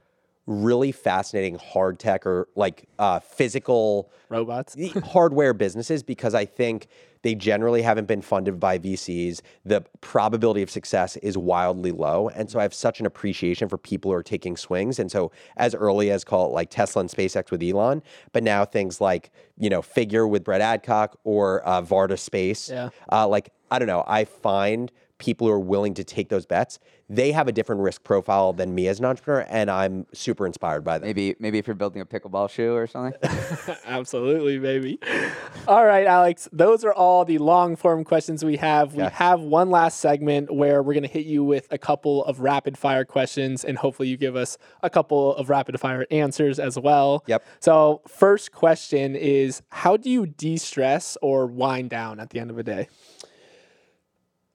really 0.47 0.93
fascinating 0.93 1.57
hard 1.57 1.99
tech 1.99 2.27
or 2.27 2.49
like 2.55 2.89
uh, 2.99 3.21
physical 3.21 4.11
Robots. 4.29 4.77
hardware 5.05 5.55
businesses 5.55 6.03
because 6.03 6.35
I 6.35 6.45
think 6.45 6.89
they 7.23 7.35
generally 7.35 7.81
haven't 7.81 8.07
been 8.07 8.21
funded 8.21 8.61
by 8.61 8.79
VCs. 8.79 9.41
The 9.65 9.83
probability 10.03 10.61
of 10.61 10.71
success 10.71 11.17
is 11.17 11.39
wildly 11.39 11.91
low. 11.91 12.29
And 12.29 12.51
so 12.51 12.59
I 12.59 12.63
have 12.63 12.75
such 12.75 13.01
an 13.01 13.07
appreciation 13.07 13.69
for 13.69 13.79
people 13.79 14.11
who 14.11 14.17
are 14.17 14.23
taking 14.23 14.59
swings. 14.59 14.99
And 14.99 15.11
so 15.11 15.33
as 15.57 15.75
early 15.75 16.11
as 16.11 16.23
call 16.23 16.47
it 16.47 16.53
like 16.53 16.69
Tesla 16.69 17.01
and 17.01 17.09
SpaceX 17.09 17.51
with 17.51 17.63
Elon, 17.63 18.03
but 18.33 18.43
now 18.43 18.67
things 18.67 19.01
like, 19.01 19.31
you 19.57 19.71
know, 19.71 19.81
Figure 19.81 20.29
with 20.29 20.45
Brett 20.45 20.61
Adcock 20.61 21.19
or 21.25 21.67
uh, 21.67 21.81
Varda 21.81 22.19
Space. 22.19 22.69
Yeah. 22.69 22.91
Uh, 23.11 23.27
like, 23.27 23.51
I 23.71 23.79
don't 23.79 23.89
know, 23.89 24.05
I 24.07 24.27
find 24.27 24.93
people 25.19 25.47
who 25.47 25.53
are 25.53 25.61
willing 25.61 25.95
to 25.95 26.05
take 26.05 26.29
those 26.29 26.45
bets, 26.47 26.79
they 27.09 27.33
have 27.33 27.47
a 27.49 27.53
different 27.53 27.81
risk 27.83 28.03
profile 28.03 28.53
than 28.53 28.75
me 28.75 28.89
as 28.89 28.99
an 28.99 29.05
entrepreneur. 29.05 29.47
And 29.49 29.71
I'm 29.71 30.07
super 30.13 30.47
inspired 30.47 30.83
by 30.85 30.99
them. 30.99 31.07
Maybe 31.07 31.37
maybe 31.39 31.59
if 31.59 31.67
you're 31.67 31.77
building 31.77 32.01
a 32.03 32.07
pickleball 32.07 32.51
shoe 32.51 32.75
or 32.75 32.87
something. 32.87 33.15
Absolutely, 33.87 34.59
baby. 34.59 34.99
All 35.69 35.85
right, 35.85 36.07
Alex, 36.07 36.49
those 36.53 36.85
are 36.85 36.93
all 36.93 37.25
the 37.25 37.39
long 37.39 37.77
form 37.77 38.05
questions 38.05 38.45
we 38.45 38.57
have. 38.57 38.95
We 38.95 39.03
Okay. 39.05 39.15
have 39.17 39.41
one 39.41 39.71
last 39.71 40.01
segment 40.01 40.53
where 40.55 40.83
we're 40.83 40.95
going 40.95 41.05
to 41.05 41.09
hit 41.09 41.27
you 41.27 41.45
with 41.45 41.67
a 41.71 41.79
couple 41.79 42.25
of 42.25 42.41
rapid 42.41 42.77
fire 42.77 43.05
questions, 43.05 43.65
and 43.65 43.79
hopefully, 43.79 44.09
you 44.09 44.17
give 44.17 44.37
us 44.37 44.59
a 44.83 44.91
couple 44.91 45.35
of 45.37 45.49
rapid 45.49 45.79
fire 45.81 46.07
answers 46.11 46.59
as 46.59 46.79
well. 46.79 47.23
Yep. 47.27 47.45
So, 47.61 48.03
first 48.09 48.53
question 48.53 49.15
is 49.17 49.63
How 49.71 49.97
do 49.97 50.11
you 50.11 50.27
de 50.27 50.57
stress 50.57 51.17
or 51.23 51.47
wind 51.47 51.91
down 51.91 52.19
at 52.21 52.31
the 52.31 52.41
end 52.41 52.51
of 52.51 52.59
a 52.59 52.63
day? 52.63 52.89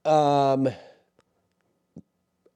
Um, 0.04 0.68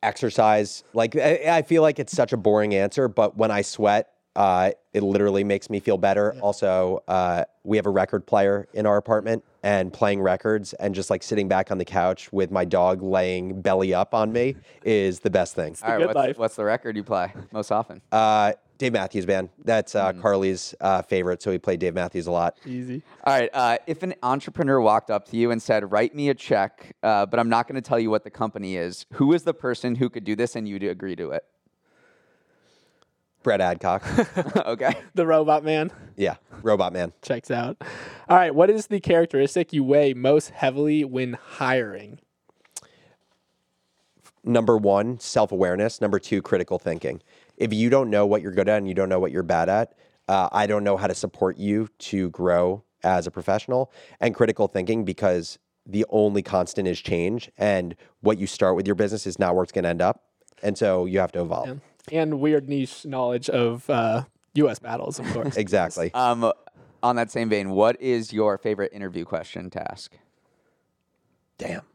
exercise. 0.03 0.85
Like 0.93 1.17
I, 1.17 1.41
I 1.49 1.63
feel 1.63 1.83
like 1.83 1.99
it's 1.99 2.13
such 2.13 2.33
a 2.33 2.37
boring 2.37 2.75
answer, 2.75 3.09
but 3.09 3.37
when 3.37 3.51
I 3.51 3.63
sweat, 3.63 4.11
uh, 4.37 4.73
it 4.93 5.03
literally 5.03 5.45
makes 5.45 5.71
me 5.71 5.81
feel 5.81 5.97
better. 5.97 6.35
Also, 6.41 7.03
uh, 7.09 7.45
we 7.63 7.77
have 7.77 7.87
a 7.87 7.91
record 7.91 8.27
player 8.27 8.67
in 8.75 8.85
our 8.87 8.97
apartment, 8.97 9.45
and 9.65 9.95
playing 9.95 10.21
records 10.21 10.75
and 10.75 10.95
just 10.95 11.09
like 11.09 11.23
sitting 11.23 11.49
back 11.49 11.71
on 11.73 11.79
the 11.79 11.85
couch 11.87 12.31
with 12.33 12.51
my 12.51 12.67
dog 12.67 13.03
laying 13.03 13.63
belly 13.63 13.95
up 13.95 14.13
on 14.13 14.31
me 14.31 14.55
is 14.85 15.21
the 15.21 15.31
best 15.31 15.55
thing. 15.55 15.75
All 15.83 15.89
right, 15.89 15.99
good 15.99 16.07
what's, 16.09 16.17
life. 16.17 16.39
what's 16.39 16.57
the 16.57 16.65
record 16.65 16.97
you 16.97 17.03
play 17.03 17.33
most 17.51 17.73
often? 17.73 18.03
Uh, 18.13 18.53
Dave 18.79 18.93
Matthews 18.93 19.27
Band. 19.27 19.51
That's 19.65 19.95
uh, 19.95 20.13
Carly's 20.15 20.75
uh, 20.81 21.03
favorite, 21.03 21.43
so 21.43 21.51
we 21.51 21.59
play 21.59 21.77
Dave 21.77 21.95
Matthews 21.95 22.27
a 22.27 22.31
lot. 22.31 22.57
Easy. 22.67 23.03
All 23.25 23.39
right. 23.39 23.51
Uh, 23.53 23.79
if 23.87 24.03
an 24.03 24.15
entrepreneur 24.23 24.81
walked 24.81 25.11
up 25.11 25.29
to 25.29 25.37
you 25.37 25.51
and 25.51 25.63
said, 25.63 25.91
"Write 25.93 26.15
me 26.15 26.29
a 26.29 26.35
check," 26.35 26.97
uh, 27.03 27.27
but 27.27 27.39
I'm 27.39 27.49
not 27.49 27.69
going 27.69 27.77
to 27.77 27.87
tell 27.87 27.99
you 27.99 28.11
what 28.11 28.25
the 28.25 28.31
company 28.31 28.77
is, 28.77 29.07
who 29.13 29.33
is 29.33 29.45
the 29.45 29.55
person 29.55 29.95
who 29.95 30.11
could 30.11 30.25
do 30.25 30.35
this 30.35 30.57
and 30.57 30.69
you'd 30.69 30.83
agree 30.83 31.17
to 31.17 31.31
it? 31.31 31.45
Brett 33.43 33.61
Adcock. 33.61 34.03
okay. 34.67 34.95
The 35.15 35.27
robot 35.27 35.65
man 35.65 35.93
yeah, 36.17 36.37
Robot 36.63 36.93
Man. 36.93 37.13
checks 37.23 37.51
out. 37.51 37.77
All 38.29 38.37
right, 38.37 38.55
what 38.55 38.71
is 38.71 38.87
the 38.87 39.01
characteristic 39.01 39.73
you 39.73 39.85
weigh 39.85 40.15
most 40.15 40.51
heavily 40.51 41.05
when 41.05 41.35
hiring? 41.35 42.19
number 44.45 44.77
one, 44.77 45.19
self 45.19 45.53
awareness. 45.53 46.01
Number 46.01 46.19
two, 46.19 46.43
critical 46.43 46.79
thinking. 46.79 47.23
If 47.57 47.73
you 47.73 47.91
don't 47.91 48.11
know 48.11 48.27
what 48.27 48.43
you're 48.43 48.53
good 48.53 48.69
at 48.69 48.79
and 48.79 48.89
you 48.89 48.95
don't 48.95 49.09
know 49.09 49.21
what 49.21 49.33
you're 49.33 49.43
bad 49.43 49.69
at, 49.69 49.95
uh, 50.29 50.49
I 50.53 50.67
don't 50.67 50.85
know 50.85 50.97
how 50.97 51.07
to 51.07 51.15
support 51.15 51.57
you 51.57 51.89
to 51.99 52.31
grow 52.31 52.83
as 53.03 53.27
a 53.27 53.31
professional. 53.31 53.93
And 54.21 54.35
critical 54.35 54.69
thinking 54.69 55.05
because 55.05 55.59
the 55.87 56.07
only 56.09 56.43
constant 56.43 56.89
is 56.89 57.01
change. 57.01 57.51
And 57.59 57.95
what 58.21 58.39
you 58.39 58.47
start 58.47 58.77
with 58.77 58.87
your 58.87 58.95
business 58.95 59.27
is 59.27 59.39
not 59.39 59.55
where 59.55 59.63
it's 59.63 59.73
going 59.73 59.85
to 59.85 59.91
end 59.91 60.03
up. 60.03 60.25
And 60.63 60.79
so 60.79 61.05
you 61.05 61.19
have 61.21 61.33
to 61.33 61.43
evolve. 61.43 61.81
And 62.11 62.41
weird 62.41 62.69
niche 62.69 63.05
knowledge 63.05 63.51
of 63.51 63.89
uh, 63.89 64.25
U.S. 64.55 64.79
battles, 64.79 65.19
of 65.19 65.27
course. 65.33 65.57
Exactly. 65.65 66.13
Um, 66.15 66.53
on 67.03 67.17
that 67.17 67.31
same 67.31 67.51
vein, 67.51 67.71
what 67.71 68.01
is 68.01 68.33
your 68.33 68.57
favorite 68.57 68.93
interview 68.93 69.25
question 69.25 69.69
to 69.71 69.93
ask? 69.93 70.17
Damn. 71.59 71.83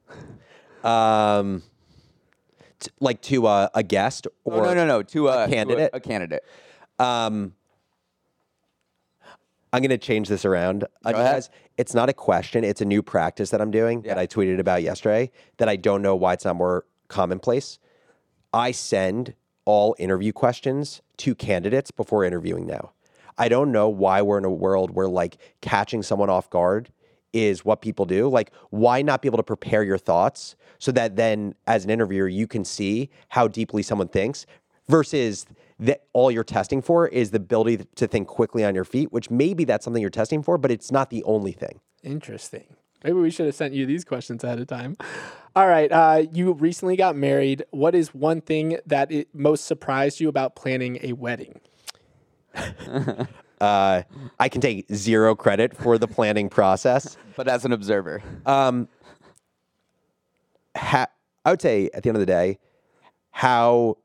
Um, 0.81 1.61
T- 2.79 2.91
like 2.99 3.21
to 3.23 3.45
uh, 3.47 3.69
a 3.73 3.83
guest 3.83 4.27
or 4.43 4.61
Oh, 4.61 4.63
no, 4.63 4.73
no, 4.73 4.85
no. 4.85 5.03
To 5.03 5.27
a, 5.27 5.31
to 5.33 5.43
a- 5.43 5.47
candidate? 5.49 5.89
a 5.93 5.99
candidate. 5.99 6.43
Um, 6.97 7.53
I'm 9.71 9.81
going 9.81 9.89
to 9.91 9.97
change 9.97 10.29
this 10.29 10.45
around. 10.45 10.83
Uh, 11.05 11.11
ahead. 11.13 11.15
guys, 11.35 11.49
it's 11.77 11.93
not 11.93 12.09
a 12.09 12.13
question. 12.13 12.63
It's 12.63 12.81
a 12.81 12.85
new 12.85 13.01
practice 13.03 13.51
that 13.51 13.61
I'm 13.61 13.69
doing 13.71 14.01
that 14.01 14.17
Yeah. 14.17 14.21
I 14.21 14.27
tweeted 14.27 14.59
about 14.59 14.81
yesterday 14.81 15.31
that 15.57 15.69
I 15.69 15.75
don't 15.75 16.01
know 16.01 16.15
why 16.15 16.33
it's 16.33 16.45
not 16.45 16.55
more 16.55 16.85
commonplace. 17.07 17.77
I 18.53 18.71
send 18.71 19.35
all 19.65 19.95
interview 19.99 20.31
questions 20.33 21.01
to 21.17 21.35
candidates 21.35 21.91
before 21.91 22.23
interviewing 22.23 22.65
now. 22.65 22.91
I 23.37 23.47
don't 23.47 23.71
know 23.71 23.87
why 23.87 24.21
we're 24.23 24.39
in 24.39 24.45
a 24.45 24.49
world 24.49 24.91
where 24.91 25.07
like 25.07 25.37
catching 25.61 26.01
someone 26.01 26.29
off 26.29 26.49
guard 26.49 26.89
is 27.33 27.63
what 27.65 27.81
people 27.81 28.05
do. 28.05 28.27
Like, 28.27 28.51
why 28.69 29.01
not 29.01 29.21
be 29.21 29.27
able 29.27 29.37
to 29.37 29.43
prepare 29.43 29.83
your 29.83 29.97
thoughts 29.97 30.55
so 30.79 30.91
that 30.93 31.15
then 31.15 31.55
as 31.67 31.83
an 31.83 31.89
interviewer, 31.89 32.27
you 32.27 32.47
can 32.47 32.63
see 32.65 33.09
how 33.29 33.47
deeply 33.47 33.83
someone 33.83 34.07
thinks 34.07 34.45
versus 34.87 35.45
that 35.79 36.03
all 36.13 36.29
you're 36.29 36.43
testing 36.43 36.81
for 36.81 37.07
is 37.07 37.31
the 37.31 37.37
ability 37.37 37.85
to 37.95 38.07
think 38.07 38.27
quickly 38.27 38.65
on 38.65 38.75
your 38.75 38.83
feet, 38.83 39.11
which 39.11 39.29
maybe 39.29 39.63
that's 39.63 39.85
something 39.85 40.01
you're 40.01 40.09
testing 40.09 40.43
for, 40.43 40.57
but 40.57 40.71
it's 40.71 40.91
not 40.91 41.09
the 41.09 41.23
only 41.23 41.51
thing. 41.51 41.79
Interesting. 42.03 42.75
Maybe 43.03 43.17
we 43.17 43.29
should 43.29 43.45
have 43.45 43.55
sent 43.55 43.73
you 43.73 43.85
these 43.85 44.03
questions 44.03 44.43
ahead 44.43 44.59
of 44.59 44.67
time. 44.67 44.97
All 45.55 45.67
right. 45.67 45.89
Uh, 45.91 46.23
you 46.33 46.51
recently 46.53 46.97
got 46.97 47.15
married. 47.15 47.63
What 47.71 47.95
is 47.95 48.13
one 48.13 48.41
thing 48.41 48.77
that 48.85 49.11
it 49.11 49.33
most 49.33 49.65
surprised 49.65 50.19
you 50.19 50.27
about 50.27 50.55
planning 50.55 50.99
a 51.01 51.13
wedding? 51.13 51.61
Uh, 53.61 54.03
I 54.39 54.49
can 54.49 54.61
take 54.61 54.85
zero 54.93 55.35
credit 55.35 55.75
for 55.75 55.97
the 55.97 56.07
planning 56.07 56.49
process. 56.49 57.17
But 57.35 57.47
as 57.47 57.63
an 57.63 57.71
observer. 57.71 58.21
ha- 60.75 61.07
I 61.45 61.51
would 61.51 61.61
say 61.61 61.89
at 61.93 62.03
the 62.03 62.09
end 62.09 62.17
of 62.17 62.19
the 62.19 62.25
day, 62.25 62.59
how 63.31 63.97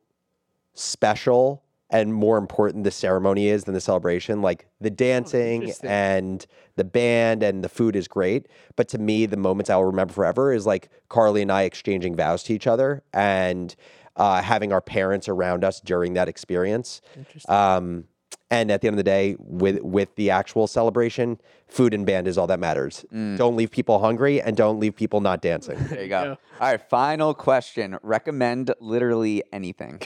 special 0.74 1.62
and 1.90 2.12
more 2.14 2.38
important 2.38 2.84
the 2.84 2.90
ceremony 2.90 3.48
is 3.48 3.64
than 3.64 3.74
the 3.74 3.80
celebration. 3.80 4.42
Like 4.42 4.66
the 4.80 4.90
dancing 4.90 5.62
interesting. 5.62 5.90
and 5.90 6.46
the 6.76 6.84
band 6.84 7.42
and 7.42 7.62
the 7.62 7.68
food 7.68 7.94
is 7.96 8.08
great. 8.08 8.48
But 8.76 8.88
to 8.88 8.98
me, 8.98 9.26
the 9.26 9.36
moments 9.36 9.70
I'll 9.70 9.84
remember 9.84 10.12
forever 10.12 10.52
is 10.52 10.66
like 10.66 10.88
Carly 11.08 11.42
and 11.42 11.52
I 11.52 11.62
exchanging 11.62 12.16
vows 12.16 12.42
to 12.44 12.54
each 12.54 12.66
other 12.66 13.02
and 13.12 13.74
uh, 14.16 14.42
having 14.42 14.72
our 14.72 14.80
parents 14.80 15.28
around 15.28 15.64
us 15.64 15.80
during 15.80 16.14
that 16.14 16.28
experience. 16.28 17.00
Um, 17.48 18.04
and 18.50 18.70
at 18.70 18.80
the 18.80 18.88
end 18.88 18.94
of 18.94 18.98
the 18.98 19.02
day, 19.02 19.36
with 19.38 19.80
with 19.82 20.14
the 20.16 20.30
actual 20.30 20.66
celebration, 20.66 21.40
food 21.66 21.94
and 21.94 22.04
band 22.06 22.28
is 22.28 22.38
all 22.38 22.46
that 22.46 22.60
matters. 22.60 23.04
Don't 23.10 23.56
leave 23.56 23.70
people 23.70 23.98
hungry 24.00 24.40
and 24.40 24.56
don't 24.56 24.78
leave 24.78 24.94
people 24.94 25.20
not 25.20 25.40
dancing. 25.40 25.78
There 25.88 26.02
you 26.02 26.08
go. 26.08 26.36
All 26.60 26.70
right, 26.70 26.90
final 26.90 27.34
question. 27.34 27.98
Recommend 28.02 28.72
literally 28.80 29.42
anything. 29.52 30.00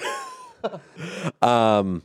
um, 1.42 2.02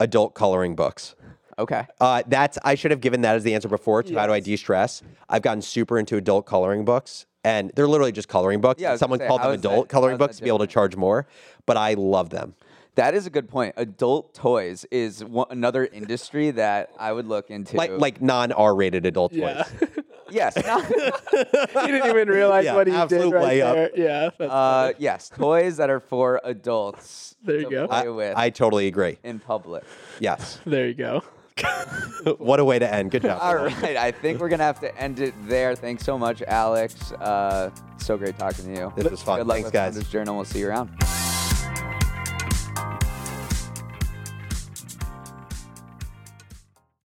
adult 0.00 0.34
coloring 0.34 0.74
books. 0.76 1.14
Okay. 1.58 1.86
Uh, 2.00 2.22
that's 2.26 2.58
I 2.64 2.74
should 2.76 2.90
have 2.92 3.00
given 3.00 3.22
that 3.22 3.34
as 3.36 3.42
the 3.42 3.54
answer 3.54 3.68
before. 3.68 4.02
To 4.02 4.14
how 4.14 4.26
do 4.26 4.32
I 4.32 4.40
de-stress? 4.40 5.02
I've 5.28 5.42
gotten 5.42 5.60
super 5.62 5.98
into 5.98 6.16
adult 6.16 6.46
coloring 6.46 6.84
books, 6.84 7.26
and 7.42 7.72
they're 7.74 7.88
literally 7.88 8.12
just 8.12 8.28
coloring 8.28 8.60
books. 8.60 8.80
Yeah, 8.80 8.96
Someone 8.96 9.18
say, 9.18 9.26
called 9.26 9.42
them 9.42 9.52
is 9.54 9.60
that- 9.62 9.68
adult 9.68 9.88
coloring 9.88 10.12
how 10.12 10.14
is 10.14 10.18
that 10.18 10.24
books 10.26 10.36
to 10.36 10.42
be 10.44 10.48
able 10.50 10.60
to 10.60 10.68
charge 10.68 10.94
more, 10.96 11.26
but 11.66 11.76
I 11.76 11.94
love 11.94 12.30
them. 12.30 12.54
That 12.98 13.14
is 13.14 13.26
a 13.26 13.30
good 13.30 13.48
point. 13.48 13.74
Adult 13.76 14.34
toys 14.34 14.84
is 14.90 15.22
one, 15.24 15.46
another 15.50 15.86
industry 15.86 16.50
that 16.50 16.90
I 16.98 17.12
would 17.12 17.26
look 17.28 17.48
into. 17.48 17.76
Like 17.76 17.92
like 17.92 18.20
non 18.20 18.50
R-rated 18.50 19.06
adult 19.06 19.32
toys. 19.32 19.64
Yes, 20.30 20.56
not- 20.66 20.84
he 20.84 21.90
didn't 21.90 22.10
even 22.10 22.28
realize 22.28 22.66
Yeah, 22.66 22.74
what 22.74 22.86
he 22.86 22.92
did 23.06 23.32
right 23.32 23.60
there. 23.60 23.90
Yeah. 23.96 24.28
that's 24.38 24.52
uh, 24.52 24.92
yes, 24.98 25.30
toys 25.30 25.78
that 25.78 25.88
are 25.88 26.00
for 26.00 26.38
adults. 26.44 27.34
There 27.42 27.56
you 27.60 27.64
to 27.64 27.70
go. 27.70 27.86
Play 27.88 27.96
I, 27.96 28.08
with 28.08 28.36
I 28.36 28.50
totally 28.50 28.88
agree. 28.88 29.16
in 29.24 29.38
public. 29.38 29.84
Yes. 30.20 30.60
there 30.66 30.86
you 30.86 30.92
go. 30.92 31.22
what 32.36 32.60
a 32.60 32.64
way 32.64 32.78
to 32.78 32.94
end. 32.94 33.10
Good 33.10 33.22
job. 33.22 33.38
All 33.40 33.56
right, 33.56 33.96
I 33.96 34.10
think 34.10 34.38
we're 34.38 34.50
gonna 34.50 34.64
have 34.64 34.80
to 34.80 34.94
end 35.00 35.20
it 35.20 35.32
there. 35.46 35.74
Thanks 35.74 36.04
so 36.04 36.18
much, 36.18 36.42
Alex. 36.42 37.10
Uh, 37.12 37.70
so 37.96 38.18
great 38.18 38.38
talking 38.38 38.66
to 38.66 38.80
you. 38.80 38.92
This 38.96 39.10
was 39.10 39.22
fun. 39.22 39.38
Good 39.38 39.46
luck 39.46 39.54
Thanks, 39.54 39.66
with 39.68 39.72
guys. 39.72 39.94
This 39.94 40.10
Journal. 40.10 40.36
We'll 40.36 40.44
see 40.44 40.58
you 40.58 40.68
around. 40.68 40.90